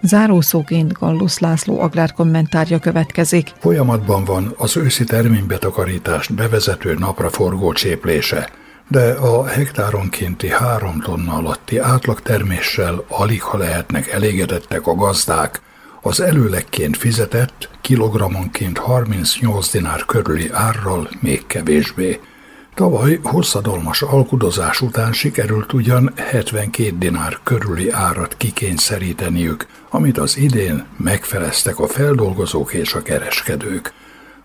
Zárószóként 0.05 0.91
Gallus 0.91 1.37
László 1.37 1.79
agrárkommentárja 1.79 2.79
következik. 2.79 3.51
Folyamatban 3.59 4.23
van 4.23 4.53
az 4.57 4.77
őszi 4.77 5.03
terménybetakarítást 5.03 6.33
bevezető 6.33 6.95
napra 6.99 7.29
forgó 7.29 7.73
cséplése, 7.73 8.49
de 8.87 9.11
a 9.11 9.45
hektáronkénti 9.45 10.49
három 10.49 10.99
tonna 10.99 11.33
alatti 11.33 11.77
átlagterméssel 11.77 13.03
alig 13.07 13.41
ha 13.41 13.57
lehetnek 13.57 14.07
elégedettek 14.07 14.87
a 14.87 14.95
gazdák, 14.95 15.61
az 16.01 16.21
előlegként 16.21 16.97
fizetett, 16.97 17.69
kilogrammonként 17.81 18.77
38 18.77 19.71
dinár 19.71 20.05
körüli 20.05 20.49
árral 20.51 21.09
még 21.19 21.47
kevésbé. 21.47 22.19
Tavaly 22.75 23.19
hosszadalmas 23.23 24.01
alkudozás 24.01 24.81
után 24.81 25.13
sikerült 25.13 25.73
ugyan 25.73 26.11
72 26.15 26.97
dinár 26.97 27.37
körüli 27.43 27.91
árat 27.91 28.37
kikényszeríteniük, 28.37 29.67
amit 29.89 30.17
az 30.17 30.37
idén 30.37 30.85
megfeleztek 30.97 31.79
a 31.79 31.87
feldolgozók 31.87 32.73
és 32.73 32.93
a 32.93 33.01
kereskedők. 33.01 33.93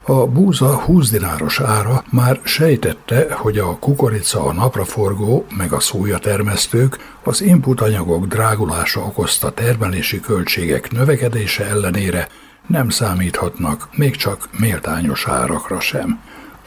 A 0.03 0.27
búza 0.27 0.81
20 0.81 1.11
dináros 1.11 1.61
ára 1.61 2.05
már 2.11 2.41
sejtette, 2.43 3.33
hogy 3.33 3.59
a 3.59 3.79
kukorica, 3.79 4.45
a 4.45 4.53
napraforgó 4.53 5.47
meg 5.57 5.73
a 5.73 5.81
szójatermesztők 5.81 6.99
az 7.23 7.43
inputanyagok 7.43 8.27
drágulása 8.27 9.01
okozta 9.01 9.51
termelési 9.51 10.21
költségek 10.21 10.91
növekedése 10.91 11.67
ellenére 11.67 12.29
nem 12.67 12.89
számíthatnak 12.89 13.89
még 13.93 14.17
csak 14.17 14.49
méltányos 14.59 15.27
árakra 15.27 15.81
sem. 15.81 16.21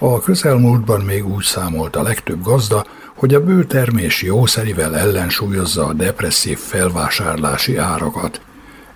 A 0.06 0.20
közelmúltban 0.20 1.02
még 1.02 1.28
úgy 1.28 1.44
számolt 1.44 1.96
a 1.96 2.02
legtöbb 2.02 2.42
gazda, 2.42 2.86
hogy 3.16 3.34
a 3.34 3.44
bőtermés 3.44 4.22
jószerivel 4.22 4.98
ellensúlyozza 4.98 5.86
a 5.86 5.94
depresszív 5.94 6.58
felvásárlási 6.58 7.78
árakat. 7.78 8.42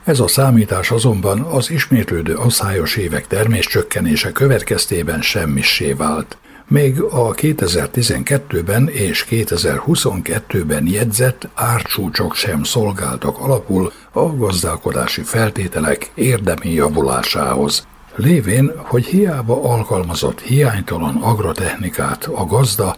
Ez 0.03 0.19
a 0.19 0.27
számítás 0.27 0.91
azonban 0.91 1.39
az 1.39 1.71
ismétlődő 1.71 2.35
asszályos 2.35 2.95
évek 2.95 3.27
terméscsökkenése 3.27 4.31
következtében 4.31 5.21
semmissé 5.21 5.93
vált. 5.93 6.37
Még 6.67 7.01
a 7.01 7.33
2012-ben 7.33 8.87
és 8.87 9.25
2022-ben 9.29 10.87
jegyzett 10.87 11.47
árcsúcsok 11.53 12.35
sem 12.35 12.63
szolgáltak 12.63 13.39
alapul 13.39 13.91
a 14.11 14.35
gazdálkodási 14.35 15.21
feltételek 15.21 16.11
érdemi 16.15 16.73
javulásához. 16.73 17.87
Lévén, 18.17 18.71
hogy 18.77 19.05
hiába 19.05 19.63
alkalmazott 19.63 20.41
hiánytalan 20.41 21.15
agrotechnikát 21.15 22.25
a 22.25 22.45
gazda, 22.45 22.95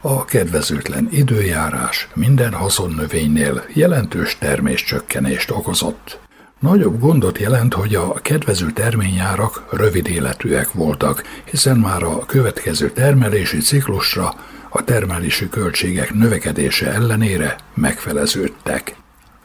a 0.00 0.24
kedvezőtlen 0.24 1.08
időjárás 1.10 2.08
minden 2.14 2.52
haszonnövénynél 2.52 3.64
jelentős 3.74 4.36
terméscsökkenést 4.38 5.50
okozott. 5.50 6.18
Nagyobb 6.58 7.00
gondot 7.00 7.38
jelent, 7.38 7.74
hogy 7.74 7.94
a 7.94 8.12
kedvező 8.12 8.70
terményárak 8.70 9.64
rövid 9.70 10.08
életűek 10.08 10.72
voltak, 10.72 11.22
hiszen 11.44 11.76
már 11.76 12.02
a 12.02 12.18
következő 12.26 12.90
termelési 12.90 13.58
ciklusra 13.58 14.34
a 14.68 14.84
termelési 14.84 15.48
költségek 15.48 16.14
növekedése 16.14 16.92
ellenére 16.92 17.56
megfeleződtek. 17.74 18.96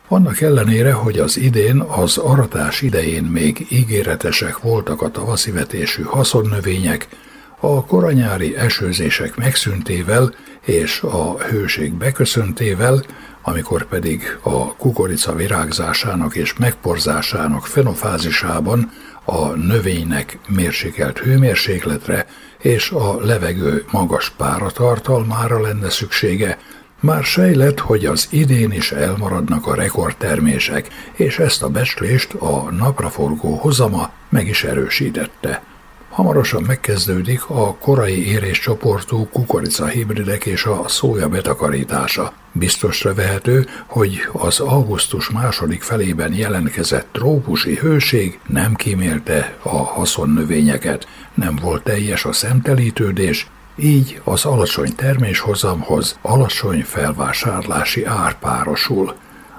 Annak 0.08 0.42
ellenére, 0.42 0.94
hogy 0.94 1.20
az 1.20 1.38
idén 1.38 1.80
az 1.80 2.18
aratás 2.18 2.82
idején 2.82 3.24
még 3.24 3.68
ígéretesek 3.70 4.60
voltak 4.60 5.02
a 5.02 5.10
tavaszi 5.10 5.52
vetésű 5.52 6.04
haszonnövények, 6.04 7.08
a 7.60 7.86
koranyári 7.86 8.56
esőzések 8.56 9.36
megszüntével 9.36 10.34
és 10.62 11.02
a 11.02 11.38
hőség 11.40 11.94
beköszöntével, 11.94 13.04
amikor 13.42 13.86
pedig 13.86 14.38
a 14.42 14.76
kukorica 14.76 15.36
virágzásának 15.36 16.36
és 16.36 16.58
megporzásának 16.58 17.66
fenofázisában 17.66 18.92
a 19.24 19.48
növénynek 19.48 20.38
mérsékelt 20.48 21.20
hőmérsékletre 21.20 22.26
és 22.62 22.92
a 22.92 23.20
levegő 23.22 23.86
magas 23.92 24.30
páratartalmára 24.30 25.62
lenne 25.62 25.90
szüksége, 25.90 26.58
már 27.00 27.24
sejlett, 27.24 27.80
hogy 27.80 28.06
az 28.06 28.28
idén 28.32 28.72
is 28.72 28.92
elmaradnak 28.92 29.68
a 29.68 29.76
rekordtermések, 29.76 30.88
és 31.14 31.40
ezt 31.40 31.64
a 31.64 31.70
becslést 31.70 32.34
a 32.34 32.72
napraforgó 32.72 33.56
hozama 33.56 34.12
meg 34.30 34.48
is 34.48 34.64
erősítette. 34.64 35.62
Hamarosan 36.10 36.64
megkezdődik 36.64 37.50
a 37.50 37.76
korai 37.76 38.28
éréscsoportú 38.28 39.28
kukorica 39.28 39.86
hibridek 39.86 40.46
és 40.46 40.66
a 40.66 40.88
szója 40.88 41.30
betakarítása. 41.30 42.34
Biztosra 42.52 43.14
vehető, 43.14 43.68
hogy 43.86 44.20
az 44.32 44.60
augusztus 44.60 45.30
második 45.30 45.82
felében 45.82 46.34
jelentkezett 46.34 47.08
trópusi 47.12 47.76
hőség 47.76 48.40
nem 48.48 48.74
kímélte 48.74 49.58
a 49.62 49.78
haszonnövényeket, 49.78 51.08
nem 51.34 51.56
volt 51.62 51.84
teljes 51.84 52.26
a 52.26 52.32
szemtelítődés, 52.32 53.48
így 53.76 54.22
az 54.24 54.46
alacsony 54.46 54.96
terméshozamhoz 54.96 56.18
alacsony 56.22 56.84
felvásárlási 56.84 58.06
ár 58.06 58.40
párosul. 58.40 59.14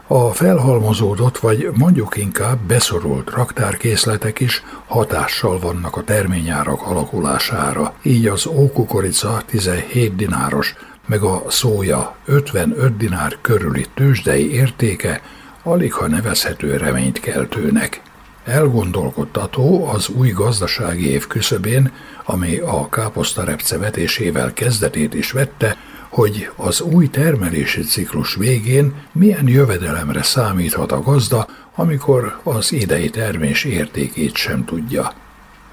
A 0.06 0.32
felhalmozódott, 0.32 1.38
vagy 1.38 1.70
mondjuk 1.74 2.16
inkább 2.16 2.58
beszorult 2.58 3.30
raktárkészletek 3.30 4.40
is 4.40 4.62
hatással 4.86 5.58
vannak 5.58 5.96
a 5.96 6.04
terményárak 6.04 6.82
alakulására, 6.82 7.94
így 8.02 8.26
az 8.26 8.46
ókukorica 8.46 9.42
17 9.46 10.16
dináros, 10.16 10.74
meg 11.06 11.22
a 11.22 11.42
szója 11.48 12.14
55 12.24 12.96
dinár 12.96 13.38
körüli 13.40 13.86
tőzsdei 13.94 14.52
értéke 14.52 15.20
alig 15.66 15.92
ha 15.92 16.06
nevezhető 16.06 16.76
reményt 16.76 17.20
keltőnek. 17.20 18.00
Elgondolkodtató 18.46 19.86
az 19.86 20.08
új 20.08 20.30
gazdasági 20.30 21.10
év 21.10 21.26
küszöbén, 21.26 21.92
ami 22.24 22.56
a 22.56 22.88
káposztarepce 22.88 23.78
vetésével 23.78 24.52
kezdetét 24.52 25.14
is 25.14 25.30
vette, 25.30 25.76
hogy 26.08 26.50
az 26.56 26.80
új 26.80 27.08
termelési 27.08 27.82
ciklus 27.82 28.34
végén 28.34 28.94
milyen 29.12 29.48
jövedelemre 29.48 30.22
számíthat 30.22 30.92
a 30.92 31.00
gazda, 31.00 31.46
amikor 31.74 32.40
az 32.42 32.72
idei 32.72 33.10
termés 33.10 33.64
értékét 33.64 34.34
sem 34.34 34.64
tudja. 34.64 35.12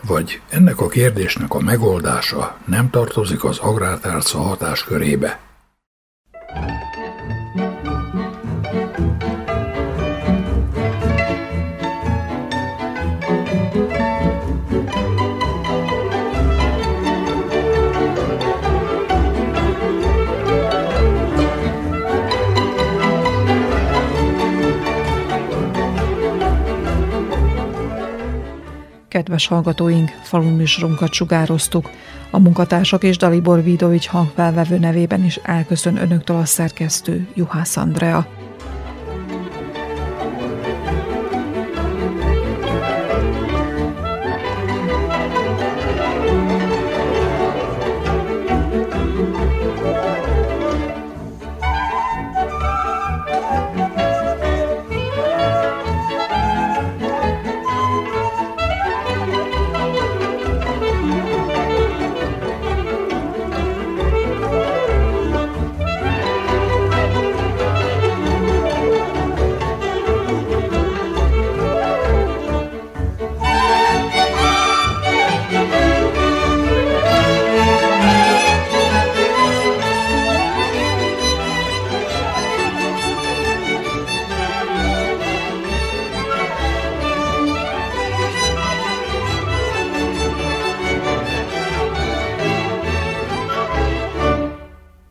Vagy 0.07 0.41
ennek 0.49 0.79
a 0.79 0.87
kérdésnek 0.87 1.53
a 1.53 1.59
megoldása 1.59 2.57
nem 2.65 2.89
tartozik 2.89 3.43
az 3.43 3.57
agrártárca 3.57 4.37
hatáskörébe. 4.37 5.39
Kedves 29.23 29.47
hallgatóink, 29.47 30.09
faluműsorunkat 30.21 31.13
sugároztuk. 31.13 31.89
A 32.31 32.39
munkatársak 32.39 33.03
és 33.03 33.17
Dalibor 33.17 33.63
Vidovics 33.63 34.07
hangfelvevő 34.07 34.77
nevében 34.77 35.23
is 35.23 35.39
elköszön 35.43 35.97
önöktől 35.97 36.37
a 36.37 36.45
szerkesztő 36.45 37.27
Juhász 37.33 37.77
Andrea. 37.77 38.42